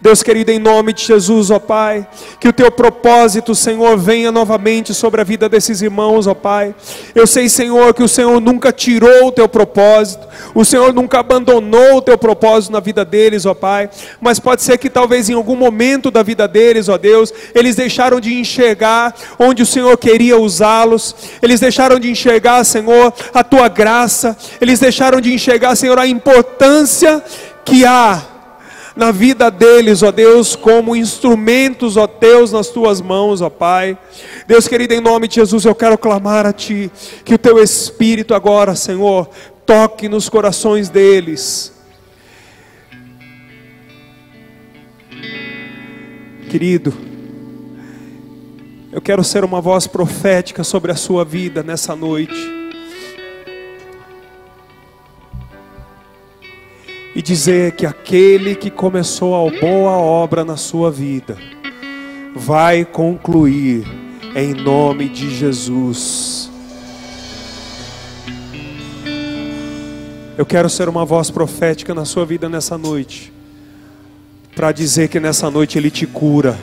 Deus 0.00 0.22
querido, 0.22 0.50
em 0.50 0.58
nome 0.58 0.92
de 0.92 1.04
Jesus, 1.04 1.50
ó 1.50 1.58
Pai, 1.58 2.06
que 2.38 2.48
o 2.48 2.52
teu 2.52 2.70
propósito, 2.70 3.54
Senhor, 3.54 3.96
venha 3.96 4.30
novamente 4.30 4.92
sobre 4.92 5.20
a 5.20 5.24
vida 5.24 5.48
desses 5.48 5.80
irmãos, 5.80 6.26
ó 6.26 6.34
Pai. 6.34 6.74
Eu 7.14 7.26
sei, 7.26 7.48
Senhor, 7.48 7.94
que 7.94 8.02
o 8.02 8.08
Senhor 8.08 8.40
nunca 8.40 8.72
tirou 8.72 9.28
o 9.28 9.32
teu 9.32 9.48
propósito, 9.48 10.26
o 10.54 10.64
Senhor 10.64 10.92
nunca 10.92 11.20
abandonou 11.20 11.96
o 11.96 12.02
teu 12.02 12.18
propósito 12.18 12.72
na 12.72 12.80
vida 12.80 13.04
deles, 13.04 13.46
ó 13.46 13.54
Pai, 13.54 13.88
mas 14.20 14.38
pode 14.38 14.62
ser 14.62 14.78
que 14.78 14.90
talvez 14.90 15.30
em 15.30 15.34
algum 15.34 15.56
momento 15.56 16.10
da 16.10 16.22
vida 16.22 16.46
deles, 16.46 16.88
ó 16.88 16.98
Deus, 16.98 17.32
eles 17.54 17.74
deixaram 17.74 18.20
de 18.20 18.34
enxergar 18.34 19.14
onde 19.38 19.62
o 19.62 19.66
Senhor 19.66 19.96
queria 19.96 20.38
usá-los, 20.38 21.14
eles 21.40 21.60
deixaram 21.60 21.98
de 21.98 22.10
enxergar, 22.10 22.64
Senhor, 22.64 23.12
a 23.32 23.42
tua 23.42 23.68
graça, 23.68 24.36
eles 24.60 24.78
deixaram 24.78 25.20
de 25.20 25.32
enxergar, 25.32 25.74
Senhor, 25.74 25.98
a 25.98 26.06
importância 26.06 27.22
que 27.64 27.84
há 27.84 28.35
na 28.96 29.12
vida 29.12 29.50
deles, 29.50 30.02
ó 30.02 30.10
Deus, 30.10 30.56
como 30.56 30.96
instrumentos, 30.96 31.98
ó 31.98 32.06
Deus, 32.06 32.50
nas 32.50 32.68
tuas 32.68 33.00
mãos, 33.02 33.42
ó 33.42 33.50
Pai. 33.50 33.96
Deus 34.46 34.66
querido, 34.66 34.94
em 34.94 35.00
nome 35.00 35.28
de 35.28 35.34
Jesus, 35.34 35.66
eu 35.66 35.74
quero 35.74 35.98
clamar 35.98 36.46
a 36.46 36.52
Ti, 36.52 36.90
que 37.22 37.34
o 37.34 37.38
Teu 37.38 37.62
Espírito 37.62 38.34
agora, 38.34 38.74
Senhor, 38.74 39.28
toque 39.66 40.08
nos 40.08 40.30
corações 40.30 40.88
deles. 40.88 41.74
Querido, 46.48 46.94
eu 48.90 49.02
quero 49.02 49.22
ser 49.22 49.44
uma 49.44 49.60
voz 49.60 49.86
profética 49.86 50.64
sobre 50.64 50.90
a 50.90 50.96
sua 50.96 51.22
vida 51.22 51.62
nessa 51.62 51.94
noite. 51.94 52.65
E 57.16 57.22
dizer 57.22 57.72
que 57.72 57.86
aquele 57.86 58.54
que 58.54 58.70
começou 58.70 59.34
a 59.34 59.50
boa 59.58 59.92
obra 59.92 60.44
na 60.44 60.58
sua 60.58 60.90
vida 60.90 61.34
vai 62.34 62.84
concluir 62.84 63.86
em 64.34 64.52
nome 64.52 65.08
de 65.08 65.34
Jesus. 65.34 66.50
Eu 70.36 70.44
quero 70.44 70.68
ser 70.68 70.90
uma 70.90 71.06
voz 71.06 71.30
profética 71.30 71.94
na 71.94 72.04
sua 72.04 72.26
vida 72.26 72.50
nessa 72.50 72.76
noite, 72.76 73.32
para 74.54 74.70
dizer 74.70 75.08
que 75.08 75.18
nessa 75.18 75.50
noite 75.50 75.78
Ele 75.78 75.90
te 75.90 76.06
cura, 76.06 76.54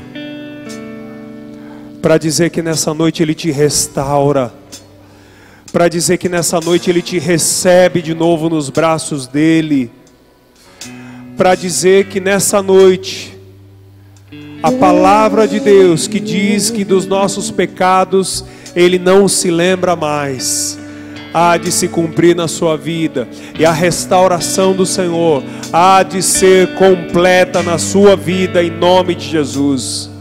para 1.99 2.19
dizer 2.19 2.51
que 2.51 2.61
nessa 2.61 2.93
noite 2.93 3.23
Ele 3.23 3.33
te 3.33 3.49
restaura, 3.49 4.53
para 5.71 5.87
dizer 5.87 6.19
que 6.19 6.29
nessa 6.29 6.59
noite 6.59 6.91
Ele 6.91 7.01
te 7.01 7.17
recebe 7.17 8.03
de 8.03 8.13
novo 8.13 8.51
nos 8.51 8.69
braços 8.69 9.25
dEle 9.25 10.02
para 11.35 11.55
dizer 11.55 12.05
que 12.05 12.19
nessa 12.19 12.61
noite, 12.61 13.37
a 14.61 14.71
palavra 14.71 15.47
de 15.47 15.59
Deus 15.59 16.07
que 16.07 16.19
diz 16.19 16.69
que 16.69 16.83
dos 16.83 17.05
nossos 17.05 17.51
pecados 17.51 18.45
Ele 18.75 18.99
não 18.99 19.27
se 19.27 19.51
lembra 19.51 19.95
mais, 19.95 20.79
há 21.33 21.57
de 21.57 21.71
se 21.71 21.87
cumprir 21.87 22.35
na 22.35 22.47
sua 22.47 22.77
vida, 22.77 23.27
e 23.57 23.65
a 23.65 23.71
restauração 23.71 24.73
do 24.73 24.85
Senhor 24.85 25.43
há 25.71 26.03
de 26.03 26.21
ser 26.21 26.75
completa 26.75 27.63
na 27.63 27.77
sua 27.77 28.15
vida, 28.15 28.63
em 28.63 28.69
nome 28.69 29.15
de 29.15 29.27
Jesus. 29.27 30.12